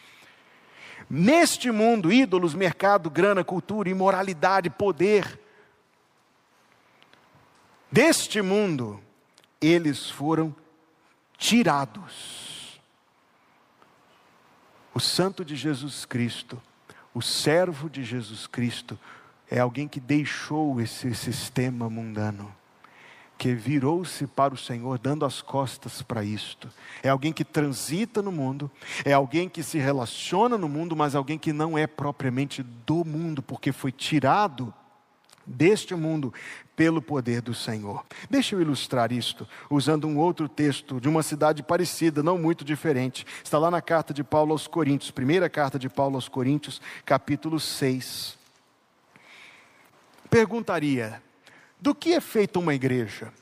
Neste 1.09 1.71
mundo, 1.71 2.13
ídolos, 2.13 2.55
mercado, 2.55 3.11
grana, 3.11 3.45
cultura, 3.45 3.89
imoralidade, 3.89 4.71
poder. 4.71 5.39
Deste 7.91 8.41
mundo, 8.41 8.99
eles 9.61 10.11
foram 10.11 10.55
tirados. 11.37 12.81
O 14.95 15.01
santo 15.01 15.45
de 15.45 15.57
Jesus 15.57 16.05
Cristo, 16.05 16.61
o 17.15 17.21
servo 17.21 17.91
de 17.91 18.05
Jesus 18.05 18.47
Cristo, 18.47 18.99
é 19.51 19.59
alguém 19.59 19.87
que 19.87 20.01
deixou 20.01 20.81
esse 20.81 21.15
sistema 21.15 21.91
mundano, 21.91 22.55
que 23.43 23.57
virou-se 23.57 24.25
para 24.25 24.55
o 24.55 24.57
Senhor, 24.57 25.01
dando 25.01 25.25
as 25.25 25.43
costas 25.43 26.01
para 26.01 26.23
isto. 26.23 26.71
É 27.03 27.09
alguém 27.09 27.33
que 27.33 27.45
transita 27.45 28.23
no 28.23 28.31
mundo, 28.31 28.71
é 29.05 29.13
alguém 29.13 29.49
que 29.49 29.65
se 29.65 29.79
relaciona 29.79 30.57
no 30.57 30.69
mundo, 30.69 30.95
mas 30.95 31.17
alguém 31.17 31.37
que 31.37 31.53
não 31.53 31.77
é 31.77 31.89
propriamente 31.89 32.63
do 32.63 33.05
mundo, 33.05 33.43
porque 33.43 33.73
foi 33.73 33.91
tirado 33.91 34.73
deste 35.45 35.93
mundo 35.93 36.33
pelo 36.77 37.03
poder 37.03 37.43
do 37.43 37.53
Senhor. 37.53 38.07
Deixa 38.31 38.55
eu 38.55 38.61
ilustrar 38.61 39.11
isto 39.11 39.45
usando 39.69 40.07
um 40.07 40.19
outro 40.19 40.49
texto 40.49 41.01
de 41.01 41.09
uma 41.09 41.25
cidade 41.25 41.65
parecida, 41.65 42.23
não 42.23 42.39
muito 42.39 42.65
diferente. 42.65 43.27
Está 43.43 43.59
lá 43.59 43.73
na 43.73 43.83
carta 43.83 44.15
de 44.15 44.23
Paulo 44.23 44.53
aos 44.53 44.69
Coríntios, 44.69 45.11
primeira 45.11 45.51
carta 45.51 45.81
de 45.81 45.89
Paulo 45.89 46.15
aos 46.15 46.29
Coríntios, 46.29 46.81
capítulo 47.05 47.59
6. 47.59 48.39
Perguntaria: 50.31 51.21
do 51.83 51.97
que 51.97 52.13
é 52.13 52.21
feita 52.21 52.61
uma 52.61 52.73
igreja? 52.73 53.33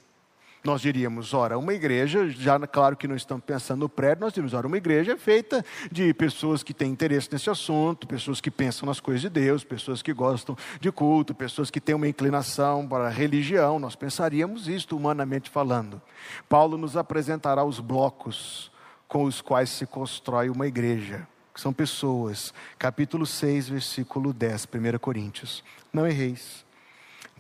Nós 0.64 0.80
diríamos, 0.80 1.34
ora, 1.34 1.59
uma 1.59 1.74
igreja, 1.74 2.26
já 2.30 2.59
claro 2.66 2.97
que 2.97 3.07
não 3.07 3.14
estamos 3.14 3.45
pensando 3.45 3.80
no 3.80 3.88
prédio, 3.88 4.22
nós 4.22 4.32
diríamos, 4.32 4.55
ora, 4.55 4.66
uma 4.66 4.78
igreja 4.78 5.12
é 5.12 5.16
feita 5.16 5.62
de 5.93 6.14
pessoas 6.14 6.62
que 6.62 6.72
têm 6.72 6.91
interesse 6.91 7.28
nesse 7.30 7.51
assunto, 7.51 8.07
pessoas 8.07 8.41
que 8.41 8.51
pensam 8.51 8.86
nas 8.86 8.99
coisas 8.99 9.20
de 9.20 9.28
Deus, 9.28 9.62
pessoas 9.62 10.01
que 10.01 10.14
gostam 10.14 10.57
de 10.80 10.91
culto, 10.91 11.34
pessoas 11.34 11.70
que 11.70 11.82
têm 11.82 11.95
uma 11.95 12.09
inclinação 12.09 12.88
para 12.88 13.09
a 13.09 13.11
religião, 13.11 13.78
nós 13.78 13.95
pensaríamos 13.95 14.68
isto 14.68 14.97
humanamente 14.97 15.51
falando. 15.51 16.01
Paulo 16.49 16.78
nos 16.78 16.97
apresentará 16.97 17.62
os 17.62 17.78
blocos 17.78 18.72
com 19.07 19.24
os 19.24 19.43
quais 19.43 19.68
se 19.68 19.84
constrói 19.84 20.49
uma 20.49 20.66
igreja, 20.66 21.28
que 21.53 21.61
são 21.61 21.74
pessoas. 21.74 22.55
Capítulo 22.78 23.26
6, 23.26 23.68
versículo 23.68 24.32
10, 24.32 24.66
1 24.66 24.99
Coríntios. 24.99 25.62
Não 25.93 26.07
erreis, 26.07 26.64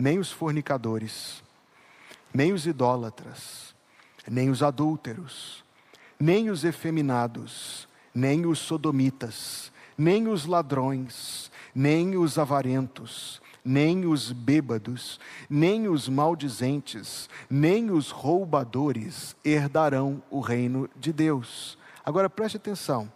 nem 0.00 0.18
os 0.18 0.32
fornicadores, 0.32 1.42
nem 2.32 2.52
os 2.52 2.66
idólatras, 2.66 3.74
nem 4.26 4.48
os 4.48 4.62
adúlteros, 4.62 5.62
nem 6.18 6.48
os 6.48 6.64
efeminados, 6.64 7.86
nem 8.14 8.46
os 8.46 8.58
sodomitas, 8.58 9.70
nem 9.98 10.26
os 10.26 10.46
ladrões, 10.46 11.50
nem 11.74 12.16
os 12.16 12.38
avarentos, 12.38 13.42
nem 13.62 14.06
os 14.06 14.32
bêbados, 14.32 15.20
nem 15.48 15.86
os 15.86 16.08
maldizentes, 16.08 17.28
nem 17.48 17.90
os 17.90 18.10
roubadores 18.10 19.36
herdarão 19.44 20.22
o 20.30 20.40
reino 20.40 20.88
de 20.96 21.12
Deus. 21.12 21.76
Agora 22.02 22.30
preste 22.30 22.56
atenção. 22.56 23.12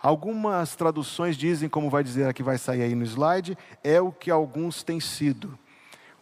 Algumas 0.00 0.74
traduções 0.74 1.36
dizem, 1.36 1.68
como 1.68 1.90
vai 1.90 2.02
dizer 2.02 2.26
aqui, 2.26 2.42
vai 2.42 2.56
sair 2.56 2.82
aí 2.82 2.94
no 2.94 3.04
slide, 3.04 3.56
é 3.82 4.00
o 4.00 4.12
que 4.12 4.30
alguns 4.30 4.82
têm 4.82 5.00
sido. 5.00 5.58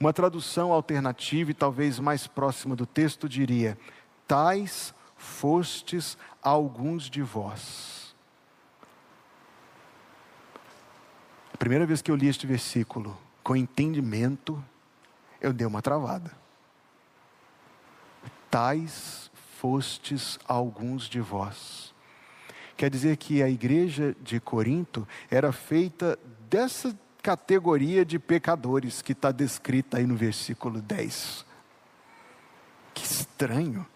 Uma 0.02 0.12
tradução 0.12 0.72
alternativa 0.72 1.52
e 1.52 1.54
talvez 1.54 2.00
mais 2.00 2.26
próxima 2.26 2.74
do 2.74 2.84
texto 2.84 3.28
diria: 3.28 3.78
tais 4.26 4.92
fostes 5.16 6.18
alguns 6.42 7.08
de 7.08 7.22
vós. 7.22 8.12
A 11.54 11.56
primeira 11.56 11.86
vez 11.86 12.02
que 12.02 12.10
eu 12.10 12.16
li 12.16 12.26
este 12.26 12.48
versículo 12.48 13.16
com 13.44 13.54
entendimento, 13.54 14.60
eu 15.40 15.52
dei 15.52 15.68
uma 15.68 15.80
travada. 15.80 16.32
Tais 18.50 19.30
fostes 19.60 20.36
alguns 20.48 21.04
de 21.04 21.20
vós. 21.20 21.94
Quer 22.76 22.90
dizer 22.90 23.16
que 23.18 23.40
a 23.40 23.48
igreja 23.48 24.16
de 24.20 24.40
Corinto 24.40 25.06
era 25.30 25.52
feita 25.52 26.18
dessa 26.50 26.92
categoria 27.22 28.04
de 28.04 28.18
pecadores 28.18 29.00
que 29.00 29.12
está 29.12 29.30
descrita 29.30 29.98
aí 29.98 30.06
no 30.06 30.16
versículo 30.16 30.82
10. 30.82 31.46
Que 32.92 33.04
estranho. 33.04 33.86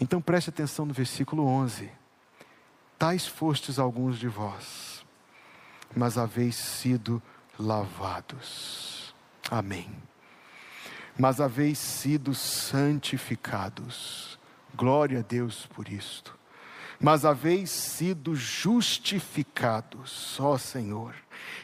Então 0.00 0.20
preste 0.20 0.50
atenção 0.50 0.86
no 0.86 0.94
versículo 0.94 1.44
11. 1.44 1.90
Tais 2.98 3.26
fostes 3.26 3.78
alguns 3.78 4.18
de 4.18 4.28
vós, 4.28 5.04
mas 5.94 6.16
haveis 6.16 6.56
sido 6.56 7.22
lavados. 7.58 9.14
Amém. 9.50 9.90
Mas 11.18 11.40
haveis 11.40 11.78
sido 11.78 12.34
santificados. 12.34 14.38
Glória 14.74 15.20
a 15.20 15.22
Deus 15.22 15.66
por 15.66 15.88
isto. 15.88 16.36
Mas 17.04 17.24
haveis 17.26 17.68
sido 17.68 18.34
justificados, 18.34 20.40
ó 20.40 20.56
Senhor, 20.56 21.14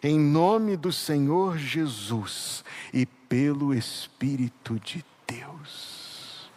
em 0.02 0.20
nome 0.20 0.76
do 0.76 0.92
Senhor 0.92 1.56
Jesus 1.56 2.62
e 2.92 3.06
pelo 3.06 3.72
Espírito 3.72 4.78
de 4.78 5.02
Deus. 5.26 6.50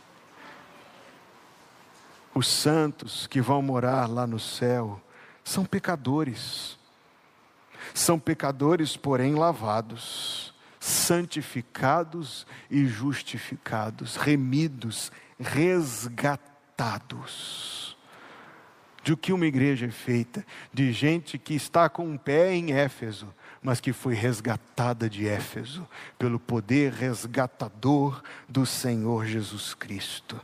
Os 2.36 2.46
santos 2.46 3.26
que 3.26 3.40
vão 3.40 3.62
morar 3.62 4.10
lá 4.10 4.28
no 4.28 4.38
céu 4.38 5.02
são 5.46 5.64
pecadores, 5.64 6.78
são 7.94 8.20
pecadores, 8.20 8.98
porém 8.98 9.34
lavados, 9.34 10.54
santificados 10.78 12.46
e 12.70 12.86
justificados, 12.86 14.18
remidos, 14.18 15.10
resgatados. 15.40 17.93
De 19.04 19.18
que 19.18 19.34
uma 19.34 19.46
igreja 19.46 19.86
é 19.86 19.92
feita? 19.92 20.46
De 20.74 20.92
gente 20.94 21.38
que 21.38 21.54
está 21.54 21.90
com 21.90 22.06
um 22.06 22.18
pé 22.18 22.54
em 22.54 22.72
Éfeso, 22.72 23.28
mas 23.62 23.80
que 23.80 23.92
foi 23.92 24.14
resgatada 24.14 25.10
de 25.10 25.28
Éfeso 25.28 25.88
pelo 26.18 26.40
poder 26.40 26.94
resgatador 26.94 28.24
do 28.48 28.66
Senhor 28.66 29.26
Jesus 29.26 29.74
Cristo. 29.74 30.40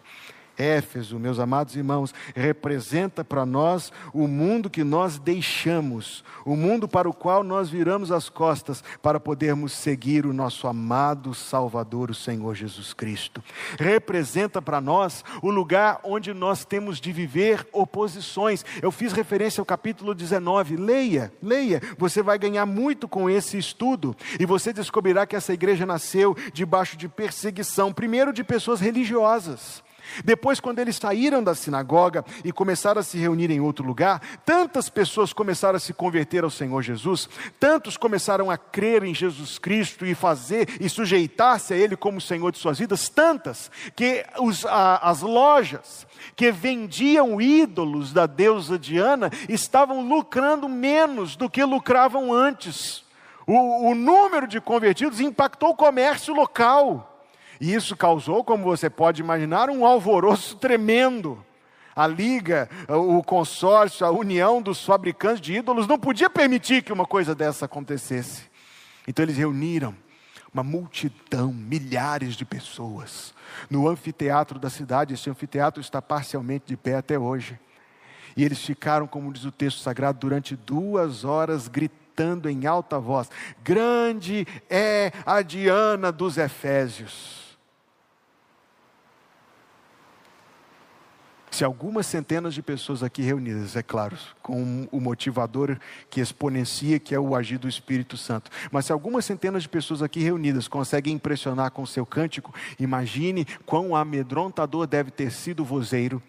Éfeso, 0.60 1.18
meus 1.18 1.39
amados 1.39 1.74
irmãos, 1.78 2.14
representa 2.36 3.24
para 3.24 3.45
nós 3.45 3.93
o 4.14 4.28
mundo 4.28 4.70
que 4.70 4.84
nós 4.84 5.18
deixamos, 5.18 6.22
o 6.45 6.53
mundo 6.53 6.86
para 6.86 7.10
o 7.10 7.14
qual 7.14 7.45
nós 7.45 7.70
viramos 7.70 8.12
as 8.12 8.28
costas 8.28 8.84
para 9.01 9.22
podermos 9.22 9.72
seguir 9.72 10.26
o 10.26 10.34
nosso 10.34 10.68
amado 10.68 11.34
Salvador, 11.34 12.12
o 12.12 12.14
Senhor 12.14 12.53
Jesus 12.55 12.93
Cristo. 12.93 13.41
Representa 13.80 14.62
para 14.62 14.82
nós 14.82 15.24
o 15.41 15.49
lugar 15.49 16.01
onde 16.03 16.34
nós 16.34 16.66
temos 16.66 16.99
de 16.99 17.14
viver 17.14 17.66
oposições. 17.72 18.66
Eu 18.82 18.91
fiz 18.91 19.14
referência 19.14 19.62
ao 19.62 19.66
capítulo 19.66 20.14
19. 20.14 20.76
Leia, 20.76 21.32
leia, 21.41 21.82
você 21.97 22.22
vai 22.22 22.38
ganhar 22.38 22.66
muito 22.66 23.07
com 23.07 23.30
esse 23.30 23.57
estudo 23.57 24.14
e 24.38 24.45
você 24.45 24.74
descobrirá 24.74 25.26
que 25.26 25.38
essa 25.38 25.53
igreja 25.53 25.86
nasceu 25.86 26.36
debaixo 26.51 26.97
de 26.97 27.07
perseguição, 27.07 27.93
primeiro 27.93 28.34
de 28.34 28.43
pessoas 28.43 28.82
religiosas. 28.82 29.82
Depois, 30.24 30.60
quando 30.60 30.80
eles 30.80 30.95
saíram 30.95 31.43
da 31.43 31.55
sinagoga 31.55 32.24
e 32.43 32.51
começaram 32.51 32.99
a 32.99 33.03
se 33.03 33.18
reunir 33.18 33.51
em 33.51 33.60
outro 33.60 33.86
lugar, 33.86 34.22
tantas 34.45 34.89
pessoas 34.89 35.34
começaram 35.34 35.78
a 35.78 35.80
se 35.80 35.93
converter 35.93 36.43
ao 36.43 36.49
Senhor 36.49 36.82
Jesus, 36.82 37.30
tantos 37.60 37.97
começaram 37.97 38.49
a 38.49 38.57
crer 38.57 39.03
em 39.03 39.14
Jesus 39.14 39.57
Cristo 39.57 40.05
e 40.05 40.16
fazer 40.16 40.68
e 40.80 40.89
sujeitar-se 40.89 41.74
a 41.74 41.78
Ele 41.78 41.95
como 41.95 42.22
Senhor 42.22 42.51
de 42.51 42.57
suas 42.57 42.80
vidas, 42.80 43.10
tantas 43.10 43.72
que 43.95 44.26
os, 44.39 44.66
a, 44.66 44.97
as 45.10 45.22
lojas 45.22 46.07
que 46.36 46.51
vendiam 46.51 47.41
ídolos 47.41 48.14
da 48.14 48.26
deusa 48.26 48.78
Diana 48.78 49.32
estavam 49.47 50.07
lucrando 50.07 50.68
menos 50.68 51.36
do 51.36 51.49
que 51.49 51.64
lucravam 51.64 52.34
antes. 52.34 53.03
O, 53.47 53.89
o 53.89 53.95
número 53.95 54.47
de 54.47 54.62
convertidos 54.62 55.20
impactou 55.20 55.70
o 55.70 55.76
comércio 55.76 56.34
local. 56.34 57.09
E 57.60 57.74
isso 57.74 57.95
causou, 57.95 58.43
como 58.43 58.64
você 58.64 58.89
pode 58.89 59.22
imaginar, 59.22 59.70
um 59.70 59.86
alvoroço 59.86 60.55
tremendo. 60.55 61.43
A 61.95 62.07
liga, 62.07 62.70
o 62.88 63.22
consórcio, 63.22 64.05
a 64.05 64.12
união 64.12 64.62
dos 64.62 64.86
fabricantes 64.86 65.41
de 65.41 65.55
ídolos 65.55 65.86
não 65.86 65.99
podia 65.99 66.30
permitir 66.30 66.82
que 66.82 66.93
uma 66.93 67.05
coisa 67.05 67.36
dessa 67.36 67.66
acontecesse. 67.66 68.43
Então 69.05 69.24
eles 69.24 69.36
reuniram 69.36 69.93
uma 70.53 70.64
multidão, 70.64 71.51
milhares 71.51 72.36
de 72.36 72.45
pessoas, 72.45 73.34
no 73.70 73.88
anfiteatro 73.88 74.57
da 74.57 74.70
cidade. 74.70 75.14
Esse 75.14 75.30
anfiteatro 75.30 75.82
está 75.82 76.01
parcialmente 76.01 76.66
de 76.68 76.78
pé 76.78 76.95
até 76.95 77.20
hoje. 77.20 77.60
E 78.38 78.45
eles 78.45 78.64
ficaram, 78.64 79.05
como 79.05 79.34
diz 79.34 79.43
o 79.43 79.51
texto 79.51 79.82
sagrado, 79.82 80.20
durante 80.20 80.55
duas 80.55 81.26
horas 81.26 81.68
gritando 81.68 82.49
em 82.49 82.66
alta 82.66 82.97
voz: 82.99 83.30
Grande 83.64 84.47
é 84.70 85.12
a 85.26 85.41
Diana 85.41 86.12
dos 86.12 86.38
Efésios. 86.38 87.48
Se 91.51 91.63
algumas 91.63 92.05
centenas 92.05 92.53
de 92.53 92.61
pessoas 92.61 93.01
aqui 93.01 93.21
reunidas, 93.21 93.75
é 93.75 93.81
claro, 93.81 94.17
com 94.41 94.87
o 94.91 94.99
motivador 94.99 95.77
que 96.09 96.21
exponencia, 96.21 96.99
que 96.99 97.15
é 97.15 97.19
o 97.19 97.35
agir 97.35 97.57
do 97.57 97.67
Espírito 97.67 98.15
Santo, 98.17 98.51
mas 98.71 98.85
se 98.85 98.91
algumas 98.91 99.25
centenas 99.25 99.63
de 99.63 99.69
pessoas 99.69 100.03
aqui 100.03 100.19
reunidas 100.19 100.67
conseguem 100.67 101.15
impressionar 101.15 101.71
com 101.71 101.85
seu 101.85 102.05
cântico, 102.05 102.53
imagine 102.79 103.45
quão 103.65 103.95
amedrontador 103.95 104.85
deve 104.85 105.09
ter 105.09 105.31
sido 105.31 105.61
o 105.61 105.65
vozeiro 105.65 106.21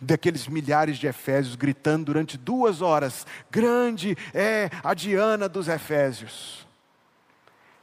daqueles 0.00 0.48
milhares 0.48 0.98
de 0.98 1.06
Efésios 1.06 1.54
gritando 1.54 2.06
durante 2.06 2.38
duas 2.38 2.80
horas: 2.80 3.26
Grande 3.50 4.16
é 4.32 4.70
a 4.82 4.94
Diana 4.94 5.48
dos 5.48 5.68
Efésios. 5.68 6.66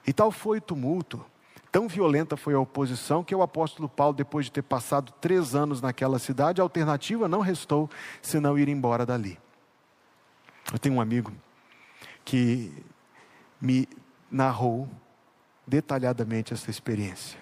E 0.05 0.11
tal 0.11 0.31
foi 0.31 0.57
o 0.57 0.61
tumulto 0.61 1.23
Tão 1.71 1.87
violenta 1.87 2.35
foi 2.35 2.55
a 2.55 2.59
oposição 2.59 3.23
que 3.23 3.35
o 3.35 3.43
apóstolo 3.43 3.87
Paulo, 3.87 4.15
depois 4.15 4.45
de 4.45 4.51
ter 4.51 4.63
passado 4.63 5.13
três 5.21 5.53
anos 5.53 5.81
naquela 5.81 6.17
cidade, 6.17 6.59
a 6.59 6.63
alternativa 6.63 7.27
não 7.27 7.41
restou 7.41 7.89
senão 8.21 8.57
ir 8.57 8.67
embora 8.67 9.05
dali. 9.05 9.37
Eu 10.71 10.79
tenho 10.79 10.95
um 10.95 11.01
amigo 11.01 11.31
que 12.25 12.73
me 13.61 13.87
narrou 14.31 14.89
detalhadamente 15.65 16.53
essa 16.53 16.71
experiência. 16.71 17.39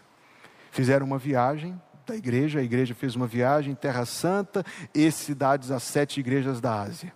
Fizeram 0.71 1.05
uma 1.05 1.17
viagem 1.17 1.81
da 2.05 2.15
igreja, 2.15 2.59
a 2.59 2.63
igreja 2.63 2.93
fez 2.93 3.15
uma 3.15 3.27
viagem 3.27 3.71
em 3.71 3.75
Terra 3.75 4.05
Santa 4.05 4.65
e 4.93 5.09
cidades, 5.09 5.71
as 5.71 5.83
sete 5.83 6.19
igrejas 6.19 6.59
da 6.59 6.81
Ásia. 6.81 7.13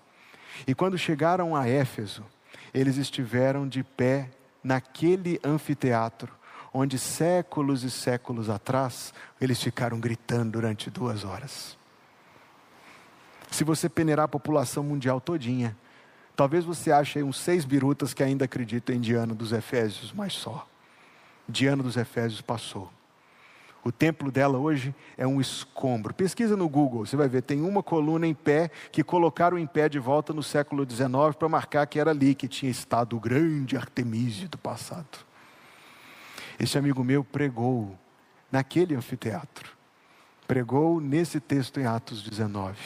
E 0.66 0.74
quando 0.74 0.98
chegaram 0.98 1.56
a 1.56 1.68
Éfeso, 1.68 2.26
eles 2.74 2.98
estiveram 2.98 3.68
de 3.68 3.84
pé 3.84 4.30
naquele 4.64 5.40
anfiteatro 5.44 6.41
onde 6.74 6.98
séculos 6.98 7.84
e 7.84 7.92
séculos 7.92 8.50
atrás 8.50 9.14
eles 9.40 9.62
ficaram 9.62 10.00
gritando 10.00 10.52
durante 10.52 10.90
duas 10.90 11.24
horas. 11.24 11.78
Se 13.50 13.64
você 13.64 13.90
peneirar 13.90 14.26
a 14.26 14.30
população 14.30 14.84
mundial 14.84 15.20
todinha, 15.20 15.76
talvez 16.36 16.64
você 16.64 16.92
ache 16.92 17.20
aí 17.20 17.24
uns 17.24 17.38
seis 17.38 17.66
birutas 17.66 18.14
que 18.14 18.24
ainda 18.24 18.46
acreditam 18.46 18.96
em 18.96 19.02
Diana 19.02 19.34
dos 19.34 19.52
Efésios, 19.52 20.14
mas 20.14 20.34
só. 20.34 20.68
Diana 21.48 21.84
dos 21.84 21.98
Efésios 21.98 22.42
passou. 22.42 22.90
O 23.84 23.92
templo 23.92 24.32
dela 24.32 24.60
hoje 24.60 24.94
é 25.18 25.26
um 25.26 25.42
escombro. 25.42 26.14
Pesquisa 26.14 26.56
no 26.56 26.70
Google, 26.70 27.06
você 27.06 27.18
vai 27.18 27.28
ver, 27.28 27.42
tem 27.42 27.62
uma 27.62 27.82
coluna 27.82 28.28
em 28.28 28.34
pé 28.34 28.70
que 28.92 29.04
colocaram 29.04 29.58
em 29.58 29.66
pé 29.66 29.90
de 29.90 29.98
volta 29.98 30.32
no 30.32 30.44
século 30.44 30.88
XIX 30.90 31.36
para 31.38 31.50
marcar 31.50 31.88
que 31.88 32.00
era 32.00 32.12
ali 32.12 32.36
que 32.36 32.48
tinha 32.48 32.72
estado 32.72 33.18
o 33.18 33.20
grande 33.20 33.76
Artemísio 33.76 34.48
do 34.48 34.58
passado. 34.58 35.31
Esse 36.62 36.78
amigo 36.78 37.04
meu 37.04 37.24
pregou 37.24 37.98
naquele 38.52 38.94
anfiteatro. 38.94 39.76
Pregou 40.48 41.02
nesse 41.02 41.40
texto 41.40 41.80
em 41.80 41.88
Atos 41.88 42.22
19. 42.22 42.78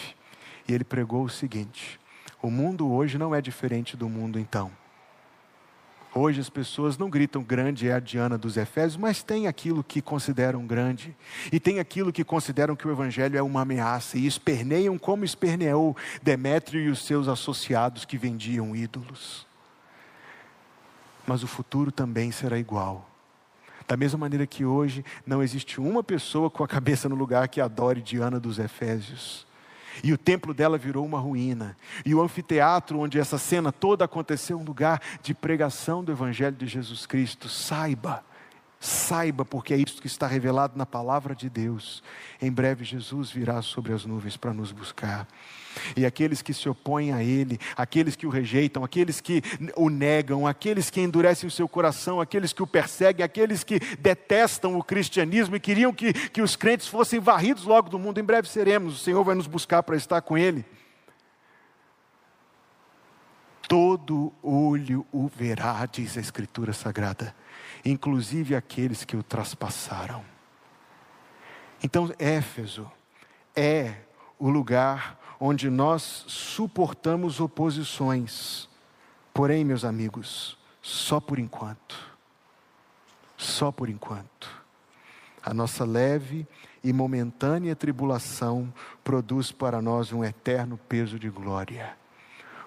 E 0.65 0.73
ele 0.73 0.85
pregou 0.85 1.25
o 1.25 1.29
seguinte: 1.29 1.99
o 2.41 2.49
mundo 2.49 2.89
hoje 2.89 3.17
não 3.17 3.35
é 3.35 3.41
diferente 3.41 3.97
do 3.97 4.07
mundo 4.07 4.39
então. 4.39 4.71
Hoje 6.13 6.39
as 6.39 6.49
pessoas 6.49 6.97
não 6.97 7.09
gritam 7.09 7.43
grande 7.43 7.89
é 7.89 7.93
a 7.93 7.99
Diana 7.99 8.37
dos 8.37 8.55
Efésios, 8.55 8.95
mas 8.95 9.21
tem 9.21 9.45
aquilo 9.45 9.83
que 9.83 10.01
consideram 10.01 10.65
grande. 10.65 11.13
E 11.51 11.59
tem 11.59 11.77
aquilo 11.77 12.13
que 12.13 12.23
consideram 12.23 12.77
que 12.77 12.87
o 12.87 12.91
Evangelho 12.91 13.37
é 13.37 13.41
uma 13.41 13.63
ameaça. 13.63 14.17
E 14.17 14.25
esperneiam 14.25 14.97
como 14.97 15.25
esperneou 15.25 15.97
Demétrio 16.23 16.79
e 16.79 16.87
os 16.87 17.05
seus 17.05 17.27
associados 17.27 18.05
que 18.05 18.17
vendiam 18.17 18.73
ídolos. 18.73 19.45
Mas 21.27 21.43
o 21.43 21.47
futuro 21.47 21.91
também 21.91 22.31
será 22.31 22.57
igual 22.57 23.11
Da 23.87 23.95
mesma 23.95 24.17
maneira 24.17 24.47
que 24.47 24.65
hoje 24.65 25.05
não 25.25 25.43
existe 25.43 25.79
uma 25.79 26.03
pessoa 26.03 26.49
com 26.49 26.63
a 26.63 26.67
cabeça 26.67 27.07
no 27.07 27.15
lugar 27.15 27.47
que 27.47 27.61
adore 27.61 28.01
Diana 28.01 28.39
dos 28.39 28.57
Efésios. 28.57 29.45
E 30.03 30.11
o 30.11 30.17
templo 30.17 30.53
dela 30.53 30.77
virou 30.77 31.05
uma 31.05 31.19
ruína. 31.19 31.77
E 32.05 32.13
o 32.13 32.21
anfiteatro 32.21 32.99
onde 32.99 33.19
essa 33.19 33.37
cena 33.37 33.71
toda 33.71 34.05
aconteceu, 34.05 34.57
um 34.57 34.63
lugar 34.63 35.01
de 35.21 35.33
pregação 35.33 36.03
do 36.03 36.11
Evangelho 36.11 36.55
de 36.55 36.67
Jesus 36.67 37.05
Cristo. 37.05 37.47
Saiba, 37.47 38.23
saiba, 38.79 39.45
porque 39.45 39.73
é 39.73 39.77
isso 39.77 40.01
que 40.01 40.07
está 40.07 40.27
revelado 40.27 40.77
na 40.77 40.85
palavra 40.85 41.35
de 41.35 41.49
Deus. 41.49 42.03
Em 42.41 42.51
breve 42.51 42.83
Jesus 42.83 43.29
virá 43.29 43.61
sobre 43.61 43.93
as 43.93 44.05
nuvens 44.05 44.35
para 44.35 44.53
nos 44.53 44.71
buscar. 44.71 45.27
E 45.95 46.05
aqueles 46.05 46.41
que 46.41 46.53
se 46.53 46.67
opõem 46.67 47.11
a 47.11 47.23
Ele, 47.23 47.59
aqueles 47.75 48.15
que 48.15 48.27
o 48.27 48.29
rejeitam, 48.29 48.83
aqueles 48.83 49.21
que 49.21 49.41
o 49.75 49.89
negam, 49.89 50.47
aqueles 50.47 50.89
que 50.89 51.01
endurecem 51.01 51.47
o 51.47 51.51
seu 51.51 51.67
coração, 51.67 52.21
aqueles 52.21 52.53
que 52.53 52.63
o 52.63 52.67
perseguem, 52.67 53.23
aqueles 53.23 53.63
que 53.63 53.79
detestam 53.97 54.77
o 54.77 54.83
cristianismo 54.83 55.55
e 55.55 55.59
queriam 55.59 55.93
que, 55.93 56.13
que 56.13 56.41
os 56.41 56.55
crentes 56.55 56.87
fossem 56.87 57.19
varridos 57.19 57.63
logo 57.63 57.89
do 57.89 57.99
mundo, 57.99 58.19
em 58.19 58.23
breve 58.23 58.47
seremos, 58.47 58.95
o 58.95 59.03
Senhor 59.03 59.23
vai 59.23 59.35
nos 59.35 59.47
buscar 59.47 59.83
para 59.83 59.95
estar 59.95 60.21
com 60.21 60.37
Ele. 60.37 60.65
Todo 63.67 64.31
olho 64.43 65.05
o 65.11 65.27
verá, 65.27 65.85
diz 65.91 66.17
a 66.17 66.21
Escritura 66.21 66.71
Sagrada, 66.71 67.35
inclusive 67.83 68.55
aqueles 68.55 69.03
que 69.03 69.17
o 69.17 69.23
traspassaram. 69.23 70.23
Então, 71.83 72.11
Éfeso 72.19 72.89
é 73.55 73.95
o 74.37 74.49
lugar 74.49 75.19
onde 75.39 75.69
nós 75.69 76.25
suportamos 76.27 77.39
oposições. 77.39 78.69
Porém, 79.33 79.63
meus 79.63 79.83
amigos, 79.83 80.57
só 80.81 81.19
por 81.19 81.39
enquanto. 81.39 82.15
Só 83.37 83.71
por 83.71 83.89
enquanto. 83.89 84.63
A 85.43 85.53
nossa 85.53 85.85
leve 85.85 86.47
e 86.83 86.93
momentânea 86.93 87.75
tribulação 87.75 88.73
produz 89.03 89.51
para 89.51 89.81
nós 89.81 90.11
um 90.13 90.23
eterno 90.23 90.79
peso 90.87 91.19
de 91.19 91.29
glória. 91.29 91.97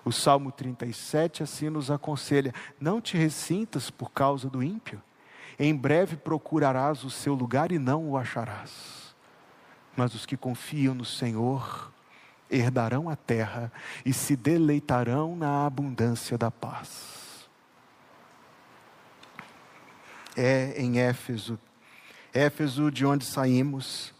O 0.04 0.12
Salmo 0.12 0.52
37 0.52 1.42
assim 1.42 1.68
nos 1.68 1.90
aconselha: 1.90 2.54
não 2.80 3.00
te 3.00 3.16
ressintas 3.16 3.90
por 3.90 4.10
causa 4.10 4.48
do 4.48 4.62
ímpio. 4.62 5.02
Em 5.58 5.74
breve 5.74 6.16
procurarás 6.16 7.02
o 7.02 7.10
seu 7.10 7.34
lugar 7.34 7.72
e 7.72 7.78
não 7.78 8.10
o 8.10 8.16
acharás. 8.16 9.14
Mas 9.96 10.14
os 10.14 10.24
que 10.24 10.36
confiam 10.36 10.94
no 10.94 11.04
Senhor 11.04 11.90
herdarão 12.50 13.08
a 13.08 13.16
terra 13.16 13.72
e 14.04 14.12
se 14.12 14.36
deleitarão 14.36 15.36
na 15.36 15.66
abundância 15.66 16.38
da 16.38 16.50
paz. 16.50 17.48
É 20.36 20.80
em 20.80 21.00
Éfeso, 21.00 21.58
Éfeso 22.32 22.90
de 22.90 23.04
onde 23.04 23.24
saímos, 23.24 24.14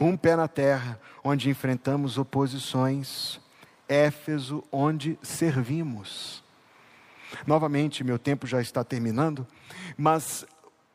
um 0.00 0.16
pé 0.16 0.34
na 0.34 0.48
terra, 0.48 1.00
onde 1.22 1.48
enfrentamos 1.48 2.18
oposições, 2.18 3.40
Éfeso 3.88 4.64
onde 4.72 5.18
servimos. 5.22 6.42
Novamente, 7.46 8.02
meu 8.02 8.18
tempo 8.18 8.46
já 8.46 8.60
está 8.60 8.82
terminando, 8.82 9.46
mas 9.96 10.46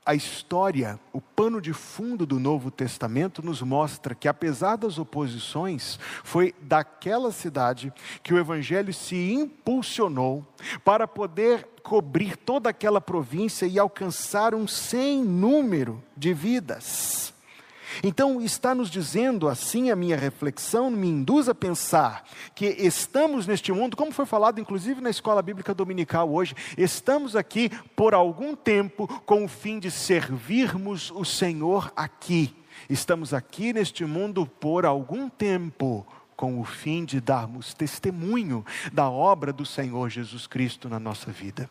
a 0.09 0.15
história, 0.15 0.99
o 1.13 1.21
pano 1.21 1.61
de 1.61 1.71
fundo 1.71 2.25
do 2.25 2.39
Novo 2.39 2.71
Testamento 2.71 3.45
nos 3.45 3.61
mostra 3.61 4.15
que, 4.15 4.27
apesar 4.27 4.75
das 4.75 4.97
oposições, 4.97 5.99
foi 6.23 6.55
daquela 6.63 7.31
cidade 7.31 7.93
que 8.23 8.33
o 8.33 8.39
Evangelho 8.39 8.91
se 8.91 9.31
impulsionou 9.31 10.43
para 10.83 11.07
poder 11.07 11.63
cobrir 11.83 12.35
toda 12.37 12.71
aquela 12.71 12.99
província 12.99 13.67
e 13.67 13.77
alcançar 13.77 14.55
um 14.55 14.67
sem 14.67 15.23
número 15.23 16.03
de 16.17 16.33
vidas. 16.33 17.31
Então, 18.03 18.41
está 18.41 18.73
nos 18.75 18.89
dizendo 18.89 19.47
assim 19.47 19.89
a 19.89 19.95
minha 19.95 20.17
reflexão, 20.17 20.89
me 20.89 21.07
induz 21.07 21.49
a 21.49 21.55
pensar 21.55 22.23
que 22.55 22.65
estamos 22.65 23.47
neste 23.47 23.71
mundo, 23.71 23.97
como 23.97 24.11
foi 24.11 24.25
falado 24.25 24.59
inclusive 24.59 25.01
na 25.01 25.09
escola 25.09 25.41
bíblica 25.41 25.73
dominical 25.73 26.31
hoje, 26.31 26.55
estamos 26.77 27.35
aqui 27.35 27.69
por 27.95 28.13
algum 28.13 28.55
tempo 28.55 29.07
com 29.25 29.45
o 29.45 29.47
fim 29.47 29.79
de 29.79 29.91
servirmos 29.91 31.11
o 31.11 31.23
Senhor 31.25 31.91
aqui. 31.95 32.55
Estamos 32.89 33.33
aqui 33.33 33.73
neste 33.73 34.05
mundo 34.05 34.45
por 34.45 34.85
algum 34.85 35.29
tempo 35.29 36.05
com 36.35 36.59
o 36.59 36.63
fim 36.63 37.03
de 37.03 37.19
darmos 37.19 37.73
testemunho 37.73 38.65
da 38.93 39.09
obra 39.09 39.51
do 39.51 39.65
Senhor 39.65 40.09
Jesus 40.09 40.47
Cristo 40.47 40.87
na 40.87 40.97
nossa 40.97 41.31
vida. 41.31 41.69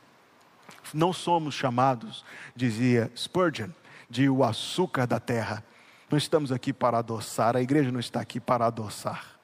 Não 0.93 1.13
somos 1.13 1.55
chamados, 1.55 2.25
dizia 2.55 3.11
Spurgeon, 3.17 3.71
de 4.11 4.29
o 4.29 4.45
açúcar 4.45 5.07
da 5.07 5.19
terra 5.19 5.65
não 6.11 6.17
estamos 6.17 6.51
aqui 6.51 6.73
para 6.73 6.99
adoçar, 6.99 7.57
a 7.57 7.61
igreja 7.61 7.93
não 7.93 8.01
está 8.01 8.21
aqui 8.21 8.41
para 8.41 8.67
adoçar. 8.67 9.39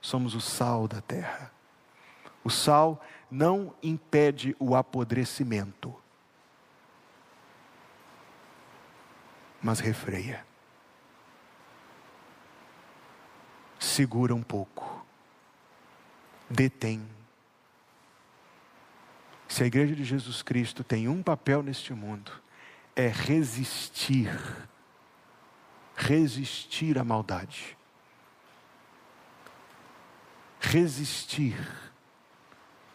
Somos 0.00 0.34
o 0.34 0.40
sal 0.40 0.88
da 0.88 1.00
terra. 1.00 1.50
O 2.42 2.50
sal 2.50 3.02
não 3.30 3.74
impede 3.82 4.56
o 4.58 4.74
apodrecimento, 4.74 5.94
mas 9.60 9.80
refreia. 9.80 10.46
Segura 13.78 14.34
um 14.34 14.42
pouco. 14.42 15.04
Detém. 16.48 17.06
Se 19.48 19.64
a 19.64 19.66
igreja 19.66 19.94
de 19.94 20.04
Jesus 20.04 20.42
Cristo 20.42 20.84
tem 20.84 21.08
um 21.08 21.22
papel 21.22 21.62
neste 21.62 21.92
mundo, 21.92 22.30
é 22.94 23.08
resistir 23.08 24.30
resistir 25.96 26.98
à 26.98 27.04
maldade. 27.04 27.76
Resistir 30.60 31.56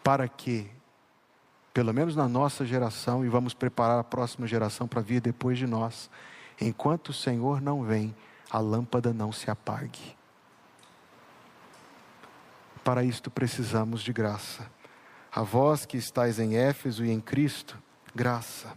para 0.04 0.28
que, 0.28 0.70
pelo 1.74 1.92
menos 1.92 2.14
na 2.14 2.28
nossa 2.28 2.64
geração, 2.64 3.24
e 3.24 3.28
vamos 3.28 3.54
preparar 3.54 3.98
a 3.98 4.04
próxima 4.04 4.46
geração 4.46 4.86
para 4.86 5.00
vir 5.00 5.20
depois 5.20 5.58
de 5.58 5.66
nós, 5.66 6.08
enquanto 6.60 7.08
o 7.08 7.14
Senhor 7.14 7.60
não 7.60 7.82
vem, 7.82 8.14
a 8.48 8.58
lâmpada 8.58 9.12
não 9.12 9.32
se 9.32 9.50
apague. 9.50 10.16
Para 12.84 13.02
isto 13.02 13.30
precisamos 13.30 14.02
de 14.02 14.12
graça. 14.12 14.70
A 15.34 15.42
vós 15.42 15.86
que 15.86 15.96
estáis 15.96 16.38
em 16.38 16.56
Éfeso 16.56 17.04
e 17.04 17.10
em 17.10 17.20
Cristo, 17.20 17.78
graça, 18.14 18.76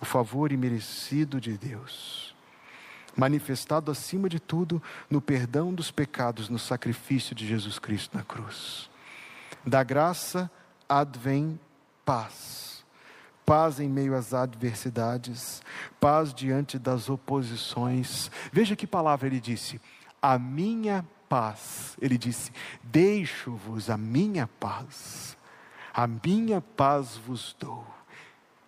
o 0.00 0.04
favor 0.04 0.50
imerecido 0.50 1.40
de 1.40 1.58
Deus 1.58 2.33
manifestado 3.16 3.90
acima 3.90 4.28
de 4.28 4.40
tudo 4.40 4.82
no 5.08 5.20
perdão 5.20 5.72
dos 5.72 5.90
pecados, 5.90 6.48
no 6.48 6.58
sacrifício 6.58 7.34
de 7.34 7.46
Jesus 7.46 7.78
Cristo 7.78 8.16
na 8.16 8.22
cruz. 8.22 8.90
Da 9.66 9.82
graça 9.82 10.50
advém 10.88 11.58
paz. 12.04 12.84
Paz 13.46 13.78
em 13.78 13.88
meio 13.90 14.14
às 14.14 14.32
adversidades, 14.32 15.62
paz 16.00 16.32
diante 16.32 16.78
das 16.78 17.10
oposições. 17.10 18.30
Veja 18.50 18.74
que 18.74 18.86
palavra 18.86 19.26
ele 19.26 19.38
disse: 19.38 19.78
a 20.24 20.38
minha 20.38 21.04
paz. 21.28 21.96
Ele 22.00 22.16
disse: 22.16 22.50
Deixo-vos 22.82 23.90
a 23.90 23.98
minha 23.98 24.46
paz, 24.58 25.36
a 25.92 26.06
minha 26.06 26.62
paz 26.62 27.16
vos 27.16 27.54
dou. 27.60 27.86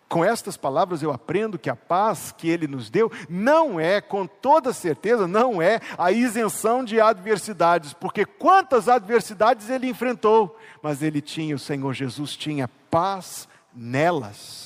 Com 0.08 0.24
estas 0.24 0.56
palavras 0.56 1.02
eu 1.02 1.12
aprendo 1.12 1.58
que 1.58 1.68
a 1.68 1.74
paz 1.74 2.32
que 2.36 2.48
ele 2.48 2.66
nos 2.66 2.88
deu 2.88 3.10
não 3.28 3.78
é, 3.80 4.00
com 4.00 4.26
toda 4.26 4.72
certeza, 4.72 5.26
não 5.26 5.60
é 5.60 5.80
a 5.98 6.12
isenção 6.12 6.84
de 6.84 7.00
adversidades, 7.00 7.92
porque 7.92 8.24
quantas 8.24 8.88
adversidades 8.88 9.68
ele 9.68 9.88
enfrentou, 9.88 10.56
mas 10.80 11.02
ele 11.02 11.20
tinha, 11.20 11.56
o 11.56 11.58
Senhor 11.58 11.92
Jesus 11.92 12.36
tinha 12.36 12.68
paz 12.90 13.48
nelas 13.74 14.65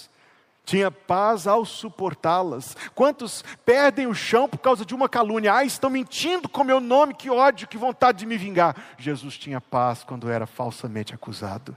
tinha 0.71 0.89
paz 0.89 1.49
ao 1.49 1.64
suportá-las. 1.64 2.77
Quantos 2.95 3.45
perdem 3.64 4.07
o 4.07 4.14
chão 4.14 4.49
por 4.49 4.59
causa 4.59 4.85
de 4.85 4.95
uma 4.95 5.09
calúnia? 5.09 5.53
Ah, 5.53 5.64
estão 5.64 5.91
mentindo 5.91 6.49
com 6.49 6.62
meu 6.62 6.79
nome, 6.79 7.12
que 7.12 7.29
ódio, 7.29 7.66
que 7.66 7.77
vontade 7.77 8.18
de 8.18 8.27
me 8.27 8.39
vingar. 8.39 8.77
Jesus 8.97 9.37
tinha 9.37 9.61
paz 9.61 10.05
quando 10.05 10.31
era 10.31 10.47
falsamente 10.47 11.12
acusado. 11.12 11.77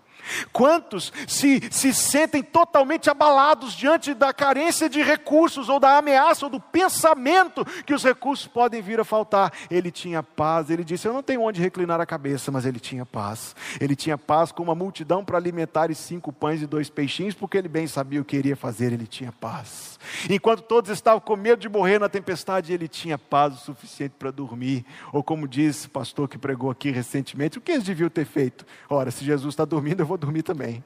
Quantos 0.52 1.12
se, 1.28 1.62
se 1.72 1.94
sentem 1.94 2.41
totalmente 2.41 3.10
abalados 3.10 3.74
diante 3.74 4.14
da 4.14 4.34
carência 4.34 4.89
de 4.89 5.02
recursos, 5.02 5.70
ou 5.70 5.80
da 5.80 5.98
ameaça, 5.98 6.46
ou 6.46 6.52
do 6.52 6.60
pensamento 6.60 7.66
que 7.86 7.94
os 7.94 8.04
recursos 8.04 8.48
podem 8.48 8.82
vir 8.82 9.00
a 9.00 9.04
faltar? 9.04 9.52
Ele 9.70 9.91
tinha 9.91 10.24
paz, 10.24 10.70
ele 10.70 10.84
disse: 10.84 11.08
Eu 11.08 11.14
não 11.14 11.24
tenho 11.24 11.41
onde 11.41 11.62
reclinar 11.62 12.00
a 12.00 12.06
cabeça, 12.06 12.52
mas 12.52 12.66
ele 12.66 12.80
tinha 12.80 13.06
paz. 13.06 13.56
Ele 13.80 13.96
tinha 13.96 14.18
paz 14.18 14.52
com 14.52 14.64
uma 14.64 14.76
multidão 14.76 15.26
para 15.26 15.38
alimentar 15.38 15.91
e 15.91 15.96
cinco 15.96 16.32
pães 16.32 16.62
e 16.62 16.68
dois 16.68 16.89
peixinhos, 16.89 17.36
porque 17.36 17.58
ele 17.58 17.68
bem 17.68 17.88
sabia 17.88 18.22
o 18.22 18.26
que 18.26 18.38
iria 18.38 18.56
fazer, 18.56 18.82
ele 18.91 19.07
tinha 19.07 19.31
paz. 19.31 19.99
Enquanto 20.29 20.61
todos 20.63 20.89
estavam 20.89 21.21
com 21.21 21.36
medo 21.36 21.59
de 21.59 21.69
morrer 21.69 21.99
na 21.99 22.09
tempestade, 22.09 22.73
ele 22.73 22.88
tinha 22.88 23.17
paz 23.17 23.53
o 23.53 23.57
suficiente 23.57 24.15
para 24.17 24.31
dormir. 24.31 24.86
Ou 25.11 25.23
como 25.23 25.47
disse 25.47 25.88
o 25.88 25.89
pastor 25.89 26.27
que 26.27 26.38
pregou 26.38 26.69
aqui 26.69 26.91
recentemente, 26.91 27.57
o 27.57 27.61
que 27.61 27.71
eles 27.71 27.84
deviam 27.84 28.09
ter 28.09 28.25
feito? 28.25 28.65
Ora, 28.89 29.11
se 29.11 29.23
Jesus 29.23 29.53
está 29.53 29.63
dormindo, 29.63 30.01
eu 30.01 30.05
vou 30.05 30.17
dormir 30.17 30.43
também. 30.43 30.84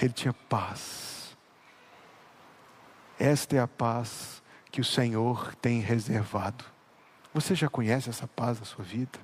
Ele 0.00 0.12
tinha 0.12 0.32
paz. 0.32 1.36
Esta 3.18 3.56
é 3.56 3.60
a 3.60 3.68
paz 3.68 4.42
que 4.70 4.80
o 4.80 4.84
Senhor 4.84 5.54
tem 5.56 5.80
reservado. 5.80 6.64
Você 7.34 7.54
já 7.54 7.68
conhece 7.68 8.10
essa 8.10 8.26
paz 8.26 8.58
da 8.58 8.64
sua 8.64 8.84
vida? 8.84 9.18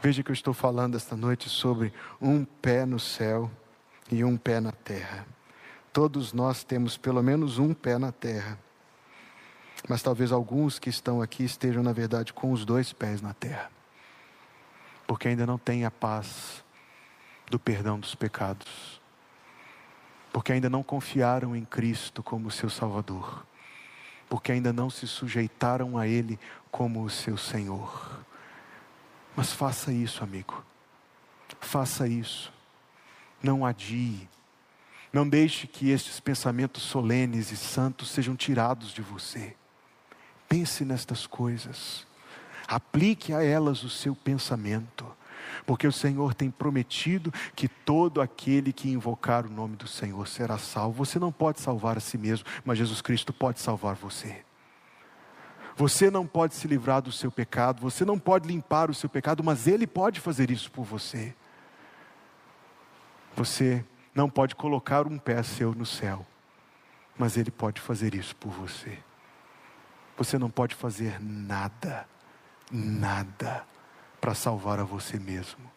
Veja 0.00 0.22
que 0.22 0.30
eu 0.30 0.34
estou 0.34 0.54
falando 0.54 0.96
esta 0.96 1.16
noite 1.16 1.48
sobre 1.48 1.92
um 2.20 2.44
pé 2.44 2.86
no 2.86 3.00
céu 3.00 3.50
e 4.10 4.24
um 4.24 4.36
pé 4.36 4.60
na 4.60 4.72
terra. 4.72 5.26
Todos 5.92 6.32
nós 6.32 6.64
temos 6.64 6.96
pelo 6.96 7.22
menos 7.22 7.58
um 7.58 7.74
pé 7.74 7.98
na 7.98 8.12
terra. 8.12 8.58
Mas 9.88 10.02
talvez 10.02 10.32
alguns 10.32 10.78
que 10.78 10.90
estão 10.90 11.22
aqui 11.22 11.44
estejam, 11.44 11.82
na 11.82 11.92
verdade, 11.92 12.32
com 12.32 12.52
os 12.52 12.64
dois 12.64 12.92
pés 12.92 13.20
na 13.20 13.32
terra. 13.34 13.70
Porque 15.06 15.28
ainda 15.28 15.46
não 15.46 15.58
têm 15.58 15.84
a 15.84 15.90
paz 15.90 16.64
do 17.50 17.58
perdão 17.58 17.98
dos 17.98 18.14
pecados. 18.14 19.00
Porque 20.32 20.52
ainda 20.52 20.68
não 20.68 20.82
confiaram 20.82 21.56
em 21.56 21.64
Cristo 21.64 22.22
como 22.22 22.50
seu 22.50 22.68
Salvador. 22.68 23.44
Porque 24.28 24.52
ainda 24.52 24.72
não 24.72 24.90
se 24.90 25.06
sujeitaram 25.06 25.96
a 25.96 26.06
Ele 26.06 26.38
como 26.70 27.02
o 27.02 27.10
seu 27.10 27.36
Senhor. 27.36 28.22
Mas 29.34 29.52
faça 29.52 29.92
isso, 29.92 30.22
amigo. 30.22 30.64
Faça 31.60 32.06
isso. 32.06 32.52
Não 33.42 33.64
adie. 33.64 34.28
Não 35.12 35.28
deixe 35.28 35.66
que 35.66 35.90
estes 35.90 36.20
pensamentos 36.20 36.82
solenes 36.82 37.50
e 37.50 37.56
santos 37.56 38.10
sejam 38.10 38.36
tirados 38.36 38.92
de 38.92 39.00
você. 39.00 39.54
Pense 40.48 40.84
nestas 40.84 41.26
coisas. 41.26 42.06
Aplique 42.66 43.32
a 43.32 43.42
elas 43.42 43.82
o 43.82 43.90
seu 43.90 44.14
pensamento. 44.14 45.06
Porque 45.64 45.86
o 45.86 45.92
Senhor 45.92 46.34
tem 46.34 46.50
prometido 46.50 47.32
que 47.54 47.68
todo 47.68 48.20
aquele 48.20 48.72
que 48.72 48.90
invocar 48.90 49.46
o 49.46 49.50
nome 49.50 49.76
do 49.76 49.86
Senhor 49.86 50.26
será 50.28 50.58
salvo. 50.58 51.04
Você 51.04 51.18
não 51.18 51.32
pode 51.32 51.60
salvar 51.60 51.96
a 51.96 52.00
si 52.00 52.18
mesmo, 52.18 52.46
mas 52.64 52.78
Jesus 52.78 53.00
Cristo 53.00 53.32
pode 53.32 53.60
salvar 53.60 53.94
você. 53.94 54.42
Você 55.76 56.10
não 56.10 56.26
pode 56.26 56.54
se 56.54 56.66
livrar 56.66 57.00
do 57.00 57.12
seu 57.12 57.30
pecado, 57.30 57.80
você 57.80 58.04
não 58.04 58.18
pode 58.18 58.48
limpar 58.48 58.90
o 58.90 58.94
seu 58.94 59.08
pecado, 59.08 59.44
mas 59.44 59.68
Ele 59.68 59.86
pode 59.86 60.20
fazer 60.20 60.50
isso 60.50 60.70
por 60.72 60.84
você. 60.84 61.34
Você 63.38 63.84
não 64.12 64.28
pode 64.28 64.56
colocar 64.56 65.06
um 65.06 65.16
pé 65.16 65.40
seu 65.44 65.72
no 65.72 65.86
céu, 65.86 66.26
mas 67.16 67.36
Ele 67.36 67.52
pode 67.52 67.80
fazer 67.80 68.12
isso 68.16 68.34
por 68.34 68.50
você. 68.50 68.98
Você 70.16 70.36
não 70.36 70.50
pode 70.50 70.74
fazer 70.74 71.20
nada, 71.20 72.04
nada 72.68 73.64
para 74.20 74.34
salvar 74.34 74.80
a 74.80 74.82
você 74.82 75.20
mesmo. 75.20 75.70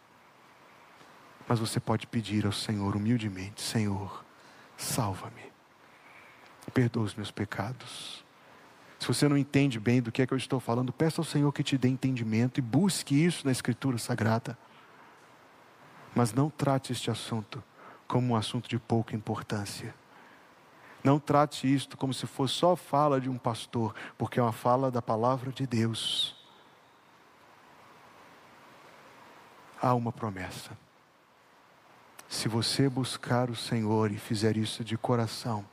Mas 1.47 1.59
você 1.59 1.79
pode 1.79 2.07
pedir 2.07 2.47
ao 2.47 2.51
Senhor 2.51 2.95
humildemente: 2.95 3.61
Senhor, 3.61 4.25
salva-me, 4.75 5.53
perdoa 6.73 7.03
os 7.03 7.13
meus 7.13 7.29
pecados. 7.29 8.25
Se 8.99 9.05
você 9.05 9.29
não 9.29 9.37
entende 9.37 9.79
bem 9.79 10.01
do 10.01 10.11
que 10.11 10.23
é 10.23 10.25
que 10.25 10.33
eu 10.33 10.37
estou 10.37 10.59
falando, 10.59 10.91
peça 10.91 11.21
ao 11.21 11.25
Senhor 11.25 11.51
que 11.51 11.61
te 11.61 11.77
dê 11.77 11.89
entendimento 11.89 12.57
e 12.57 12.61
busque 12.61 13.13
isso 13.23 13.45
na 13.45 13.51
Escritura 13.51 13.99
Sagrada. 13.99 14.57
Mas 16.15 16.33
não 16.33 16.49
trate 16.49 16.91
este 16.91 17.09
assunto 17.09 17.63
como 18.07 18.33
um 18.33 18.35
assunto 18.35 18.67
de 18.69 18.77
pouca 18.77 19.15
importância. 19.15 19.95
Não 21.03 21.19
trate 21.19 21.73
isto 21.73 21.97
como 21.97 22.13
se 22.13 22.27
fosse 22.27 22.55
só 22.55 22.75
fala 22.75 23.19
de 23.19 23.29
um 23.29 23.37
pastor, 23.37 23.95
porque 24.17 24.39
é 24.39 24.43
uma 24.43 24.51
fala 24.51 24.91
da 24.91 25.01
palavra 25.01 25.51
de 25.51 25.65
Deus. 25.65 26.35
Há 29.81 29.93
uma 29.95 30.11
promessa. 30.11 30.77
Se 32.29 32.47
você 32.47 32.87
buscar 32.87 33.49
o 33.49 33.55
Senhor 33.55 34.11
e 34.11 34.17
fizer 34.17 34.55
isso 34.55 34.83
de 34.83 34.97
coração, 34.97 35.65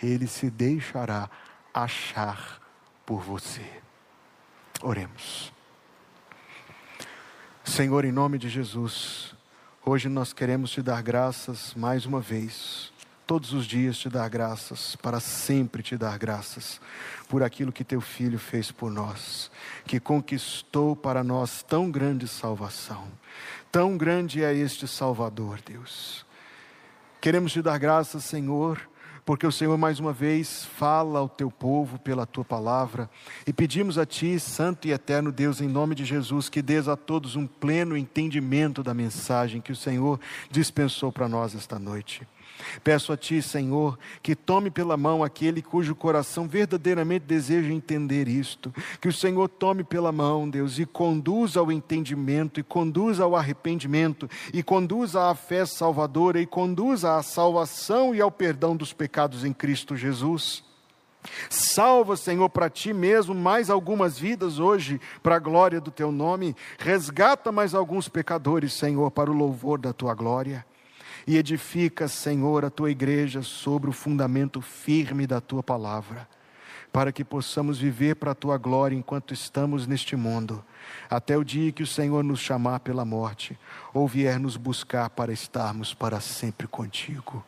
Ele 0.00 0.26
se 0.26 0.48
deixará 0.48 1.28
achar 1.74 2.60
por 3.04 3.20
você. 3.20 3.82
Oremos. 4.82 5.52
Senhor, 7.64 8.04
em 8.04 8.12
nome 8.12 8.38
de 8.38 8.48
Jesus, 8.48 9.34
hoje 9.84 10.08
nós 10.08 10.32
queremos 10.32 10.70
te 10.70 10.82
dar 10.82 11.02
graças 11.02 11.74
mais 11.74 12.06
uma 12.06 12.20
vez 12.20 12.92
todos 13.32 13.54
os 13.54 13.64
dias 13.64 13.96
te 13.96 14.10
dar 14.10 14.28
graças, 14.28 14.94
para 14.96 15.18
sempre 15.18 15.82
te 15.82 15.96
dar 15.96 16.18
graças, 16.18 16.78
por 17.30 17.42
aquilo 17.42 17.72
que 17.72 17.82
teu 17.82 18.00
filho 18.00 18.38
fez 18.38 18.70
por 18.70 18.90
nós, 18.90 19.50
que 19.86 19.98
conquistou 19.98 20.94
para 20.94 21.24
nós 21.24 21.62
tão 21.62 21.90
grande 21.90 22.28
salvação. 22.28 23.04
Tão 23.70 23.96
grande 23.96 24.44
é 24.44 24.54
este 24.54 24.86
Salvador, 24.86 25.60
Deus. 25.64 26.26
Queremos 27.22 27.52
te 27.52 27.62
dar 27.62 27.78
graças, 27.78 28.22
Senhor, 28.24 28.86
porque 29.24 29.46
o 29.46 29.52
Senhor 29.52 29.76
mais 29.78 30.00
uma 30.00 30.12
vez 30.12 30.64
fala 30.64 31.20
ao 31.20 31.28
teu 31.28 31.50
povo 31.50 31.98
pela 31.98 32.26
tua 32.26 32.44
palavra 32.44 33.08
e 33.46 33.52
pedimos 33.52 33.96
a 33.96 34.04
ti, 34.04 34.38
Santo 34.40 34.88
e 34.88 34.92
Eterno 34.92 35.30
Deus, 35.30 35.60
em 35.60 35.68
nome 35.68 35.94
de 35.94 36.04
Jesus, 36.04 36.48
que 36.48 36.60
dês 36.60 36.88
a 36.88 36.96
todos 36.96 37.36
um 37.36 37.46
pleno 37.46 37.96
entendimento 37.96 38.82
da 38.82 38.92
mensagem 38.92 39.60
que 39.60 39.72
o 39.72 39.76
Senhor 39.76 40.18
dispensou 40.50 41.12
para 41.12 41.28
nós 41.28 41.54
esta 41.54 41.78
noite. 41.78 42.26
Peço 42.82 43.12
a 43.12 43.16
Ti, 43.16 43.42
Senhor, 43.42 43.98
que 44.22 44.34
tome 44.34 44.70
pela 44.70 44.96
mão 44.96 45.22
aquele 45.22 45.62
cujo 45.62 45.94
coração 45.94 46.46
verdadeiramente 46.46 47.24
deseja 47.26 47.72
entender 47.72 48.28
isto. 48.28 48.72
Que 49.00 49.08
o 49.08 49.12
Senhor 49.12 49.48
tome 49.48 49.84
pela 49.84 50.12
mão, 50.12 50.48
Deus, 50.48 50.78
e 50.78 50.86
conduza 50.86 51.60
ao 51.60 51.70
entendimento, 51.70 52.60
e 52.60 52.62
conduza 52.62 53.24
ao 53.24 53.36
arrependimento, 53.36 54.28
e 54.52 54.62
conduza 54.62 55.30
à 55.30 55.34
fé 55.34 55.64
salvadora, 55.66 56.40
e 56.40 56.46
conduza 56.46 57.16
à 57.16 57.22
salvação 57.22 58.14
e 58.14 58.20
ao 58.20 58.30
perdão 58.30 58.76
dos 58.76 58.92
pecados 58.92 59.44
em 59.44 59.52
Cristo 59.52 59.96
Jesus. 59.96 60.64
Salva, 61.48 62.16
Senhor, 62.16 62.48
para 62.48 62.68
ti 62.68 62.92
mesmo 62.92 63.32
mais 63.32 63.70
algumas 63.70 64.18
vidas 64.18 64.58
hoje, 64.58 65.00
para 65.22 65.36
a 65.36 65.38
glória 65.38 65.80
do 65.80 65.90
teu 65.90 66.10
nome. 66.10 66.56
Resgata 66.78 67.52
mais 67.52 67.74
alguns 67.74 68.08
pecadores, 68.08 68.72
Senhor, 68.72 69.08
para 69.12 69.30
o 69.30 69.34
louvor 69.34 69.78
da 69.78 69.92
tua 69.92 70.14
glória 70.14 70.64
e 71.26 71.36
edifica, 71.36 72.08
Senhor, 72.08 72.64
a 72.64 72.70
tua 72.70 72.90
igreja 72.90 73.42
sobre 73.42 73.88
o 73.88 73.92
fundamento 73.92 74.60
firme 74.60 75.26
da 75.26 75.40
tua 75.40 75.62
palavra, 75.62 76.28
para 76.92 77.12
que 77.12 77.24
possamos 77.24 77.78
viver 77.78 78.16
para 78.16 78.32
a 78.32 78.34
tua 78.34 78.58
glória 78.58 78.96
enquanto 78.96 79.32
estamos 79.32 79.86
neste 79.86 80.16
mundo, 80.16 80.64
até 81.08 81.36
o 81.36 81.44
dia 81.44 81.72
que 81.72 81.82
o 81.82 81.86
Senhor 81.86 82.22
nos 82.22 82.40
chamar 82.40 82.80
pela 82.80 83.04
morte 83.04 83.58
ou 83.94 84.06
vier 84.06 84.38
nos 84.38 84.56
buscar 84.56 85.10
para 85.10 85.32
estarmos 85.32 85.94
para 85.94 86.20
sempre 86.20 86.66
contigo. 86.66 87.44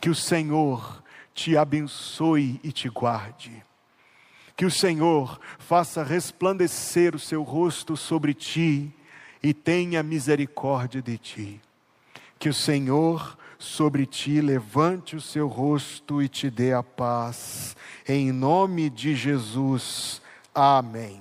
Que 0.00 0.10
o 0.10 0.14
Senhor 0.14 1.02
te 1.34 1.56
abençoe 1.56 2.60
e 2.62 2.70
te 2.70 2.88
guarde. 2.88 3.64
Que 4.56 4.64
o 4.64 4.70
Senhor 4.70 5.40
faça 5.58 6.04
resplandecer 6.04 7.14
o 7.14 7.18
seu 7.18 7.42
rosto 7.42 7.96
sobre 7.96 8.32
ti 8.32 8.92
e 9.42 9.52
tenha 9.52 10.02
misericórdia 10.02 11.02
de 11.02 11.18
ti. 11.18 11.60
Que 12.38 12.48
o 12.48 12.54
Senhor 12.54 13.36
sobre 13.58 14.06
ti 14.06 14.40
levante 14.40 15.16
o 15.16 15.20
seu 15.20 15.48
rosto 15.48 16.22
e 16.22 16.28
te 16.28 16.50
dê 16.50 16.72
a 16.72 16.82
paz. 16.82 17.76
Em 18.06 18.30
nome 18.30 18.90
de 18.90 19.14
Jesus. 19.14 20.20
Amém. 20.54 21.20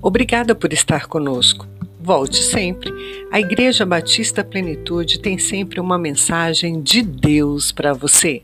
Obrigada 0.00 0.54
por 0.54 0.72
estar 0.72 1.06
conosco. 1.06 1.66
Volte 2.00 2.42
sempre. 2.42 2.90
A 3.30 3.40
Igreja 3.40 3.84
Batista 3.84 4.42
Plenitude 4.42 5.18
tem 5.18 5.36
sempre 5.36 5.80
uma 5.80 5.98
mensagem 5.98 6.80
de 6.80 7.02
Deus 7.02 7.72
para 7.72 7.92
você. 7.92 8.42